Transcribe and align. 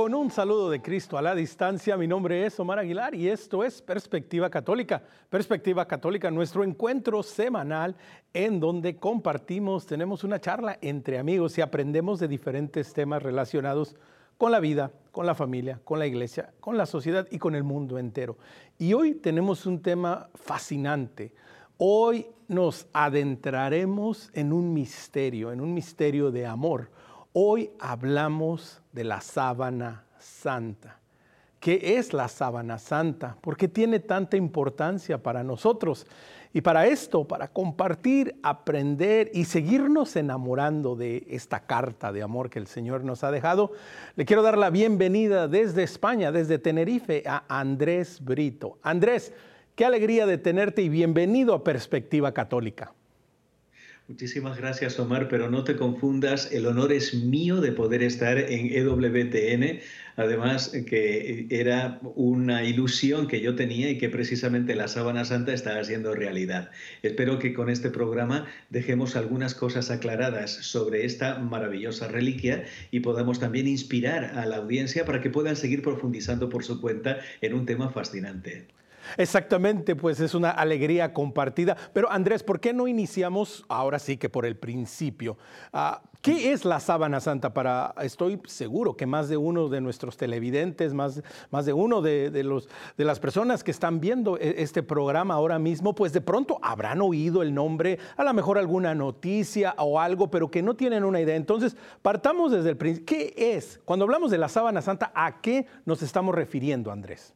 Con 0.00 0.14
un 0.14 0.30
saludo 0.30 0.70
de 0.70 0.80
Cristo 0.80 1.18
a 1.18 1.22
la 1.22 1.34
distancia, 1.34 1.94
mi 1.98 2.06
nombre 2.06 2.46
es 2.46 2.58
Omar 2.58 2.78
Aguilar 2.78 3.14
y 3.14 3.28
esto 3.28 3.62
es 3.62 3.82
Perspectiva 3.82 4.48
Católica. 4.48 5.02
Perspectiva 5.28 5.86
Católica, 5.86 6.30
nuestro 6.30 6.64
encuentro 6.64 7.22
semanal 7.22 7.94
en 8.32 8.60
donde 8.60 8.96
compartimos, 8.96 9.84
tenemos 9.84 10.24
una 10.24 10.40
charla 10.40 10.78
entre 10.80 11.18
amigos 11.18 11.58
y 11.58 11.60
aprendemos 11.60 12.18
de 12.18 12.28
diferentes 12.28 12.94
temas 12.94 13.22
relacionados 13.22 13.94
con 14.38 14.50
la 14.52 14.60
vida, 14.60 14.90
con 15.12 15.26
la 15.26 15.34
familia, 15.34 15.82
con 15.84 15.98
la 15.98 16.06
iglesia, 16.06 16.54
con 16.60 16.78
la 16.78 16.86
sociedad 16.86 17.28
y 17.30 17.38
con 17.38 17.54
el 17.54 17.62
mundo 17.62 17.98
entero. 17.98 18.38
Y 18.78 18.94
hoy 18.94 19.16
tenemos 19.16 19.66
un 19.66 19.82
tema 19.82 20.30
fascinante. 20.34 21.34
Hoy 21.76 22.26
nos 22.48 22.86
adentraremos 22.94 24.30
en 24.32 24.54
un 24.54 24.72
misterio, 24.72 25.52
en 25.52 25.60
un 25.60 25.74
misterio 25.74 26.30
de 26.30 26.46
amor 26.46 26.88
Hoy 27.32 27.70
hablamos 27.78 28.80
de 28.90 29.04
la 29.04 29.20
sábana 29.20 30.02
santa. 30.18 30.98
¿Qué 31.60 31.96
es 31.96 32.12
la 32.12 32.26
sábana 32.26 32.76
santa? 32.76 33.36
¿Por 33.40 33.56
qué 33.56 33.68
tiene 33.68 34.00
tanta 34.00 34.36
importancia 34.36 35.22
para 35.22 35.44
nosotros? 35.44 36.08
Y 36.52 36.62
para 36.62 36.88
esto, 36.88 37.28
para 37.28 37.46
compartir, 37.46 38.34
aprender 38.42 39.30
y 39.32 39.44
seguirnos 39.44 40.16
enamorando 40.16 40.96
de 40.96 41.24
esta 41.30 41.60
carta 41.60 42.10
de 42.10 42.24
amor 42.24 42.50
que 42.50 42.58
el 42.58 42.66
Señor 42.66 43.04
nos 43.04 43.22
ha 43.22 43.30
dejado, 43.30 43.70
le 44.16 44.24
quiero 44.24 44.42
dar 44.42 44.58
la 44.58 44.70
bienvenida 44.70 45.46
desde 45.46 45.84
España, 45.84 46.32
desde 46.32 46.58
Tenerife, 46.58 47.22
a 47.26 47.44
Andrés 47.46 48.24
Brito. 48.24 48.78
Andrés, 48.82 49.32
qué 49.76 49.84
alegría 49.84 50.26
de 50.26 50.38
tenerte 50.38 50.82
y 50.82 50.88
bienvenido 50.88 51.54
a 51.54 51.62
Perspectiva 51.62 52.32
Católica. 52.32 52.92
Muchísimas 54.10 54.58
gracias, 54.58 54.98
Omar, 54.98 55.28
pero 55.28 55.48
no 55.50 55.62
te 55.62 55.76
confundas, 55.76 56.50
el 56.50 56.66
honor 56.66 56.92
es 56.92 57.14
mío 57.14 57.60
de 57.60 57.70
poder 57.70 58.02
estar 58.02 58.38
en 58.38 58.66
EWTN, 58.72 59.78
además 60.16 60.70
que 60.84 61.46
era 61.48 62.00
una 62.16 62.64
ilusión 62.64 63.28
que 63.28 63.40
yo 63.40 63.54
tenía 63.54 63.88
y 63.88 63.98
que 63.98 64.08
precisamente 64.08 64.74
la 64.74 64.88
sábana 64.88 65.24
santa 65.24 65.52
está 65.52 65.78
haciendo 65.78 66.12
realidad. 66.12 66.72
Espero 67.04 67.38
que 67.38 67.54
con 67.54 67.70
este 67.70 67.88
programa 67.88 68.48
dejemos 68.68 69.14
algunas 69.14 69.54
cosas 69.54 69.92
aclaradas 69.92 70.50
sobre 70.50 71.04
esta 71.04 71.38
maravillosa 71.38 72.08
reliquia 72.08 72.64
y 72.90 72.98
podamos 73.00 73.38
también 73.38 73.68
inspirar 73.68 74.36
a 74.36 74.44
la 74.44 74.56
audiencia 74.56 75.04
para 75.04 75.20
que 75.20 75.30
puedan 75.30 75.54
seguir 75.54 75.82
profundizando 75.82 76.48
por 76.48 76.64
su 76.64 76.80
cuenta 76.80 77.20
en 77.42 77.54
un 77.54 77.64
tema 77.64 77.90
fascinante. 77.90 78.66
Exactamente, 79.16 79.96
pues 79.96 80.20
es 80.20 80.34
una 80.34 80.50
alegría 80.50 81.12
compartida. 81.12 81.76
Pero 81.92 82.10
Andrés, 82.10 82.42
¿por 82.42 82.60
qué 82.60 82.72
no 82.72 82.88
iniciamos 82.88 83.64
ahora 83.68 83.98
sí 83.98 84.16
que 84.16 84.28
por 84.28 84.46
el 84.46 84.56
principio? 84.56 85.36
¿Qué 86.22 86.52
es 86.52 86.66
la 86.66 86.80
sábana 86.80 87.18
santa 87.18 87.54
para, 87.54 87.94
estoy 88.02 88.42
seguro 88.44 88.94
que 88.94 89.06
más 89.06 89.30
de 89.30 89.38
uno 89.38 89.70
de 89.70 89.80
nuestros 89.80 90.18
televidentes, 90.18 90.92
más, 90.92 91.22
más 91.50 91.64
de 91.64 91.72
uno 91.72 92.02
de, 92.02 92.44
los, 92.44 92.68
de 92.98 93.06
las 93.06 93.18
personas 93.18 93.64
que 93.64 93.70
están 93.70 94.00
viendo 94.00 94.36
e, 94.36 94.56
este 94.58 94.82
programa 94.82 95.32
ahora 95.32 95.58
mismo, 95.58 95.94
pues 95.94 96.12
de 96.12 96.20
pronto 96.20 96.58
habrán 96.60 97.00
oído 97.00 97.40
el 97.40 97.54
nombre, 97.54 97.98
a 98.18 98.24
lo 98.24 98.34
mejor 98.34 98.58
alguna 98.58 98.94
noticia 98.94 99.74
o 99.78 99.98
algo, 99.98 100.30
pero 100.30 100.50
que 100.50 100.60
no 100.60 100.74
tienen 100.74 101.04
una 101.04 101.22
idea. 101.22 101.36
Entonces, 101.36 101.74
partamos 102.02 102.52
desde 102.52 102.68
el 102.68 102.76
principio. 102.76 103.06
¿Qué 103.06 103.54
es? 103.56 103.80
Cuando 103.86 104.04
hablamos 104.04 104.30
de 104.30 104.36
la 104.36 104.50
sábana 104.50 104.82
santa, 104.82 105.12
¿a 105.14 105.40
qué 105.40 105.66
nos 105.86 106.02
estamos 106.02 106.34
refiriendo, 106.34 106.92
Andrés? 106.92 107.34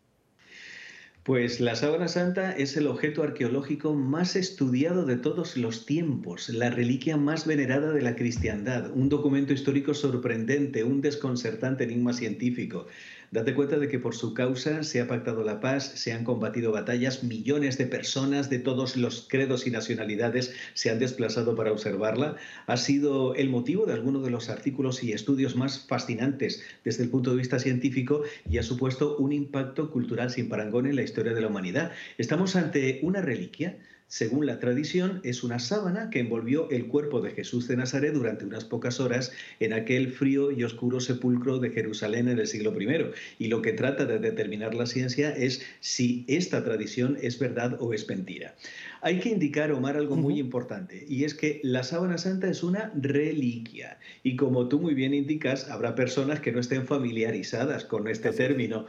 Pues 1.25 1.59
la 1.59 1.75
sábana 1.75 2.07
santa 2.07 2.53
es 2.53 2.77
el 2.77 2.87
objeto 2.87 3.23
arqueológico 3.23 3.95
más 3.95 4.37
estudiado 4.37 5.07
de 5.07 5.17
todos 5.17 5.57
los 5.57 5.87
tiempos, 5.87 6.51
la 6.51 6.69
reliquia 6.69 7.17
más 7.17 7.47
venerada 7.47 7.93
de 7.95 8.03
la 8.03 8.15
cristiandad, 8.15 8.91
un 8.95 9.09
documento 9.09 9.55
histórico 9.55 9.95
sorprendente, 9.95 10.85
un 10.85 11.01
desconcertante 11.01 11.85
enigma 11.85 12.12
científico. 12.12 12.89
Date 13.34 13.53
cuenta 13.53 13.81
de 13.81 13.89
que 13.89 13.99
por 13.99 14.15
su 14.15 14.33
causa 14.33 14.84
se 14.84 15.00
ha 15.00 15.09
pactado 15.09 15.43
la 15.43 15.59
paz, 15.59 15.91
se 15.97 16.12
han 16.12 16.22
combatido 16.22 16.71
batallas, 16.71 17.25
millones 17.25 17.77
de 17.77 17.87
personas 17.87 18.49
de 18.49 18.61
todos 18.61 18.97
los 18.97 19.27
credos 19.28 19.67
y 19.67 19.72
nacionalidades 19.72 20.55
se 20.75 20.89
han 20.89 21.00
desplazado 21.00 21.56
para 21.56 21.73
observarla. 21.73 22.37
Ha 22.69 22.77
sido 22.77 23.34
el 23.34 23.49
motivo 23.49 23.87
de 23.87 23.94
algunos 23.94 24.23
de 24.23 24.31
los 24.31 24.50
artículos 24.50 25.03
y 25.03 25.11
estudios 25.11 25.56
más 25.56 25.84
fascinantes 25.84 26.62
desde 26.84 27.03
el 27.03 27.11
punto 27.11 27.33
de 27.33 27.39
vista 27.39 27.59
científico 27.59 28.23
y 28.49 28.59
ha 28.59 28.62
supuesto 28.62 29.17
un 29.17 29.33
impacto 29.33 29.91
cultural 29.91 30.31
sin 30.31 30.49
parangón 30.49 30.87
en 30.87 30.94
la 30.94 31.03
historia 31.03 31.34
de 31.34 31.41
la 31.41 31.49
humanidad. 31.49 31.91
Estamos 32.19 32.55
ante 32.55 33.00
una 33.03 33.21
reliquia 33.21 33.77
según 34.14 34.47
la 34.47 34.60
tradición, 34.60 35.20
es 35.25 35.42
una 35.42 35.58
sábana 35.58 36.08
que 36.08 36.20
envolvió 36.20 36.70
el 36.70 36.86
cuerpo 36.86 37.20
de 37.20 37.32
Jesús 37.32 37.66
de 37.66 37.76
Nazaret 37.76 38.14
durante 38.14 38.44
unas 38.44 38.64
pocas 38.64 39.00
horas 39.00 39.32
en 39.58 39.72
aquel 39.72 40.12
frío 40.12 40.52
y 40.52 40.62
oscuro 40.62 41.00
sepulcro 41.00 41.58
de 41.58 41.70
Jerusalén 41.70 42.28
en 42.28 42.38
el 42.38 42.47
siglo 42.47 42.80
I. 42.80 43.06
Y 43.41 43.48
lo 43.48 43.60
que 43.60 43.72
trata 43.72 44.04
de 44.04 44.20
determinar 44.20 44.72
la 44.72 44.86
ciencia 44.86 45.30
es 45.30 45.66
si 45.80 46.25
esta 46.28 46.62
tradición 46.62 47.19
es 47.22 47.41
verdad 47.41 47.76
o 47.80 47.92
es 47.92 48.08
mentira. 48.08 48.54
Hay 49.02 49.19
que 49.19 49.30
indicar, 49.30 49.72
Omar, 49.72 49.97
algo 49.97 50.14
muy 50.14 50.38
importante, 50.38 51.04
y 51.08 51.25
es 51.25 51.34
que 51.34 51.60
la 51.64 51.82
sábana 51.82 52.16
santa 52.16 52.48
es 52.48 52.62
una 52.62 52.92
reliquia. 52.94 53.98
Y 54.22 54.36
como 54.36 54.69
tú 54.69 54.78
muy 54.78 54.94
bien 54.94 55.12
indicas, 55.12 55.69
habrá 55.69 55.96
personas 55.96 56.38
que 56.38 56.52
no 56.52 56.60
estén 56.60 56.86
familiarizadas 56.86 57.84
con 57.84 58.06
este 58.06 58.31
término. 58.31 58.86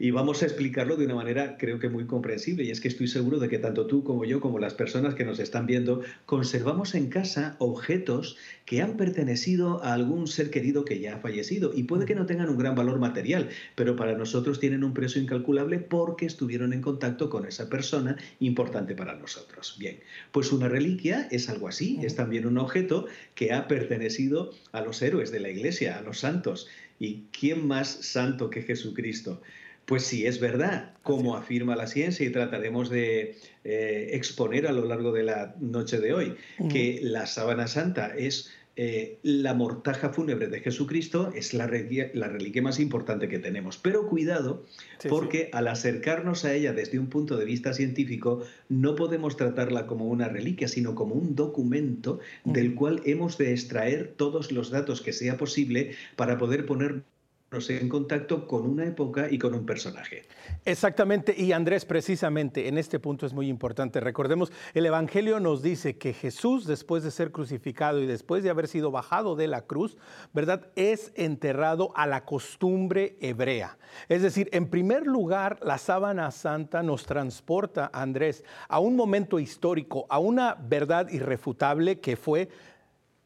Y 0.00 0.12
vamos 0.12 0.42
a 0.42 0.46
explicarlo 0.46 0.96
de 0.96 1.06
una 1.06 1.16
manera 1.16 1.56
creo 1.58 1.80
que 1.80 1.88
muy 1.88 2.06
comprensible. 2.06 2.62
Y 2.62 2.70
es 2.70 2.80
que 2.80 2.86
estoy 2.86 3.08
seguro 3.08 3.40
de 3.40 3.48
que 3.48 3.58
tanto 3.58 3.86
tú 3.86 4.04
como 4.04 4.24
yo, 4.24 4.40
como 4.40 4.60
las 4.60 4.74
personas 4.74 5.16
que 5.16 5.24
nos 5.24 5.40
están 5.40 5.66
viendo, 5.66 6.02
conservamos 6.24 6.94
en 6.94 7.08
casa 7.08 7.56
objetos 7.58 8.36
que 8.64 8.80
han 8.80 8.96
pertenecido 8.96 9.82
a 9.82 9.94
algún 9.94 10.28
ser 10.28 10.50
querido 10.50 10.84
que 10.84 11.00
ya 11.00 11.16
ha 11.16 11.18
fallecido. 11.18 11.72
Y 11.74 11.82
puede 11.82 12.06
que 12.06 12.14
no 12.14 12.26
tengan 12.26 12.48
un 12.48 12.58
gran 12.58 12.76
valor 12.76 13.00
material, 13.00 13.48
pero 13.74 13.96
para 13.96 14.16
nosotros 14.16 14.60
tienen 14.60 14.84
un 14.84 14.94
precio 14.94 15.20
incalculable 15.20 15.80
porque 15.80 16.26
estuvieron 16.26 16.72
en 16.72 16.80
contacto 16.80 17.28
con 17.28 17.44
esa 17.44 17.68
persona 17.68 18.16
importante 18.38 18.94
para 18.94 19.16
nosotros. 19.16 19.76
Bien, 19.80 19.98
pues 20.30 20.52
una 20.52 20.68
reliquia 20.68 21.26
es 21.32 21.48
algo 21.48 21.66
así, 21.66 21.98
es 22.02 22.14
también 22.14 22.46
un 22.46 22.58
objeto 22.58 23.06
que 23.34 23.52
ha 23.52 23.66
pertenecido 23.66 24.52
a 24.70 24.80
los 24.80 25.02
héroes 25.02 25.32
de 25.32 25.40
la 25.40 25.50
iglesia, 25.50 25.98
a 25.98 26.02
los 26.02 26.20
santos. 26.20 26.68
¿Y 27.00 27.24
quién 27.32 27.66
más 27.66 27.88
santo 27.88 28.50
que 28.50 28.62
Jesucristo? 28.62 29.40
Pues 29.88 30.02
sí, 30.02 30.26
es 30.26 30.38
verdad, 30.38 30.92
como 31.02 31.34
afirma 31.34 31.74
la 31.74 31.86
ciencia 31.86 32.26
y 32.26 32.30
trataremos 32.30 32.90
de 32.90 33.36
eh, 33.64 34.10
exponer 34.12 34.66
a 34.66 34.72
lo 34.72 34.84
largo 34.84 35.12
de 35.12 35.22
la 35.22 35.54
noche 35.60 35.98
de 35.98 36.12
hoy, 36.12 36.34
que 36.70 37.00
la 37.02 37.24
sábana 37.24 37.68
santa 37.68 38.14
es 38.14 38.50
eh, 38.76 39.18
la 39.22 39.54
mortaja 39.54 40.10
fúnebre 40.10 40.48
de 40.48 40.60
Jesucristo, 40.60 41.32
es 41.34 41.54
la 41.54 41.66
reliquia, 41.66 42.10
la 42.12 42.28
reliquia 42.28 42.60
más 42.60 42.78
importante 42.80 43.30
que 43.30 43.38
tenemos. 43.38 43.78
Pero 43.78 44.06
cuidado, 44.06 44.66
porque 45.08 45.48
al 45.54 45.68
acercarnos 45.68 46.44
a 46.44 46.52
ella 46.52 46.74
desde 46.74 46.98
un 46.98 47.06
punto 47.06 47.38
de 47.38 47.46
vista 47.46 47.72
científico, 47.72 48.42
no 48.68 48.94
podemos 48.94 49.38
tratarla 49.38 49.86
como 49.86 50.04
una 50.04 50.28
reliquia, 50.28 50.68
sino 50.68 50.94
como 50.94 51.14
un 51.14 51.34
documento 51.34 52.20
del 52.44 52.74
cual 52.74 53.00
hemos 53.06 53.38
de 53.38 53.52
extraer 53.52 54.12
todos 54.18 54.52
los 54.52 54.68
datos 54.68 55.00
que 55.00 55.14
sea 55.14 55.38
posible 55.38 55.92
para 56.14 56.36
poder 56.36 56.66
poner 56.66 57.04
en 57.50 57.88
contacto 57.88 58.46
con 58.46 58.66
una 58.66 58.84
época 58.84 59.26
y 59.30 59.38
con 59.38 59.54
un 59.54 59.64
personaje. 59.64 60.22
Exactamente, 60.66 61.34
y 61.36 61.52
Andrés, 61.52 61.86
precisamente 61.86 62.68
en 62.68 62.76
este 62.76 63.00
punto 63.00 63.24
es 63.24 63.32
muy 63.32 63.48
importante. 63.48 64.00
Recordemos, 64.00 64.52
el 64.74 64.84
Evangelio 64.84 65.40
nos 65.40 65.62
dice 65.62 65.96
que 65.96 66.12
Jesús, 66.12 66.66
después 66.66 67.02
de 67.02 67.10
ser 67.10 67.32
crucificado 67.32 68.02
y 68.02 68.06
después 68.06 68.42
de 68.42 68.50
haber 68.50 68.68
sido 68.68 68.90
bajado 68.90 69.34
de 69.34 69.48
la 69.48 69.62
cruz, 69.62 69.96
¿verdad? 70.34 70.70
Es 70.76 71.10
enterrado 71.14 71.92
a 71.96 72.06
la 72.06 72.26
costumbre 72.26 73.16
hebrea. 73.20 73.78
Es 74.10 74.20
decir, 74.20 74.50
en 74.52 74.68
primer 74.68 75.06
lugar, 75.06 75.58
la 75.62 75.78
sábana 75.78 76.30
santa 76.30 76.82
nos 76.82 77.06
transporta, 77.06 77.90
Andrés, 77.94 78.44
a 78.68 78.78
un 78.78 78.94
momento 78.94 79.38
histórico, 79.38 80.04
a 80.10 80.18
una 80.18 80.54
verdad 80.54 81.08
irrefutable 81.08 81.98
que 82.00 82.16
fue 82.16 82.50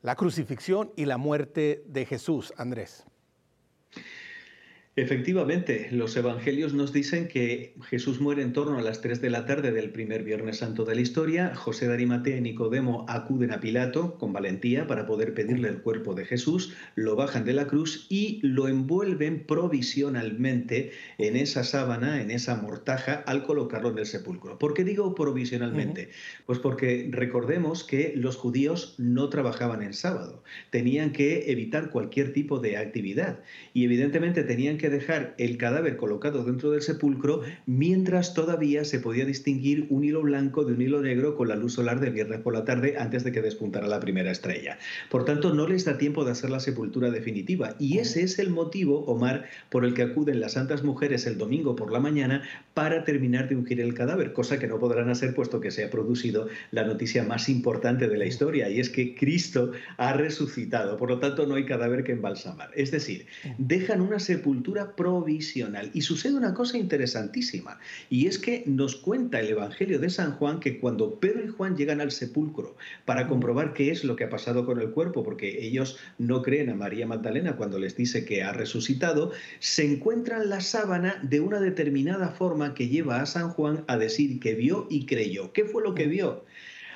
la 0.00 0.14
crucifixión 0.14 0.92
y 0.94 1.06
la 1.06 1.16
muerte 1.16 1.82
de 1.88 2.06
Jesús, 2.06 2.52
Andrés. 2.56 3.04
Efectivamente, 4.94 5.89
los 5.91 6.15
evangelios 6.19 6.75
nos 6.75 6.93
dicen 6.93 7.27
que 7.27 7.75
Jesús 7.89 8.21
muere 8.21 8.43
en 8.43 8.53
torno 8.53 8.77
a 8.77 8.83
las 8.83 9.00
3 9.00 9.23
de 9.23 9.31
la 9.31 9.47
tarde 9.47 9.73
del 9.73 9.89
primer 9.89 10.23
Viernes 10.23 10.59
Santo 10.59 10.85
de 10.85 10.94
la 10.94 11.00
historia. 11.00 11.55
José 11.55 11.89
de 11.89 11.94
Arimatea 11.94 12.37
y 12.37 12.43
Nicodemo 12.43 13.06
acuden 13.09 13.53
a 13.53 13.61
Pilato 13.61 14.19
con 14.19 14.35
valentía 14.35 14.87
para 14.87 15.06
poder 15.06 15.33
pedirle 15.33 15.71
el 15.71 15.81
cuerpo 15.81 16.15
de 16.15 16.27
Jesús, 16.27 16.75
lo 16.94 17.17
bajan 17.17 17.47
de 17.47 17.55
la 17.55 17.69
cruz 17.69 18.06
y 18.11 18.41
lo 18.43 18.69
envuelven 18.69 19.47
provisionalmente 19.47 20.91
en 21.17 21.37
esa 21.37 21.65
sábana, 21.65 22.21
en 22.21 22.31
esa 22.31 22.56
mortaja, 22.56 23.25
al 23.27 23.44
colocarlo 23.47 23.93
en 23.93 23.99
el 23.99 24.05
sepulcro. 24.05 24.59
¿Por 24.59 24.75
qué 24.75 24.85
digo 24.85 25.15
provisionalmente? 25.15 26.11
Pues 26.44 26.59
porque 26.59 27.09
recordemos 27.11 27.83
que 27.83 28.12
los 28.15 28.37
judíos 28.37 28.94
no 28.99 29.31
trabajaban 29.31 29.83
en 29.83 29.94
sábado, 29.94 30.44
tenían 30.69 31.12
que 31.12 31.50
evitar 31.50 31.89
cualquier 31.89 32.35
tipo 32.35 32.59
de 32.59 32.77
actividad 32.77 33.41
y 33.73 33.85
evidentemente 33.85 34.44
tenían 34.44 34.77
que 34.77 34.81
que 34.82 34.90
dejar 34.90 35.34
el 35.38 35.56
cadáver 35.56 35.96
colocado 35.96 36.44
dentro 36.44 36.73
del 36.73 36.82
sepulcro 36.82 37.40
mientras 37.67 38.34
todavía 38.34 38.84
se 38.84 38.99
podía 38.99 39.25
distinguir 39.25 39.87
un 39.90 40.05
hilo 40.05 40.23
blanco 40.23 40.64
de 40.64 40.75
un 40.75 40.82
hilo 40.82 41.00
negro 41.00 41.37
con 41.37 41.49
la 41.49 41.56
luz 41.56 41.75
solar 41.75 42.00
del 42.00 42.12
viernes 42.12 42.40
por 42.40 42.52
la 42.52 42.64
tarde 42.64 42.96
antes 42.99 43.23
de 43.23 43.31
que 43.31 43.40
despuntara 43.40 43.87
la 43.87 44.00
primera 44.00 44.32
estrella. 44.32 44.79
Por 45.08 45.25
tanto, 45.25 45.55
no 45.55 45.69
les 45.69 45.84
da 45.84 45.99
tiempo 45.99 46.25
de 46.25 46.32
hacer 46.32 46.50
la 46.50 46.58
sepultura 46.58 47.11
definitiva 47.11 47.76
y 47.79 47.99
ese 47.99 48.23
es 48.23 48.40
el 48.40 48.50
motivo, 48.50 49.05
Omar, 49.05 49.44
por 49.70 49.84
el 49.84 49.94
que 49.94 50.02
acuden 50.02 50.40
las 50.40 50.52
santas 50.52 50.82
mujeres 50.82 51.26
el 51.26 51.38
domingo 51.38 51.76
por 51.76 51.93
la 51.93 52.00
mañana 52.00 52.43
para 52.75 53.05
terminar 53.05 53.49
de 53.49 53.55
ungir 53.56 53.81
el 53.81 53.94
cadáver, 53.94 54.32
cosa 54.32 54.58
que 54.58 54.67
no 54.67 54.81
podrán 54.81 55.08
hacer 55.11 55.32
puesto 55.32 55.61
que 55.61 55.70
se 55.70 55.84
ha 55.84 55.90
producido 55.90 56.49
la 56.73 56.84
noticia 56.84 57.23
más 57.23 57.49
importante 57.49 58.08
de 58.08 58.19
la 58.19 58.26
historia 58.26 58.69
y 58.69 58.81
es 58.81 58.90
que 58.90 59.14
Cristo 59.14 59.70
ha 59.96 60.12
resucitado. 60.14 60.96
Por 60.96 61.08
lo 61.08 61.20
tanto, 61.20 61.46
no 61.46 61.55
hay 61.55 61.67
cadáver 61.67 62.02
que 62.02 62.12
embalsamar. 62.12 62.70
Es 62.75 62.90
decir, 62.90 63.26
dejan 63.58 64.00
una 64.00 64.19
sepultura 64.19 64.71
provisional. 64.96 65.90
Y 65.94 66.02
sucede 66.02 66.34
una 66.34 66.54
cosa 66.54 66.78
interesantísima, 66.78 67.78
y 68.10 68.26
es 68.26 68.38
que 68.38 68.64
nos 68.66 68.96
cuenta 68.96 69.40
el 69.40 69.50
Evangelio 69.50 69.98
de 69.98 70.10
San 70.10 70.32
Juan 70.32 70.60
que 70.60 70.80
cuando 70.80 71.20
Pedro 71.20 71.44
y 71.44 71.48
Juan 71.48 71.76
llegan 71.76 72.00
al 72.00 72.10
sepulcro 72.10 72.76
para 73.04 73.28
comprobar 73.28 73.74
qué 73.74 73.90
es 73.90 74.04
lo 74.04 74.16
que 74.16 74.24
ha 74.24 74.30
pasado 74.30 74.64
con 74.66 74.80
el 74.80 74.90
cuerpo, 74.90 75.22
porque 75.22 75.64
ellos 75.64 75.98
no 76.19 76.42
creen 76.42 76.70
a 76.70 76.74
María 76.74 77.06
Magdalena 77.06 77.56
cuando 77.56 77.78
les 77.78 77.96
dice 77.96 78.24
que 78.24 78.42
ha 78.42 78.52
resucitado, 78.52 79.32
se 79.58 79.84
encuentran 79.84 80.48
la 80.48 80.60
sábana 80.60 81.20
de 81.22 81.40
una 81.40 81.60
determinada 81.60 82.30
forma 82.30 82.74
que 82.74 82.88
lleva 82.88 83.20
a 83.20 83.26
San 83.26 83.50
Juan 83.50 83.84
a 83.86 83.98
decir 83.98 84.40
que 84.40 84.54
vio 84.54 84.86
y 84.90 85.06
creyó. 85.06 85.52
¿Qué 85.52 85.64
fue 85.64 85.82
lo 85.82 85.94
que 85.94 86.06
vio? 86.06 86.44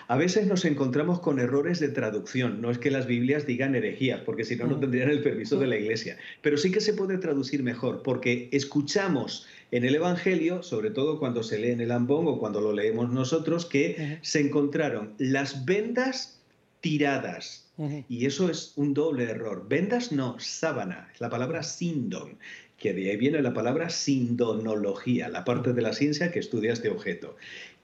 A 0.09 0.17
veces 0.17 0.47
nos 0.47 0.65
encontramos 0.65 1.19
con 1.21 1.41
errores 1.41 1.81
de 1.81 1.89
traducción. 1.89 2.61
No 2.61 2.71
es 2.71 2.79
que 2.79 2.93
las 2.93 3.07
Biblias 3.07 3.45
digan 3.45 3.75
herejías, 3.75 4.21
porque 4.21 4.45
si 4.45 4.55
no, 4.55 4.67
no 4.67 4.79
tendrían 4.79 5.11
el 5.11 5.23
permiso 5.23 5.59
de 5.59 5.67
la 5.67 5.77
Iglesia. 5.77 6.17
Pero 6.43 6.57
sí 6.57 6.71
que 6.71 6.81
se 6.81 6.95
puede 6.95 7.19
traducir 7.19 7.63
mejor, 7.65 8.03
porque 8.03 8.49
escuchamos 8.53 9.47
en 9.73 9.85
el 9.85 9.97
Evangelio, 9.97 10.63
sobre 10.63 10.91
todo 10.91 11.19
cuando 11.19 11.43
se 11.43 11.59
lee 11.59 11.71
en 11.71 11.81
el 11.81 11.91
ambón 11.91 12.29
o 12.29 12.39
cuando 12.39 12.61
lo 12.61 12.73
leemos 12.73 13.11
nosotros, 13.11 13.67
que 13.67 14.19
se 14.23 14.41
encontraron 14.41 15.15
las 15.19 15.65
vendas 15.65 16.41
tiradas. 16.81 17.65
Y 18.09 18.27
eso 18.27 18.49
es 18.49 18.73
un 18.77 18.95
doble 18.95 19.25
error. 19.25 19.67
Vendas 19.69 20.13
no, 20.13 20.39
sábana, 20.39 21.11
es 21.13 21.21
la 21.21 21.29
palabra 21.29 21.63
sindon, 21.63 22.39
que 22.79 22.93
de 22.93 23.11
ahí 23.11 23.17
viene 23.17 23.43
la 23.43 23.53
palabra 23.53 23.91
sindonología, 23.91 25.29
la 25.29 25.45
parte 25.45 25.73
de 25.73 25.83
la 25.83 25.93
ciencia 25.93 26.31
que 26.31 26.39
estudia 26.39 26.73
este 26.73 26.91
objeto. 26.91 27.37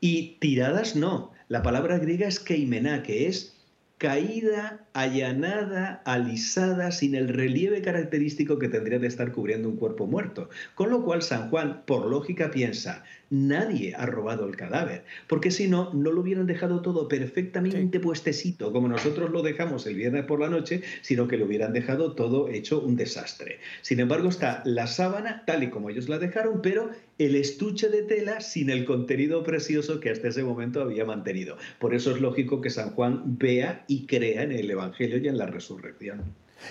Y 0.05 0.39
tiradas 0.41 0.97
no, 0.97 1.31
la 1.47 1.63
palabra 1.63 1.97
griega 1.99 2.27
es 2.27 2.41
keimena, 2.41 3.05
que 3.05 3.29
es 3.29 3.57
caída, 3.99 4.85
allanada, 4.95 6.03
alisada, 6.05 6.91
sin 6.91 7.15
el 7.15 7.29
relieve 7.29 7.83
característico 7.83 8.59
que 8.59 8.69
tendría 8.69 8.99
de 8.99 9.07
estar 9.07 9.31
cubriendo 9.31 9.69
un 9.69 9.77
cuerpo 9.77 10.09
muerto. 10.09 10.51
Con 10.75 10.91
lo 10.91 11.05
cual 11.05 11.23
San 11.23 11.51
Juan, 11.51 11.85
por 11.87 12.07
lógica, 12.07 12.51
piensa, 12.51 13.05
nadie 13.33 13.95
ha 13.97 14.05
robado 14.05 14.47
el 14.47 14.57
cadáver, 14.57 15.05
porque 15.27 15.51
si 15.51 15.67
no, 15.67 15.93
no 15.95 16.13
lo 16.13 16.21
hubieran 16.21 16.47
dejado 16.47 16.83
todo 16.83 17.09
perfectamente 17.09 17.99
puestecito, 17.99 18.73
como 18.73 18.89
nosotros 18.89 19.31
lo 19.31 19.43
dejamos 19.43 19.87
el 19.87 19.95
viernes 19.95 20.27
por 20.27 20.39
la 20.39 20.51
noche, 20.51 20.83
sino 21.01 21.27
que 21.27 21.39
lo 21.39 21.47
hubieran 21.47 21.73
dejado 21.73 22.13
todo 22.13 22.49
hecho 22.49 22.81
un 22.81 22.95
desastre. 22.95 23.59
Sin 23.81 24.01
embargo, 24.01 24.29
está 24.29 24.63
la 24.67 24.87
sábana 24.87 25.45
tal 25.47 25.63
y 25.63 25.71
como 25.71 25.89
ellos 25.89 26.11
la 26.11 26.19
dejaron, 26.19 26.61
pero 26.61 26.91
el 27.19 27.35
estuche 27.35 27.89
de 27.89 28.03
tela 28.03 28.43
sin 28.43 28.69
el 28.69 28.85
contenido 28.85 29.43
precioso 29.43 29.99
que 29.99 30.11
hasta 30.11 30.29
ese 30.29 30.45
momento 30.45 30.83
había 30.83 31.07
mantenido. 31.07 31.57
Por 31.79 31.95
eso 31.95 32.11
es 32.11 32.21
lógico 32.21 32.61
que 32.61 32.69
San 32.69 32.91
Juan 32.91 33.39
vea 33.39 33.85
y 33.89 34.07
crea 34.07 34.43
en 34.43 34.53
el 34.53 34.71
Evangelio 34.71 35.17
y 35.17 35.29
en 35.29 35.39
la 35.39 35.47
resurrección. 35.47 36.23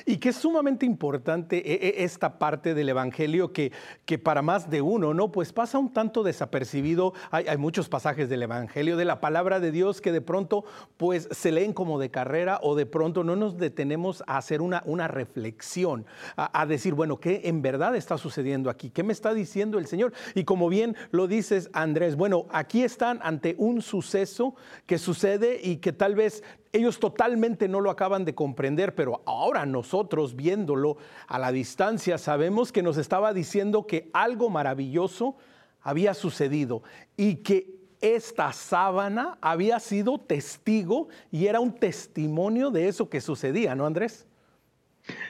Y 0.05 0.17
que 0.17 0.29
es 0.29 0.35
sumamente 0.35 0.85
importante 0.85 1.57
e, 1.57 1.87
e, 1.87 2.03
esta 2.03 2.39
parte 2.39 2.73
del 2.73 2.89
Evangelio 2.89 3.53
que, 3.53 3.71
que 4.05 4.17
para 4.17 4.41
más 4.41 4.69
de 4.69 4.81
uno, 4.81 5.13
¿no? 5.13 5.31
Pues 5.31 5.53
pasa 5.53 5.77
un 5.77 5.93
tanto 5.93 6.23
desapercibido. 6.23 7.13
Hay, 7.29 7.47
hay, 7.47 7.57
muchos 7.57 7.89
pasajes 7.89 8.29
del 8.29 8.43
Evangelio, 8.43 8.97
de 8.97 9.05
la 9.05 9.21
palabra 9.21 9.59
de 9.59 9.71
Dios 9.71 10.01
que 10.01 10.11
de 10.11 10.21
pronto 10.21 10.65
pues 10.97 11.27
se 11.31 11.51
leen 11.51 11.73
como 11.73 11.99
de 11.99 12.09
carrera 12.09 12.59
o 12.63 12.75
de 12.75 12.85
pronto 12.85 13.23
no 13.23 13.35
nos 13.35 13.57
detenemos 13.57 14.23
a 14.27 14.37
hacer 14.37 14.61
una, 14.61 14.83
una 14.85 15.07
reflexión, 15.07 16.05
a, 16.35 16.61
a 16.61 16.65
decir, 16.65 16.93
bueno, 16.93 17.19
¿qué 17.19 17.41
en 17.45 17.61
verdad 17.61 17.95
está 17.95 18.17
sucediendo 18.17 18.69
aquí? 18.69 18.89
¿Qué 18.89 19.03
me 19.03 19.13
está 19.13 19.33
diciendo 19.33 19.77
el 19.77 19.87
Señor? 19.87 20.13
Y 20.35 20.43
como 20.43 20.69
bien 20.69 20.95
lo 21.11 21.27
dices, 21.27 21.69
Andrés, 21.73 22.15
bueno, 22.15 22.45
aquí 22.51 22.83
están 22.83 23.19
ante 23.23 23.55
un 23.57 23.81
suceso 23.81 24.55
que 24.85 24.97
sucede 24.97 25.59
y 25.61 25.77
que 25.77 25.93
tal 25.93 26.15
vez 26.15 26.43
ellos 26.73 26.99
totalmente 26.99 27.67
no 27.67 27.81
lo 27.81 27.89
acaban 27.89 28.25
de 28.25 28.35
comprender, 28.35 28.95
pero 28.95 29.21
ahora 29.25 29.65
nosotros 29.65 30.35
viéndolo 30.35 30.97
a 31.27 31.37
la 31.39 31.51
distancia 31.51 32.17
sabemos 32.17 32.71
que 32.71 32.83
nos 32.83 32.97
estaba 32.97 33.33
diciendo 33.33 33.87
que 33.87 34.09
algo 34.13 34.49
maravilloso 34.49 35.35
había 35.81 36.13
sucedido 36.13 36.83
y 37.17 37.37
que 37.37 37.81
esta 38.01 38.51
sábana 38.53 39.37
había 39.41 39.79
sido 39.79 40.17
testigo 40.17 41.09
y 41.31 41.47
era 41.47 41.59
un 41.59 41.75
testimonio 41.75 42.71
de 42.71 42.87
eso 42.87 43.09
que 43.09 43.21
sucedía, 43.21 43.75
¿no, 43.75 43.85
Andrés? 43.85 44.25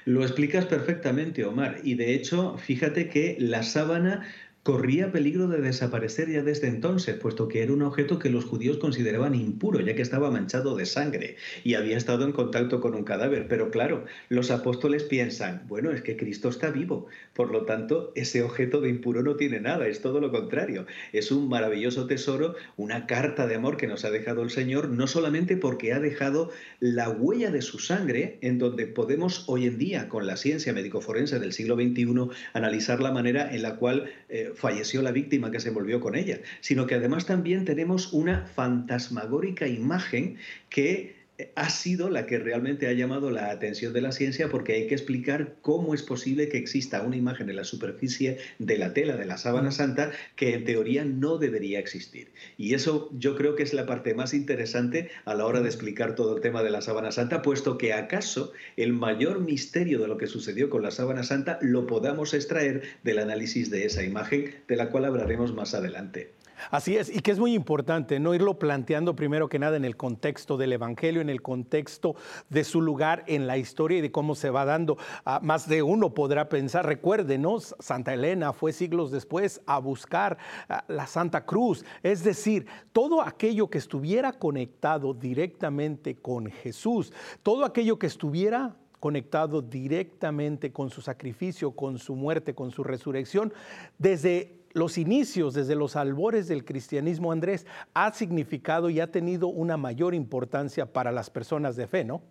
Lo 0.06 0.24
explicas 0.24 0.66
perfectamente, 0.66 1.46
Omar. 1.46 1.78
Y 1.84 1.96
de 1.96 2.14
hecho, 2.14 2.58
fíjate 2.58 3.10
que 3.10 3.38
la 3.40 3.64
sábana 3.64 4.26
corría 4.64 5.12
peligro 5.12 5.48
de 5.48 5.60
desaparecer 5.60 6.30
ya 6.30 6.44
desde 6.44 6.68
entonces, 6.68 7.16
puesto 7.16 7.48
que 7.48 7.64
era 7.64 7.74
un 7.74 7.82
objeto 7.82 8.20
que 8.20 8.30
los 8.30 8.46
judíos 8.46 8.78
consideraban 8.78 9.34
impuro, 9.34 9.80
ya 9.80 9.96
que 9.96 10.04
estaba 10.04 10.30
manchado 10.30 10.76
de 10.76 10.86
sangre 10.86 11.38
y 11.64 11.74
había 11.74 11.98
estado 11.98 12.26
en 12.26 12.32
contacto 12.32 12.80
con 12.80 12.94
un 12.94 13.04
cadáver. 13.04 13.48
Pero 13.48 13.72
claro, 13.72 14.06
los 14.30 14.52
apóstoles 14.52 15.04
piensan, 15.04 15.64
bueno, 15.68 15.92
es 15.92 16.02
que 16.02 16.16
Cristo 16.16 16.50
está 16.50 16.70
vivo, 16.70 17.08
por 17.42 17.52
lo 17.52 17.66
tanto, 17.66 18.12
ese 18.14 18.44
objeto 18.44 18.82
de 18.82 18.90
impuro 18.90 19.24
no 19.24 19.36
tiene 19.36 19.60
nada, 19.60 19.88
es 19.88 20.00
todo 20.04 20.20
lo 20.20 20.30
contrario. 20.30 20.86
Es 21.12 21.32
un 21.32 21.50
maravilloso 21.50 22.06
tesoro, 22.06 22.54
una 22.78 23.08
carta 23.08 23.48
de 23.48 23.56
amor 23.56 23.78
que 23.78 23.88
nos 23.88 24.06
ha 24.06 24.12
dejado 24.12 24.44
el 24.44 24.52
Señor, 24.52 24.90
no 24.90 25.08
solamente 25.08 25.58
porque 25.58 25.92
ha 25.92 26.00
dejado 26.00 26.52
la 26.80 27.10
huella 27.10 27.50
de 27.50 27.64
su 27.64 27.80
sangre, 27.80 28.38
en 28.42 28.60
donde 28.60 28.86
podemos 28.86 29.46
hoy 29.48 29.66
en 29.66 29.80
día, 29.80 30.08
con 30.08 30.28
la 30.28 30.38
ciencia 30.38 30.72
médico-forense 30.72 31.40
del 31.40 31.52
siglo 31.52 31.74
XXI, 31.78 32.30
analizar 32.54 33.02
la 33.02 33.12
manera 33.12 33.52
en 33.52 33.64
la 33.64 33.78
cual... 33.78 34.12
Eh, 34.30 34.52
falleció 34.56 35.02
la 35.02 35.12
víctima 35.12 35.52
que 35.52 35.60
se 35.60 35.70
envolvió 35.70 36.00
con 36.00 36.16
ella, 36.16 36.40
sino 36.62 36.86
que 36.86 36.96
además 36.96 37.26
también 37.26 37.66
tenemos 37.66 38.14
una 38.14 38.46
fantasmagórica 38.46 39.68
imagen 39.68 40.38
que 40.70 41.21
ha 41.56 41.70
sido 41.70 42.10
la 42.10 42.26
que 42.26 42.40
realmente 42.40 42.88
ha 42.88 42.94
llamado 42.94 43.32
la 43.32 43.50
atención 43.52 43.94
de 43.94 44.02
la 44.02 44.12
ciencia 44.12 44.50
porque 44.50 44.74
hay 44.74 44.88
que 44.88 44.96
explicar 44.96 45.56
cómo 45.62 45.94
es 45.94 46.04
posible 46.04 46.50
que 46.50 46.58
exista 46.58 47.02
una 47.02 47.18
imagen 47.18 47.50
en 47.50 47.56
la 47.56 47.64
superficie 47.64 48.38
de 48.60 48.78
la 48.78 48.94
tela 48.94 49.16
de 49.16 49.26
la 49.26 49.38
sábana 49.38 49.72
santa 49.72 50.12
que 50.36 50.54
en 50.54 50.66
teoría 50.66 51.06
no 51.06 51.38
debería 51.38 51.80
existir. 51.80 52.32
Y 52.58 52.74
eso 52.74 53.10
yo 53.14 53.36
creo 53.36 53.56
que 53.56 53.64
es 53.64 53.74
la 53.74 53.86
parte 53.86 54.14
más 54.14 54.34
interesante 54.34 55.10
a 55.26 55.36
la 55.36 55.46
hora 55.46 55.62
de 55.62 55.68
explicar 55.68 56.16
todo 56.16 56.36
el 56.36 56.42
tema 56.42 56.64
de 56.64 56.72
la 56.72 56.82
sábana 56.82 57.12
santa, 57.12 57.42
puesto 57.42 57.78
que 57.78 57.94
acaso 57.94 58.54
el 58.78 58.94
mayor 58.94 59.40
misterio 59.40 60.00
de 60.00 60.08
lo 60.08 60.18
que 60.18 60.28
sucedió 60.28 60.70
con 60.70 60.82
la 60.82 60.92
sábana 60.92 61.24
santa 61.24 61.60
lo 61.62 61.88
podamos 61.88 62.34
extraer 62.34 62.84
del 63.04 63.20
análisis 63.20 63.70
de 63.70 63.86
esa 63.86 64.04
imagen, 64.04 64.54
de 64.68 64.76
la 64.76 64.90
cual 64.90 65.06
hablaremos 65.06 65.54
más 65.54 65.74
adelante. 65.74 66.30
Así 66.70 66.96
es, 66.96 67.14
y 67.14 67.22
que 67.22 67.32
es 67.32 67.40
muy 67.40 67.54
importante 67.54 68.20
no 68.20 68.34
irlo 68.34 68.60
planteando 68.60 69.16
primero 69.16 69.50
que 69.50 69.60
nada 69.60 69.78
en 69.78 69.86
el 69.86 69.98
contexto 69.98 70.58
del 70.58 70.74
Evangelio, 70.74 71.22
en 71.22 71.30
el 71.30 71.42
contexto 71.42 72.16
de 72.50 72.64
su 72.64 72.82
lugar 72.82 73.24
en 73.28 73.48
la 73.48 73.58
historia 73.58 73.98
y 73.98 74.02
de 74.02 74.12
cómo 74.12 74.36
se 74.36 74.50
va 74.50 74.66
dando. 74.66 74.98
Ah, 75.26 75.40
más 75.42 75.68
de 75.68 75.82
uno 75.82 76.14
podrá 76.14 76.50
pensar, 76.50 76.86
recuérdenos, 76.86 77.76
Santa 77.80 78.14
Elena 78.14 78.54
fue 78.54 78.74
siglos 78.74 79.12
después 79.12 79.62
a 79.66 79.80
buscar 79.80 80.38
ah, 80.70 80.84
la 80.88 81.08
Santa 81.08 81.46
Cruz, 81.46 81.84
es 82.04 82.24
decir, 82.24 82.68
todo 82.92 83.22
aquello 83.22 83.70
que 83.70 83.78
estuviera 83.78 84.34
conectado 84.34 85.14
directamente 85.14 86.16
con 86.16 86.48
Jesús, 86.48 87.12
todo 87.42 87.66
aquello 87.66 87.98
que 87.98 88.08
estuviera 88.08 88.76
conectado 89.00 89.64
directamente 89.64 90.72
con 90.72 90.92
su 90.92 91.02
sacrificio, 91.02 91.72
con 91.72 91.98
su 91.98 92.16
muerte, 92.16 92.54
con 92.54 92.70
su 92.70 92.84
resurrección, 92.84 93.52
desde 93.98 94.61
los 94.74 94.98
inicios, 94.98 95.54
desde 95.54 95.76
los 95.76 95.96
albores 95.96 96.48
del 96.48 96.66
cristianismo, 96.66 97.32
Andrés, 97.32 97.66
ha 97.94 98.14
significado 98.14 98.90
y 98.90 99.00
ha 99.00 99.12
tenido 99.12 99.48
una 99.48 99.78
mayor 99.78 100.14
importancia 100.14 100.92
para 100.92 101.12
las 101.12 101.30
personas 101.30 101.76
de 101.76 101.88
fe, 101.88 102.04
¿no? 102.04 102.22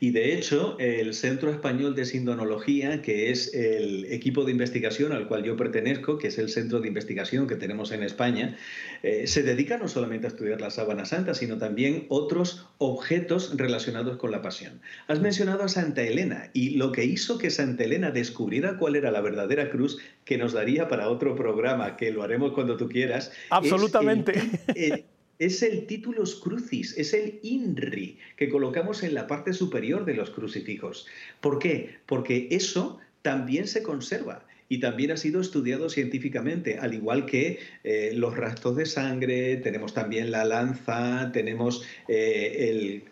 Y 0.00 0.10
de 0.10 0.34
hecho, 0.34 0.76
el 0.78 1.14
Centro 1.14 1.50
Español 1.50 1.94
de 1.94 2.04
Sindonología, 2.04 3.00
que 3.00 3.30
es 3.30 3.54
el 3.54 4.04
equipo 4.12 4.44
de 4.44 4.52
investigación 4.52 5.12
al 5.12 5.26
cual 5.26 5.42
yo 5.42 5.56
pertenezco, 5.56 6.18
que 6.18 6.28
es 6.28 6.38
el 6.38 6.50
centro 6.50 6.80
de 6.80 6.88
investigación 6.88 7.46
que 7.46 7.56
tenemos 7.56 7.92
en 7.92 8.02
España, 8.02 8.58
eh, 9.02 9.26
se 9.26 9.42
dedica 9.42 9.78
no 9.78 9.88
solamente 9.88 10.26
a 10.26 10.28
estudiar 10.28 10.60
la 10.60 10.70
sábana 10.70 11.06
santa, 11.06 11.34
sino 11.34 11.56
también 11.56 12.04
otros 12.08 12.66
objetos 12.78 13.56
relacionados 13.56 14.18
con 14.18 14.30
la 14.30 14.42
pasión. 14.42 14.80
Has 15.08 15.20
mencionado 15.20 15.64
a 15.64 15.68
Santa 15.68 16.02
Elena 16.02 16.50
y 16.52 16.70
lo 16.76 16.92
que 16.92 17.04
hizo 17.04 17.38
que 17.38 17.50
Santa 17.50 17.84
Elena 17.84 18.10
descubriera 18.10 18.76
cuál 18.76 18.96
era 18.96 19.10
la 19.10 19.22
verdadera 19.22 19.70
cruz, 19.70 19.98
que 20.24 20.36
nos 20.36 20.52
daría 20.52 20.88
para 20.88 21.08
otro 21.08 21.34
programa, 21.34 21.96
que 21.96 22.10
lo 22.10 22.22
haremos 22.22 22.52
cuando 22.52 22.76
tú 22.76 22.88
quieras. 22.88 23.32
Absolutamente 23.50 24.42
es 24.74 25.04
el 25.38 25.86
titulus 25.86 26.36
crucis, 26.36 26.96
es 26.96 27.12
el 27.12 27.38
INRI 27.42 28.18
que 28.36 28.48
colocamos 28.48 29.02
en 29.02 29.14
la 29.14 29.26
parte 29.26 29.52
superior 29.52 30.04
de 30.04 30.14
los 30.14 30.30
crucifijos. 30.30 31.06
¿Por 31.40 31.58
qué? 31.58 31.96
Porque 32.06 32.48
eso 32.50 32.98
también 33.22 33.66
se 33.66 33.82
conserva 33.82 34.44
y 34.68 34.80
también 34.80 35.12
ha 35.12 35.16
sido 35.16 35.40
estudiado 35.40 35.88
científicamente, 35.88 36.78
al 36.78 36.94
igual 36.94 37.26
que 37.26 37.58
eh, 37.84 38.12
los 38.14 38.36
rastros 38.36 38.76
de 38.76 38.86
sangre, 38.86 39.56
tenemos 39.56 39.94
también 39.94 40.30
la 40.30 40.44
lanza, 40.44 41.30
tenemos 41.32 41.84
eh, 42.08 42.70
el, 42.70 43.04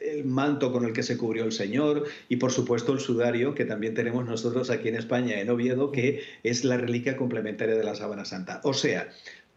el 0.00 0.24
manto 0.24 0.72
con 0.72 0.84
el 0.84 0.92
que 0.92 1.02
se 1.02 1.16
cubrió 1.16 1.44
el 1.44 1.52
Señor 1.52 2.06
y 2.28 2.36
por 2.36 2.50
supuesto 2.50 2.92
el 2.92 3.00
sudario 3.00 3.54
que 3.54 3.64
también 3.64 3.94
tenemos 3.94 4.24
nosotros 4.24 4.70
aquí 4.70 4.88
en 4.88 4.96
España, 4.96 5.40
en 5.40 5.50
Oviedo, 5.50 5.92
que 5.92 6.22
es 6.42 6.64
la 6.64 6.78
reliquia 6.78 7.16
complementaria 7.16 7.74
de 7.74 7.84
la 7.84 7.94
sábana 7.94 8.24
santa. 8.24 8.60
O 8.64 8.72
sea, 8.72 9.08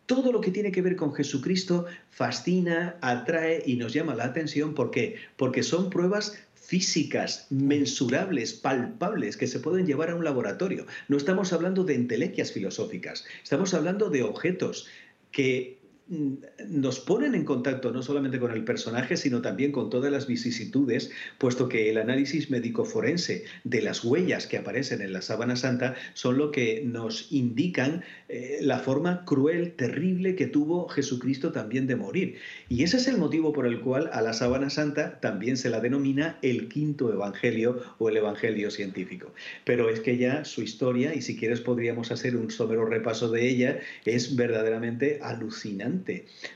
todo 0.05 0.31
lo 0.31 0.41
que 0.41 0.51
tiene 0.51 0.71
que 0.71 0.81
ver 0.81 0.95
con 0.95 1.13
Jesucristo 1.13 1.85
fascina, 2.09 2.97
atrae 3.01 3.63
y 3.65 3.75
nos 3.75 3.93
llama 3.93 4.15
la 4.15 4.25
atención. 4.25 4.73
¿Por 4.73 4.91
qué? 4.91 5.15
Porque 5.37 5.63
son 5.63 5.89
pruebas 5.89 6.37
físicas, 6.53 7.47
mensurables, 7.49 8.53
palpables, 8.53 9.37
que 9.37 9.47
se 9.47 9.59
pueden 9.59 9.85
llevar 9.85 10.09
a 10.09 10.15
un 10.15 10.23
laboratorio. 10.23 10.87
No 11.07 11.17
estamos 11.17 11.53
hablando 11.53 11.83
de 11.83 11.95
entelequias 11.95 12.51
filosóficas, 12.51 13.25
estamos 13.43 13.73
hablando 13.73 14.09
de 14.09 14.23
objetos 14.23 14.87
que 15.31 15.77
nos 16.07 16.99
ponen 16.99 17.33
en 17.33 17.45
contacto 17.45 17.91
no 17.91 18.03
solamente 18.03 18.39
con 18.39 18.51
el 18.51 18.63
personaje, 18.63 19.17
sino 19.17 19.41
también 19.41 19.71
con 19.71 19.89
todas 19.89 20.11
las 20.11 20.27
vicisitudes, 20.27 21.09
puesto 21.39 21.67
que 21.67 21.89
el 21.89 21.97
análisis 21.97 22.51
médico 22.51 22.85
forense 22.85 23.45
de 23.63 23.81
las 23.81 24.03
huellas 24.03 24.45
que 24.45 24.57
aparecen 24.57 25.01
en 25.01 25.13
la 25.13 25.23
sábana 25.23 25.55
santa 25.55 25.95
son 26.13 26.37
lo 26.37 26.51
que 26.51 26.83
nos 26.85 27.31
indican 27.31 28.03
eh, 28.29 28.59
la 28.61 28.77
forma 28.77 29.25
cruel, 29.25 29.73
terrible 29.73 30.35
que 30.35 30.45
tuvo 30.45 30.87
Jesucristo 30.89 31.51
también 31.51 31.87
de 31.87 31.95
morir. 31.95 32.35
Y 32.69 32.83
ese 32.83 32.97
es 32.97 33.07
el 33.07 33.17
motivo 33.17 33.51
por 33.51 33.65
el 33.65 33.79
cual 33.79 34.09
a 34.13 34.21
la 34.21 34.33
sábana 34.33 34.69
santa 34.69 35.19
también 35.19 35.57
se 35.57 35.71
la 35.71 35.79
denomina 35.79 36.37
el 36.43 36.67
quinto 36.67 37.11
evangelio 37.11 37.81
o 37.97 38.09
el 38.09 38.17
evangelio 38.17 38.69
científico. 38.69 39.33
Pero 39.63 39.89
es 39.89 40.01
que 40.01 40.17
ya 40.17 40.45
su 40.45 40.61
historia, 40.61 41.15
y 41.15 41.23
si 41.23 41.35
quieres 41.35 41.61
podríamos 41.61 42.11
hacer 42.11 42.35
un 42.35 42.51
somero 42.51 42.85
repaso 42.85 43.31
de 43.31 43.49
ella, 43.49 43.79
es 44.05 44.35
verdaderamente 44.35 45.19
alucinante 45.23 45.94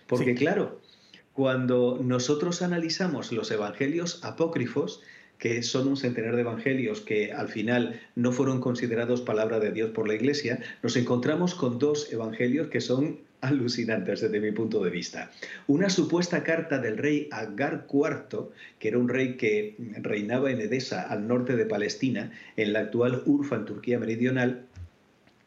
porque 0.08 0.36
claro, 0.36 0.80
cuando 1.34 2.00
nosotros 2.04 2.62
analizamos 2.62 3.32
los 3.32 3.50
evangelios 3.52 4.24
apócrifos, 4.24 5.02
que 5.38 5.64
son 5.64 5.88
un 5.88 5.98
centenar 5.98 6.36
de 6.36 6.42
evangelios 6.42 7.00
que 7.00 7.32
al 7.32 7.48
final 7.48 8.02
no 8.16 8.32
fueron 8.32 8.60
considerados 8.60 9.22
palabra 9.22 9.60
de 9.60 9.72
Dios 9.72 9.92
por 9.92 10.08
la 10.08 10.16
Iglesia, 10.16 10.60
nos 10.84 10.98
encontramos 10.98 11.56
con 11.56 11.80
dos 11.80 12.12
evangelios 12.12 12.68
que 12.68 12.82
son 12.82 13.20
alucinantes 13.42 14.20
desde 14.20 14.42
mi 14.42 14.52
punto 14.52 14.84
de 14.84 14.90
vista. 14.90 15.32
Una 15.68 15.90
supuesta 15.90 16.44
carta 16.44 16.78
del 16.78 16.98
rey 16.98 17.30
Agar 17.32 17.88
IV, 17.92 18.50
que 18.80 18.90
era 18.90 18.98
un 18.98 19.08
rey 19.08 19.38
que 19.38 19.76
reinaba 20.02 20.52
en 20.52 20.60
Edesa, 20.60 21.04
al 21.04 21.26
norte 21.26 21.56
de 21.56 21.66
Palestina, 21.66 22.32
en 22.58 22.74
la 22.74 22.80
actual 22.80 23.24
Urfa, 23.26 23.56
en 23.56 23.66
Turquía 23.66 23.98
meridional, 23.98 24.66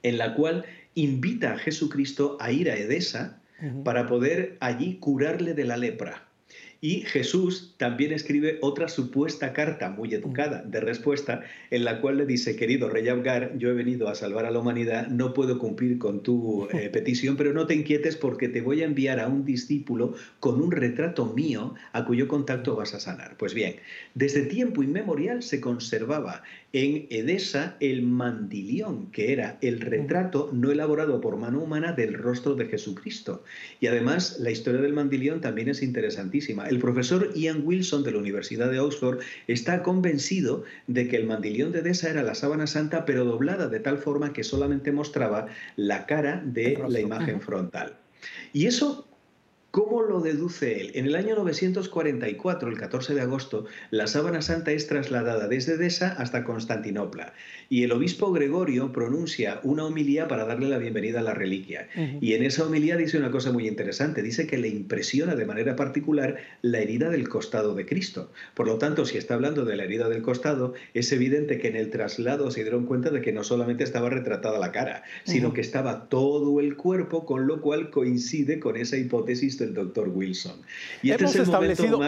en 0.02 0.16
la 0.16 0.34
cual 0.34 0.64
invita 0.94 1.52
a 1.52 1.58
Jesucristo 1.58 2.38
a 2.40 2.50
ir 2.50 2.70
a 2.70 2.76
Edesa 2.76 3.41
para 3.84 4.06
poder 4.06 4.56
allí 4.60 4.98
curarle 4.98 5.54
de 5.54 5.64
la 5.64 5.76
lepra. 5.76 6.31
Y 6.84 7.02
Jesús 7.02 7.76
también 7.76 8.10
escribe 8.10 8.58
otra 8.60 8.88
supuesta 8.88 9.52
carta 9.52 9.88
muy 9.88 10.12
educada 10.14 10.62
de 10.62 10.80
respuesta 10.80 11.44
en 11.70 11.84
la 11.84 12.00
cual 12.00 12.16
le 12.16 12.26
dice, 12.26 12.56
querido 12.56 12.88
rey 12.88 13.06
Abgar, 13.06 13.56
yo 13.56 13.70
he 13.70 13.72
venido 13.72 14.08
a 14.08 14.16
salvar 14.16 14.46
a 14.46 14.50
la 14.50 14.58
humanidad, 14.58 15.06
no 15.06 15.32
puedo 15.32 15.60
cumplir 15.60 15.98
con 15.98 16.24
tu 16.24 16.66
eh, 16.72 16.88
petición, 16.92 17.36
pero 17.36 17.52
no 17.52 17.68
te 17.68 17.76
inquietes 17.76 18.16
porque 18.16 18.48
te 18.48 18.62
voy 18.62 18.82
a 18.82 18.86
enviar 18.86 19.20
a 19.20 19.28
un 19.28 19.44
discípulo 19.44 20.14
con 20.40 20.60
un 20.60 20.72
retrato 20.72 21.26
mío 21.26 21.72
a 21.92 22.04
cuyo 22.04 22.26
contacto 22.26 22.74
vas 22.74 22.94
a 22.94 22.98
sanar. 22.98 23.36
Pues 23.36 23.54
bien, 23.54 23.76
desde 24.16 24.42
tiempo 24.42 24.82
inmemorial 24.82 25.44
se 25.44 25.60
conservaba 25.60 26.42
en 26.72 27.06
Edesa 27.10 27.76
el 27.78 28.02
mandilión, 28.02 29.12
que 29.12 29.32
era 29.32 29.56
el 29.60 29.80
retrato 29.80 30.50
no 30.52 30.72
elaborado 30.72 31.20
por 31.20 31.36
mano 31.36 31.60
humana 31.60 31.92
del 31.92 32.14
rostro 32.14 32.56
de 32.56 32.66
Jesucristo. 32.66 33.44
Y 33.78 33.86
además 33.86 34.38
la 34.40 34.50
historia 34.50 34.80
del 34.80 34.94
mandilión 34.94 35.40
también 35.40 35.68
es 35.68 35.80
interesantísima. 35.80 36.71
El 36.72 36.78
profesor 36.78 37.34
Ian 37.34 37.64
Wilson 37.66 38.02
de 38.02 38.12
la 38.12 38.18
Universidad 38.18 38.70
de 38.70 38.80
Oxford 38.80 39.18
está 39.46 39.82
convencido 39.82 40.64
de 40.86 41.06
que 41.06 41.16
el 41.16 41.26
mandilión 41.26 41.70
de 41.70 41.80
Edesa 41.80 42.08
era 42.08 42.22
la 42.22 42.34
sábana 42.34 42.66
santa, 42.66 43.04
pero 43.04 43.26
doblada 43.26 43.68
de 43.68 43.78
tal 43.78 43.98
forma 43.98 44.32
que 44.32 44.42
solamente 44.42 44.90
mostraba 44.90 45.48
la 45.76 46.06
cara 46.06 46.42
de 46.42 46.82
la 46.88 47.00
imagen 47.00 47.42
frontal. 47.42 47.98
Y 48.54 48.64
eso 48.64 49.06
¿Cómo 49.72 50.02
lo 50.02 50.20
deduce 50.20 50.82
él? 50.82 50.90
En 50.92 51.06
el 51.06 51.16
año 51.16 51.34
944, 51.34 52.68
el 52.68 52.76
14 52.76 53.14
de 53.14 53.22
agosto, 53.22 53.64
la 53.90 54.06
sábana 54.06 54.42
santa 54.42 54.70
es 54.70 54.86
trasladada 54.86 55.48
desde 55.48 55.76
Edesa 55.76 56.12
hasta 56.12 56.44
Constantinopla 56.44 57.32
y 57.70 57.84
el 57.84 57.92
obispo 57.92 58.30
Gregorio 58.32 58.92
pronuncia 58.92 59.60
una 59.62 59.86
homilía 59.86 60.28
para 60.28 60.44
darle 60.44 60.68
la 60.68 60.76
bienvenida 60.76 61.20
a 61.20 61.22
la 61.22 61.32
reliquia. 61.32 61.88
Y 62.20 62.34
en 62.34 62.42
esa 62.42 62.66
homilía 62.66 62.98
dice 62.98 63.16
una 63.16 63.30
cosa 63.30 63.50
muy 63.50 63.66
interesante, 63.66 64.20
dice 64.20 64.46
que 64.46 64.58
le 64.58 64.68
impresiona 64.68 65.36
de 65.36 65.46
manera 65.46 65.74
particular 65.74 66.36
la 66.60 66.80
herida 66.80 67.08
del 67.08 67.30
costado 67.30 67.74
de 67.74 67.86
Cristo. 67.86 68.30
Por 68.52 68.66
lo 68.66 68.76
tanto, 68.76 69.06
si 69.06 69.16
está 69.16 69.32
hablando 69.32 69.64
de 69.64 69.76
la 69.76 69.84
herida 69.84 70.10
del 70.10 70.20
costado, 70.20 70.74
es 70.92 71.10
evidente 71.12 71.58
que 71.58 71.68
en 71.68 71.76
el 71.76 71.88
traslado 71.88 72.50
se 72.50 72.60
dieron 72.60 72.84
cuenta 72.84 73.08
de 73.08 73.22
que 73.22 73.32
no 73.32 73.42
solamente 73.42 73.84
estaba 73.84 74.10
retratada 74.10 74.58
la 74.58 74.70
cara, 74.70 75.04
sino 75.24 75.54
que 75.54 75.62
estaba 75.62 76.10
todo 76.10 76.60
el 76.60 76.76
cuerpo, 76.76 77.24
con 77.24 77.46
lo 77.46 77.62
cual 77.62 77.88
coincide 77.88 78.60
con 78.60 78.76
esa 78.76 78.98
hipótesis 78.98 79.61
del 79.62 79.74
doctor 79.74 80.08
Wilson. 80.08 80.60
Y 81.02 81.10
este 81.10 81.24
hemos 81.24 81.36
establecido, 81.36 82.00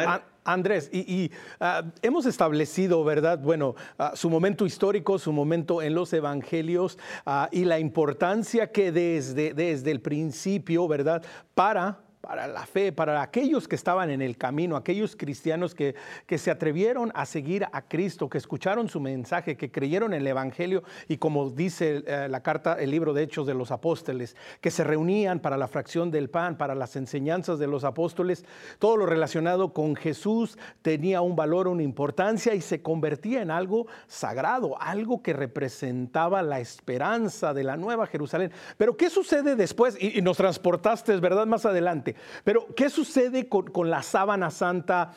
Andrés, 0.44 0.90
y, 0.92 1.30
ah, 1.58 1.84
hemos 2.02 2.26
establecido, 2.26 3.02
¿verdad? 3.02 3.38
Bueno, 3.38 3.74
ah, 3.98 4.12
su 4.14 4.28
momento 4.28 4.66
histórico, 4.66 5.18
su 5.18 5.32
momento 5.32 5.80
en 5.80 5.94
los 5.94 6.12
evangelios 6.12 6.98
ah, 7.24 7.48
y 7.50 7.64
la 7.64 7.78
importancia 7.78 8.70
que 8.70 8.92
desde, 8.92 9.54
desde 9.54 9.90
el 9.90 10.00
principio, 10.00 10.86
¿verdad? 10.86 11.24
Para 11.54 12.00
para 12.24 12.46
la 12.46 12.64
fe, 12.64 12.90
para 12.90 13.20
aquellos 13.20 13.68
que 13.68 13.76
estaban 13.76 14.08
en 14.08 14.22
el 14.22 14.38
camino, 14.38 14.76
aquellos 14.76 15.14
cristianos 15.14 15.74
que, 15.74 15.94
que, 16.26 16.38
se 16.38 16.50
atrevieron 16.50 17.12
a 17.14 17.26
seguir 17.26 17.66
a 17.70 17.82
Cristo, 17.82 18.30
que 18.30 18.38
escucharon 18.38 18.88
su 18.88 18.98
mensaje, 18.98 19.58
que 19.58 19.70
creyeron 19.70 20.14
en 20.14 20.22
el 20.22 20.26
Evangelio 20.26 20.84
y 21.06 21.18
como 21.18 21.50
dice 21.50 22.02
eh, 22.06 22.28
la 22.30 22.42
carta, 22.42 22.78
el 22.80 22.90
libro 22.90 23.12
de 23.12 23.24
Hechos 23.24 23.46
de 23.46 23.52
los 23.52 23.70
Apóstoles, 23.70 24.36
que 24.62 24.70
se 24.70 24.84
reunían 24.84 25.40
para 25.40 25.58
la 25.58 25.68
fracción 25.68 26.10
del 26.10 26.30
pan, 26.30 26.56
para 26.56 26.74
las 26.74 26.96
enseñanzas 26.96 27.58
de 27.58 27.66
los 27.66 27.84
apóstoles, 27.84 28.46
todo 28.78 28.96
lo 28.96 29.04
relacionado 29.04 29.74
con 29.74 29.94
Jesús 29.94 30.56
tenía 30.80 31.20
un 31.20 31.36
valor, 31.36 31.68
una 31.68 31.82
importancia 31.82 32.54
y 32.54 32.62
se 32.62 32.80
convertía 32.80 33.42
en 33.42 33.50
algo 33.50 33.86
sagrado, 34.06 34.80
algo 34.80 35.22
que 35.22 35.34
representaba 35.34 36.42
la 36.42 36.58
esperanza 36.58 37.52
de 37.52 37.64
la 37.64 37.76
nueva 37.76 38.06
Jerusalén. 38.06 38.50
Pero 38.78 38.96
¿qué 38.96 39.10
sucede 39.10 39.56
después? 39.56 39.98
Y, 40.00 40.18
y 40.18 40.22
nos 40.22 40.38
transportaste, 40.38 41.14
¿verdad? 41.18 41.46
Más 41.46 41.66
adelante 41.66 42.13
pero, 42.44 42.66
¿qué 42.74 42.90
sucede 42.90 43.48
con, 43.48 43.90
la 43.90 44.02
sábana 44.02 44.50
santa? 44.50 45.12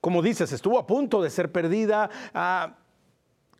Como 0.00 0.22
dices, 0.22 0.52
estuvo 0.52 0.78
a 0.78 0.86
punto 0.86 1.22
de 1.22 1.30
ser 1.30 1.52
perdida. 1.52 2.10
Ah, 2.34 2.76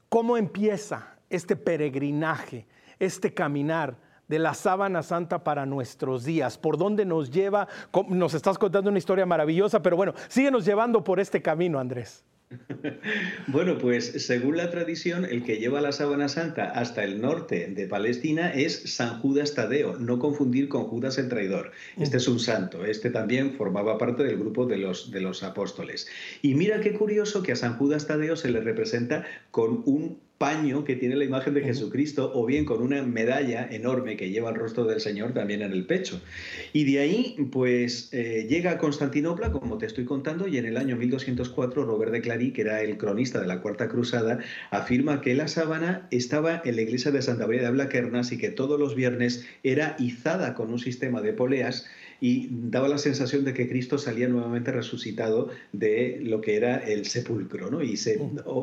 ¿Cómo 0.09 0.37
empieza 0.37 1.17
este 1.29 1.57
peregrinaje, 1.57 2.67
este 2.99 3.35
caminar? 3.35 3.97
de 4.29 4.41
la 4.41 4.55
sábana 4.55 5.05
santa 5.05 5.45
para 5.45 5.67
nuestros 5.67 6.25
días. 6.25 6.59
¿Por 6.59 6.77
dónde 6.77 7.05
nos 7.05 7.31
lleva? 7.31 7.69
Nos 8.09 8.35
estás 8.35 8.59
contando 8.59 8.91
una 8.91 8.99
historia 8.99 9.25
maravillosa, 9.25 9.83
pero 9.83 9.97
bueno, 9.97 10.15
síguenos 10.29 10.65
llevando 10.65 11.05
por 11.05 11.21
este 11.21 11.41
camino, 11.41 11.79
Andrés. 11.79 12.25
Bueno, 13.49 13.79
pues 13.79 14.25
según 14.25 14.57
la 14.57 14.71
tradición, 14.71 15.25
el 15.25 15.45
que 15.45 15.59
lleva 15.59 15.81
la 15.81 15.93
sábana 15.93 16.29
santa 16.29 16.71
hasta 16.71 17.05
el 17.05 17.21
norte 17.21 17.69
de 17.69 17.87
Palestina 17.87 18.53
es 18.53 18.95
San 18.95 19.21
Judas 19.21 19.55
Tadeo, 19.55 19.99
no 19.99 20.19
confundir 20.19 20.69
con 20.69 20.85
Judas 20.85 21.19
el 21.19 21.29
traidor. 21.29 21.73
Este 21.99 22.19
es 22.19 22.29
un 22.29 22.39
santo, 22.39 22.85
este 22.85 23.11
también 23.11 23.55
formaba 23.55 23.99
parte 23.99 24.25
del 24.25 24.39
grupo 24.39 24.67
de 24.67 24.79
los, 24.79 25.11
de 25.11 25.21
los 25.21 25.43
apóstoles. 25.43 26.07
Y 26.43 26.55
mira 26.55 26.81
qué 26.81 26.93
curioso 26.93 27.43
que 27.43 27.53
a 27.53 27.57
San 27.57 27.77
Judas 27.77 28.07
Tadeo 28.07 28.37
se 28.37 28.51
le 28.51 28.61
representa 28.61 29.25
con 29.51 29.83
un 29.87 30.19
paño 30.39 30.85
que 30.85 30.97
tiene 30.97 31.17
la 31.17 31.25
imagen 31.25 31.55
de 31.55 31.63
Jesucristo 31.63 32.31
o 32.35 32.45
bien 32.45 32.65
con 32.65 32.83
una 32.83 33.03
medalla 33.03 33.67
enorme 33.71 34.17
que 34.17 34.31
lleva 34.31 34.51
el 34.51 34.57
rostro 34.57 34.85
del 34.85 35.01
Señor 35.01 35.33
también 35.33 35.63
en 35.63 35.73
el 35.73 35.87
pecho. 35.87 36.21
Y 36.73 36.85
de 36.85 37.01
ahí, 37.01 37.49
pues 37.51 38.11
eh, 38.13 38.47
llega 38.49 38.73
a 38.73 38.79
Constantinopla, 38.79 39.51
como 39.53 39.79
te 39.79 39.87
estoy 39.87 40.05
contando, 40.05 40.47
y 40.47 40.59
en 40.59 40.67
el 40.67 40.77
año 40.77 40.97
1204 40.97 41.85
Robert 41.85 42.13
de 42.13 42.21
Clary, 42.21 42.53
que 42.53 42.63
era 42.63 42.83
el 42.83 42.99
cronista 42.99 43.41
de 43.41 43.47
la 43.47 43.63
Cuarta 43.63 43.89
Cruzada, 43.89 44.39
afirma 44.71 45.21
que 45.21 45.35
la 45.35 45.49
sábana 45.49 46.07
estaba 46.11 46.61
en 46.65 46.77
la 46.77 46.83
iglesia 46.83 47.11
de 47.11 47.23
Santa 47.23 47.47
María 47.47 47.63
de 47.63 47.71
Blaquernas 47.71 48.33
y 48.33 48.39
que 48.39 48.51
todos 48.51 48.79
los 48.79 48.95
viernes 48.95 49.47
era 49.63 49.97
izada 49.99 50.55
con 50.55 50.71
un 50.71 50.79
sistema 50.79 51.23
de 51.23 51.33
poleas 51.33 51.87
y 52.21 52.49
daba 52.51 52.89
la 52.89 52.99
sensación 52.99 53.45
de 53.45 53.55
que 53.55 53.69
Cristo 53.69 53.99
salía 53.99 54.29
nuevamente 54.29 54.73
resucitado 54.73 55.51
de 55.73 56.19
lo 56.23 56.41
que 56.41 56.57
era 56.57 56.77
el 56.79 57.07
sepulcro, 57.07 57.71
¿no? 57.71 57.83
Y 57.83 57.97
se, 57.97 58.21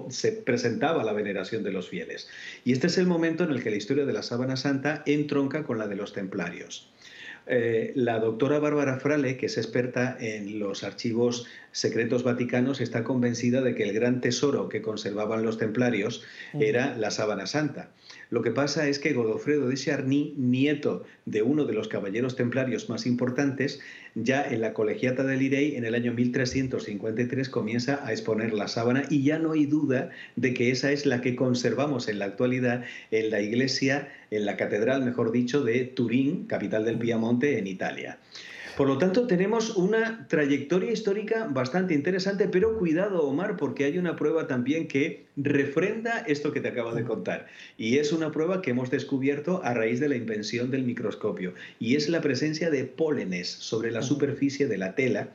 se 0.10 0.32
presentaba 0.32 1.04
la 1.04 1.14
veneración 1.14 1.64
de 1.64 1.72
los 1.72 1.90
fieles. 1.90 2.28
Y 2.66 2.72
este 2.72 2.88
es 2.88 2.98
el 2.98 3.08
momento 3.08 3.44
en 3.44 3.52
el 3.52 3.64
que 3.64 3.70
la 3.70 3.78
historia 3.78 4.06
de 4.06 4.14
la 4.14 4.24
sábana 4.24 4.58
santa 4.58 5.04
entronca 5.06 5.64
con 5.64 5.78
la 5.78 5.88
de 5.88 5.96
los 5.96 6.14
templarios. 6.14 6.90
Eh, 7.46 7.92
la 7.96 8.20
doctora 8.20 8.60
Bárbara 8.60 9.00
Frale, 9.00 9.36
que 9.36 9.48
es 9.48 9.58
experta 9.58 10.16
en 10.20 10.60
los 10.60 10.84
archivos 10.84 11.46
Secretos 11.74 12.24
Vaticanos 12.24 12.80
está 12.80 13.04
convencida 13.04 13.62
de 13.62 13.76
que 13.76 13.84
el 13.84 13.94
gran 13.94 14.22
tesoro 14.22 14.70
que 14.70 14.82
conservaban 14.82 15.44
los 15.44 15.58
templarios 15.58 16.24
era 16.54 16.96
la 16.96 17.12
sábana 17.12 17.48
santa. 17.48 17.90
Lo 18.34 18.42
que 18.42 18.50
pasa 18.50 18.88
es 18.88 18.98
que 18.98 19.14
Godofredo 19.14 19.70
de 19.70 19.76
Charny, 19.76 20.34
nieto 20.36 21.04
de 21.28 21.44
uno 21.44 21.66
de 21.66 21.74
los 21.74 21.88
caballeros 21.88 22.36
templarios 22.36 22.90
más 22.90 23.06
importantes, 23.06 23.80
ya 24.16 24.44
en 24.44 24.60
la 24.62 24.74
colegiata 24.74 25.24
de 25.24 25.38
Lirey 25.38 25.76
en 25.76 25.86
el 25.86 25.94
año 25.94 26.14
1353 26.14 27.48
comienza 27.48 28.04
a 28.04 28.12
exponer 28.12 28.52
la 28.52 28.68
sábana 28.68 29.04
y 29.08 29.22
ya 29.22 29.38
no 29.38 29.52
hay 29.52 29.68
duda 29.68 30.10
de 30.36 30.56
que 30.56 30.72
esa 30.72 30.92
es 30.92 31.06
la 31.06 31.22
que 31.22 31.36
conservamos 31.36 32.08
en 32.08 32.18
la 32.18 32.26
actualidad 32.26 32.84
en 33.12 33.30
la 33.30 33.40
iglesia, 33.40 34.12
en 34.32 34.48
la 34.48 34.58
catedral, 34.58 35.06
mejor 35.06 35.32
dicho, 35.32 35.64
de 35.64 35.86
Turín, 35.86 36.46
capital 36.48 36.86
del 36.86 36.98
Piamonte, 36.98 37.60
en 37.60 37.68
Italia. 37.68 38.18
Por 38.78 38.88
lo 38.88 38.98
tanto, 38.98 39.28
tenemos 39.28 39.76
una 39.76 40.28
trayectoria 40.28 40.92
histórica 40.92 41.46
bastante 41.46 41.94
interesante, 41.94 42.48
pero 42.48 42.80
cuidado, 42.80 43.22
Omar, 43.22 43.56
porque 43.56 43.86
hay 43.86 44.00
una 44.00 44.16
prueba 44.16 44.48
también 44.48 44.88
que 44.88 45.26
refrenda 45.38 46.24
esto 46.28 46.52
que 46.52 46.60
te 46.60 46.70
acabo 46.70 46.96
de 46.96 47.04
contar. 47.04 47.46
Y 47.78 48.00
es 48.00 48.12
una 48.12 48.32
prueba 48.32 48.64
que 48.64 48.72
hemos 48.72 48.90
descubierto 48.90 49.62
a 49.64 49.76
raíz 49.76 50.00
de 50.00 50.10
la 50.10 50.16
invención 50.16 50.72
del 50.72 50.86
microscopio. 50.86 51.54
Y 51.80 51.98
es 51.98 52.10
la 52.10 52.22
presencia 52.22 52.72
de 52.72 52.86
pólenes 52.86 53.48
sobre 53.48 53.92
la 53.92 54.02
superficie 54.02 54.68
de 54.68 54.78
la 54.80 54.96
tela 54.96 55.30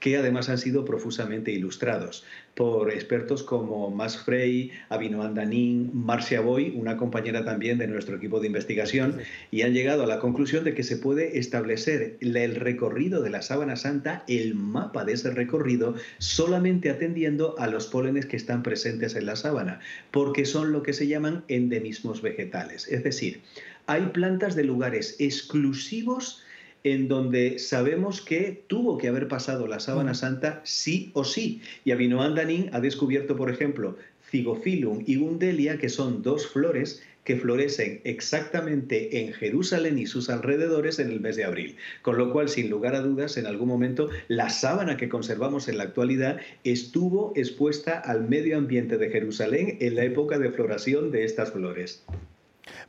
que 0.00 0.16
además 0.16 0.48
han 0.48 0.58
sido 0.58 0.84
profusamente 0.84 1.52
ilustrados 1.52 2.24
por 2.54 2.90
expertos 2.90 3.42
como 3.42 3.90
Max 3.90 4.18
Frey, 4.18 4.72
Abino 4.88 5.22
Andanín, 5.22 5.90
Marcia 5.94 6.40
Boy, 6.40 6.72
una 6.74 6.96
compañera 6.96 7.44
también 7.44 7.78
de 7.78 7.86
nuestro 7.86 8.16
equipo 8.16 8.40
de 8.40 8.48
investigación, 8.48 9.18
y 9.50 9.62
han 9.62 9.72
llegado 9.72 10.02
a 10.02 10.06
la 10.06 10.18
conclusión 10.18 10.64
de 10.64 10.74
que 10.74 10.82
se 10.82 10.96
puede 10.96 11.38
establecer 11.38 12.16
el 12.20 12.56
recorrido 12.56 13.22
de 13.22 13.30
la 13.30 13.42
sábana 13.42 13.76
santa, 13.76 14.24
el 14.26 14.54
mapa 14.54 15.04
de 15.04 15.12
ese 15.12 15.30
recorrido, 15.30 15.94
solamente 16.18 16.90
atendiendo 16.90 17.54
a 17.58 17.66
los 17.66 17.86
pólenes 17.86 18.26
que 18.26 18.36
están 18.36 18.62
presentes 18.62 19.14
en 19.14 19.26
la 19.26 19.36
sábana, 19.36 19.80
porque 20.10 20.44
son 20.44 20.72
lo 20.72 20.82
que 20.82 20.92
se 20.92 21.06
llaman 21.06 21.44
endemismos 21.48 22.22
vegetales. 22.22 22.88
Es 22.88 23.04
decir, 23.04 23.42
hay 23.86 24.06
plantas 24.06 24.54
de 24.56 24.64
lugares 24.64 25.16
exclusivos 25.18 26.42
en 26.84 27.08
donde 27.08 27.58
sabemos 27.58 28.20
que 28.20 28.64
tuvo 28.66 28.98
que 28.98 29.08
haber 29.08 29.28
pasado 29.28 29.66
la 29.66 29.80
sábana 29.80 30.14
santa 30.14 30.60
sí 30.64 31.10
o 31.14 31.24
sí. 31.24 31.62
Y 31.84 31.92
Abino 31.92 32.22
Andanin 32.22 32.70
ha 32.72 32.80
descubierto, 32.80 33.36
por 33.36 33.50
ejemplo, 33.50 33.96
Cigophyllum 34.30 35.04
y 35.06 35.16
Gundelia, 35.16 35.78
que 35.78 35.88
son 35.88 36.22
dos 36.22 36.46
flores 36.46 37.02
que 37.24 37.36
florecen 37.36 38.00
exactamente 38.04 39.20
en 39.20 39.32
Jerusalén 39.32 39.98
y 39.98 40.06
sus 40.06 40.30
alrededores 40.30 40.98
en 40.98 41.10
el 41.10 41.20
mes 41.20 41.36
de 41.36 41.44
abril. 41.44 41.76
Con 42.02 42.16
lo 42.16 42.32
cual, 42.32 42.48
sin 42.48 42.70
lugar 42.70 42.94
a 42.94 43.02
dudas, 43.02 43.36
en 43.36 43.46
algún 43.46 43.68
momento 43.68 44.08
la 44.28 44.48
sábana 44.48 44.96
que 44.96 45.08
conservamos 45.08 45.68
en 45.68 45.78
la 45.78 45.84
actualidad 45.84 46.40
estuvo 46.64 47.32
expuesta 47.36 47.98
al 47.98 48.28
medio 48.28 48.56
ambiente 48.56 48.96
de 48.96 49.10
Jerusalén 49.10 49.76
en 49.80 49.96
la 49.96 50.04
época 50.04 50.38
de 50.38 50.50
floración 50.50 51.10
de 51.10 51.24
estas 51.24 51.52
flores. 51.52 52.04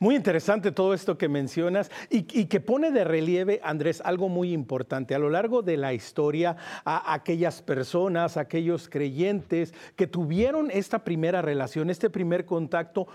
Muy 0.02 0.16
interesante 0.16 0.72
todo 0.72 0.96
esto 0.96 1.16
que 1.16 1.30
mencionas 1.30 1.92
y, 2.10 2.24
que 2.24 2.60
pone 2.60 2.90
de 2.90 3.04
relieve, 3.04 3.62
Andrés, 3.64 4.02
algo 4.04 4.30
muy 4.30 4.52
importante. 4.52 5.14
A 5.14 5.20
lo 5.20 5.30
largo 5.30 5.62
de 5.62 5.78
la 5.78 5.94
historia, 5.94 6.58
a 6.84 7.14
aquellas 7.14 7.62
personas, 7.62 8.36
aquellos 8.36 8.90
creyentes 8.90 9.76
que 9.96 10.08
tuvieron 10.08 10.72
esta 10.72 11.04
primera 11.04 11.44
relación, 11.44 11.92
este 11.92 12.10
primer 12.10 12.46
contacto, 12.46 13.06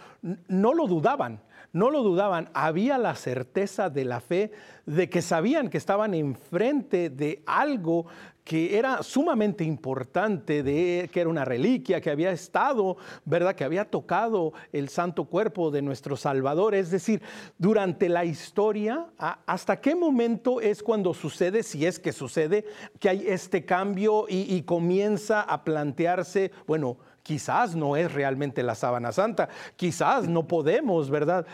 no 0.47 0.75
lo 0.75 0.87
dudaban 0.87 1.41
no 1.73 1.91
lo 1.91 2.03
dudaban, 2.03 2.49
había 2.55 2.97
la 2.97 3.15
certeza 3.17 3.91
de 3.91 4.07
la 4.07 4.21
fe 4.21 4.51
de 4.87 5.11
que 5.11 5.21
sabían 5.21 5.69
que 5.69 5.77
estaban 5.77 6.15
enfrente 6.15 7.11
de 7.11 7.43
algo 7.45 8.07
que 8.47 8.79
era 8.79 9.03
sumamente 9.03 9.65
importante, 9.65 10.63
de, 10.63 11.11
que 11.13 11.21
era 11.21 11.29
una 11.29 11.45
reliquia, 11.45 12.01
que 12.01 12.11
había 12.11 12.31
estado, 12.31 12.97
¿verdad? 13.25 13.57
Que 13.57 13.65
había 13.65 13.91
tocado 13.91 14.53
el 14.73 14.89
santo 14.89 15.25
cuerpo 15.25 15.73
de 15.73 15.83
nuestro 15.83 16.17
Salvador. 16.17 16.77
Es 16.77 16.93
decir, 16.93 17.21
durante 17.59 18.09
la 18.09 18.25
historia, 18.25 19.09
¿hasta 19.19 19.81
qué 19.81 19.97
momento 19.97 20.61
es 20.61 20.85
cuando 20.85 21.13
sucede, 21.13 21.65
si 21.65 21.87
es 21.87 21.99
que 21.99 22.13
sucede, 22.13 22.65
que 23.01 23.09
hay 23.09 23.25
este 23.27 23.65
cambio 23.65 24.27
y, 24.29 24.55
y 24.55 24.63
comienza 24.63 25.41
a 25.41 25.65
plantearse, 25.65 26.53
bueno, 26.69 26.99
quizás 27.27 27.75
no 27.75 27.97
es 27.97 28.13
realmente 28.13 28.63
la 28.63 28.77
sábana 28.77 29.11
santa, 29.11 29.49
quizás 29.75 30.29
no 30.29 30.47
podemos, 30.47 31.11
¿verdad?, 31.11 31.45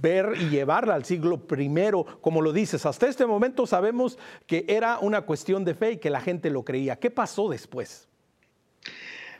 ver 0.00 0.32
y 0.40 0.48
llevarla 0.48 0.94
al 0.94 1.04
siglo 1.04 1.46
primero, 1.46 2.06
como 2.22 2.40
lo 2.40 2.54
dices. 2.54 2.86
Hasta 2.86 3.06
este 3.06 3.26
momento 3.26 3.66
sabemos 3.66 4.18
que 4.46 4.64
era 4.66 4.98
una 4.98 5.20
cuestión 5.20 5.62
de 5.66 5.74
fe 5.74 5.92
y 5.92 5.96
que 5.98 6.08
la 6.08 6.22
gente 6.22 6.48
lo 6.48 6.64
creía. 6.64 6.96
¿Qué 6.96 7.10
pasó 7.10 7.50
después? 7.50 8.08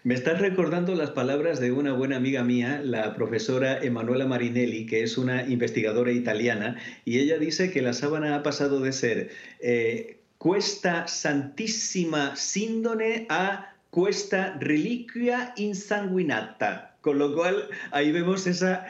Me 0.04 0.12
estás 0.12 0.38
recordando 0.38 0.94
las 0.94 1.12
palabras 1.12 1.60
de 1.60 1.72
una 1.72 1.94
buena 1.94 2.16
amiga 2.16 2.44
mía, 2.44 2.82
la 2.84 3.14
profesora 3.14 3.82
Emanuela 3.82 4.26
Marinelli, 4.26 4.84
que 4.84 5.02
es 5.02 5.16
una 5.16 5.48
investigadora 5.48 6.12
italiana, 6.12 6.76
y 7.06 7.20
ella 7.20 7.38
dice 7.38 7.70
que 7.70 7.80
la 7.80 7.94
sábana 7.94 8.36
ha 8.36 8.42
pasado 8.42 8.80
de 8.80 8.92
ser 8.92 9.30
eh, 9.60 10.20
cuesta 10.36 11.06
santísima 11.06 12.36
síndone 12.36 13.26
a 13.30 13.69
cuesta 13.90 14.56
reliquia 14.60 15.52
insanguinata. 15.56 16.86
Con 17.00 17.18
lo 17.18 17.34
cual, 17.34 17.68
ahí 17.92 18.12
vemos 18.12 18.46
esa 18.46 18.86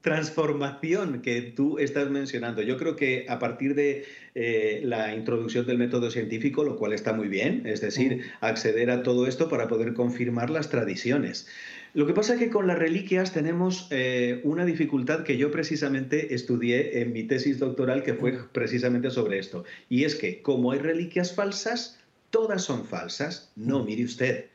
transformación 0.00 1.20
que 1.20 1.42
tú 1.42 1.78
estás 1.78 2.10
mencionando. 2.10 2.62
Yo 2.62 2.78
creo 2.78 2.96
que 2.96 3.26
a 3.28 3.38
partir 3.38 3.74
de 3.74 4.06
eh, 4.34 4.80
la 4.84 5.14
introducción 5.14 5.66
del 5.66 5.76
método 5.76 6.10
científico, 6.10 6.64
lo 6.64 6.76
cual 6.76 6.94
está 6.94 7.12
muy 7.12 7.28
bien, 7.28 7.66
es 7.66 7.82
decir, 7.82 8.22
acceder 8.40 8.90
a 8.90 9.02
todo 9.02 9.26
esto 9.26 9.50
para 9.50 9.68
poder 9.68 9.92
confirmar 9.92 10.48
las 10.48 10.70
tradiciones. 10.70 11.46
Lo 11.92 12.06
que 12.06 12.14
pasa 12.14 12.34
es 12.34 12.38
que 12.38 12.48
con 12.48 12.66
las 12.66 12.78
reliquias 12.78 13.34
tenemos 13.34 13.86
eh, 13.90 14.40
una 14.44 14.64
dificultad 14.64 15.24
que 15.24 15.36
yo 15.36 15.50
precisamente 15.50 16.34
estudié 16.34 17.02
en 17.02 17.12
mi 17.12 17.24
tesis 17.24 17.58
doctoral, 17.58 18.02
que 18.02 18.14
fue 18.14 18.38
precisamente 18.50 19.10
sobre 19.10 19.38
esto. 19.38 19.64
Y 19.90 20.04
es 20.04 20.14
que 20.14 20.40
como 20.40 20.72
hay 20.72 20.78
reliquias 20.78 21.34
falsas, 21.34 22.01
todas 22.32 22.64
son 22.64 22.84
falsas. 22.84 23.52
No, 23.54 23.84
mire 23.84 24.04
usted, 24.04 24.46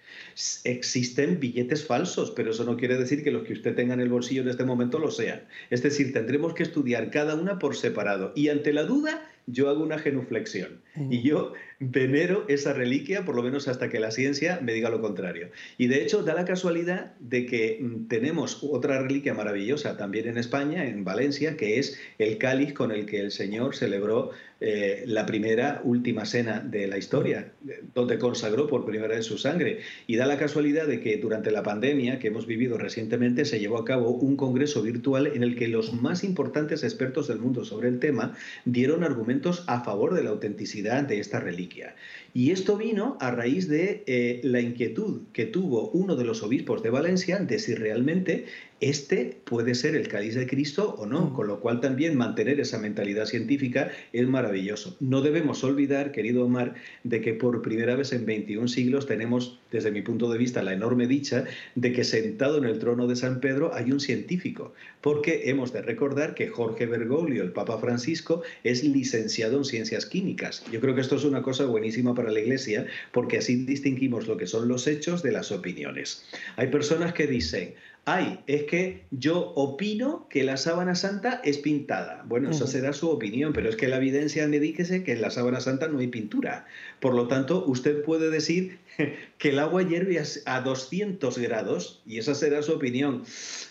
existen 0.66 1.40
billetes 1.40 1.86
falsos, 1.86 2.32
pero 2.32 2.52
eso 2.52 2.66
no 2.66 2.76
quiere 2.76 2.98
decir 2.98 3.24
que 3.24 3.32
los 3.32 3.44
que 3.44 3.54
usted 3.54 3.76
tenga 3.76 3.94
en 3.94 4.02
el 4.02 4.10
bolsillo 4.10 4.42
en 4.42 4.50
este 4.50 4.66
momento 4.66 5.00
lo 5.00 5.12
sean. 5.12 5.44
Es 5.70 5.84
decir, 5.84 6.12
tendremos 6.12 6.54
que 6.54 6.64
estudiar 6.64 7.12
cada 7.12 7.36
una 7.36 7.60
por 7.60 7.78
separado 7.78 8.34
y 8.36 8.50
ante 8.50 8.74
la 8.74 8.84
duda 8.84 9.32
yo 9.48 9.70
hago 9.70 9.82
una 9.82 9.98
genuflexión 9.98 10.82
y 11.10 11.22
yo 11.22 11.54
venero 11.80 12.44
esa 12.48 12.74
reliquia, 12.74 13.24
por 13.24 13.36
lo 13.36 13.44
menos 13.44 13.68
hasta 13.68 13.88
que 13.88 14.00
la 14.00 14.12
ciencia 14.12 14.60
me 14.62 14.74
diga 14.74 14.90
lo 14.90 15.00
contrario. 15.00 15.50
Y 15.78 15.88
de 15.88 16.02
hecho 16.04 16.24
da 16.24 16.34
la 16.34 16.44
casualidad 16.44 17.16
de 17.20 17.46
que 17.46 17.80
mm, 17.80 18.08
tenemos 18.08 18.64
otra 18.64 19.02
reliquia 19.02 19.34
maravillosa 19.34 19.96
también 19.96 20.28
en 20.28 20.38
España, 20.38 20.86
en 20.86 21.04
Valencia, 21.04 21.56
que 21.56 21.80
es 21.80 22.00
el 22.18 22.38
cáliz 22.38 22.74
con 22.74 22.92
el 22.92 23.06
que 23.06 23.22
el 23.22 23.32
Señor 23.32 23.76
celebró 23.76 24.32
eh, 24.60 25.04
la 25.06 25.28
primera 25.28 25.82
última 25.84 26.26
cena 26.26 26.60
de 26.60 26.88
la 26.88 26.98
historia, 26.98 27.52
donde 27.94 28.18
consagró 28.18 28.66
por 28.66 28.86
primera 28.86 29.16
vez 29.16 29.26
su 29.26 29.38
sangre. 29.38 29.82
Y 30.08 30.16
da 30.16 30.26
la 30.26 30.40
casualidad 30.40 30.88
de 30.88 31.00
que 31.00 31.18
durante 31.18 31.52
la 31.52 31.62
pandemia 31.62 32.18
que 32.18 32.30
hemos 32.30 32.48
vivido 32.48 32.80
recientemente 32.80 33.46
se 33.46 33.60
llevó 33.60 33.78
a 33.78 33.86
cabo 33.86 34.10
un 34.10 34.36
congreso 34.36 34.82
virtual 34.82 35.28
en 35.28 35.44
el 35.44 35.56
que 35.56 35.68
los 35.68 35.94
más 35.94 36.24
importantes 36.24 36.84
expertos 36.84 37.28
del 37.28 37.38
mundo 37.38 37.66
sobre 37.66 37.88
el 37.88 38.00
tema 38.00 38.36
dieron 38.66 39.04
argumentos 39.04 39.37
a 39.68 39.84
favor 39.84 40.14
de 40.14 40.24
la 40.24 40.32
autenticidad 40.32 41.04
de 41.04 41.20
esta 41.20 41.40
reliquia. 41.40 41.96
Y 42.34 42.52
esto 42.52 42.78
vino 42.78 43.18
a 43.20 43.32
raíz 43.32 43.68
de 43.68 44.04
eh, 44.08 44.42
la 44.44 44.60
inquietud 44.60 45.22
que 45.34 45.46
tuvo 45.46 45.90
uno 45.92 46.16
de 46.16 46.26
los 46.26 46.44
obispos 46.44 46.82
de 46.84 46.90
Valencia 46.90 47.40
de 47.40 47.60
si 47.60 47.76
realmente 47.76 48.46
este 48.80 49.40
puede 49.44 49.74
ser 49.74 49.96
el 49.96 50.08
cáliz 50.08 50.36
de 50.36 50.46
Cristo 50.46 50.96
o 51.00 51.06
no, 51.06 51.22
mm. 51.22 51.34
con 51.34 51.48
lo 51.48 51.60
cual 51.60 51.82
también 51.82 52.16
mantener 52.16 52.60
esa 52.60 52.78
mentalidad 52.78 53.26
científica 53.26 53.92
es 54.14 54.28
maravilloso. 54.28 54.96
No 55.00 55.22
debemos 55.22 55.64
olvidar, 55.64 56.12
querido 56.12 56.46
Omar, 56.46 56.76
de 57.04 57.22
que 57.22 57.34
por 57.34 57.62
primera 57.62 57.96
vez 57.96 58.14
en 58.14 58.26
21 58.26 58.68
siglos 58.68 59.08
tenemos, 59.08 59.60
desde 59.72 59.92
mi 59.92 60.02
punto 60.02 60.32
de 60.32 60.38
vista, 60.38 60.62
la 60.62 60.74
enorme 60.74 61.08
dicha 61.08 61.46
de 61.76 61.92
que 61.92 62.04
sentado 62.04 62.58
en 62.60 62.66
el 62.66 62.80
trono 62.80 63.08
de 63.08 63.16
San 63.16 63.40
Pedro 63.40 63.74
hay 63.74 63.92
un 63.92 64.00
científico, 64.00 64.74
porque 65.02 65.50
hemos 65.50 65.74
de 65.74 65.82
recordar 65.82 66.36
que 66.36 66.48
Jorge 66.48 66.86
Bergoglio, 66.86 67.44
el 67.44 67.52
Papa 67.52 67.80
Francisco, 67.80 68.44
es 68.64 68.84
licenciado 68.84 69.58
en 69.58 69.66
ciencias 69.66 70.06
químicas. 70.06 70.64
Yo 70.72 70.80
creo 70.82 70.94
que 70.94 71.02
esto 71.02 71.16
es 71.16 71.24
una 71.24 71.42
cosa 71.42 71.66
buenísima 71.66 72.14
para 72.14 72.32
la 72.32 72.40
Iglesia, 72.40 72.86
porque 73.12 73.38
así 73.38 73.56
distinguimos 73.66 74.28
lo 74.28 74.38
que 74.38 74.46
son 74.46 74.68
los 74.68 74.86
hechos 74.86 75.24
de 75.24 75.32
las 75.32 75.52
opiniones. 75.52 76.26
Hay 76.58 76.68
personas 76.68 77.14
que 77.14 77.28
dicen, 77.28 77.74
ay, 78.08 78.40
es 78.48 78.64
que 78.64 79.04
yo 79.12 79.52
opino 79.56 80.28
que 80.30 80.46
la 80.46 80.56
sábana 80.56 80.96
santa 80.96 81.42
es 81.44 81.58
pintada. 81.58 82.24
Bueno, 82.26 82.52
eso 82.52 82.66
será 82.66 82.94
su 82.94 83.10
opinión, 83.10 83.52
pero 83.52 83.68
es 83.68 83.76
que 83.76 83.90
la 83.90 83.98
evidencia 83.98 84.48
me 84.48 84.62
dice 84.62 85.04
que 85.04 85.12
en 85.12 85.22
la 85.22 85.30
sábana 85.30 85.60
santa 85.60 85.90
no 85.90 86.00
hay 86.00 86.08
pintura. 86.08 86.66
Por 87.02 87.14
lo 87.14 87.28
tanto, 87.28 87.66
usted 87.66 88.02
puede 88.04 88.30
decir 88.30 88.80
que 89.38 89.50
el 89.50 89.60
agua 89.60 89.84
hierve 89.84 90.24
a 90.46 90.62
200 90.62 91.38
grados 91.38 92.02
y 92.06 92.20
esa 92.20 92.34
será 92.34 92.62
su 92.62 92.72
opinión. 92.72 93.24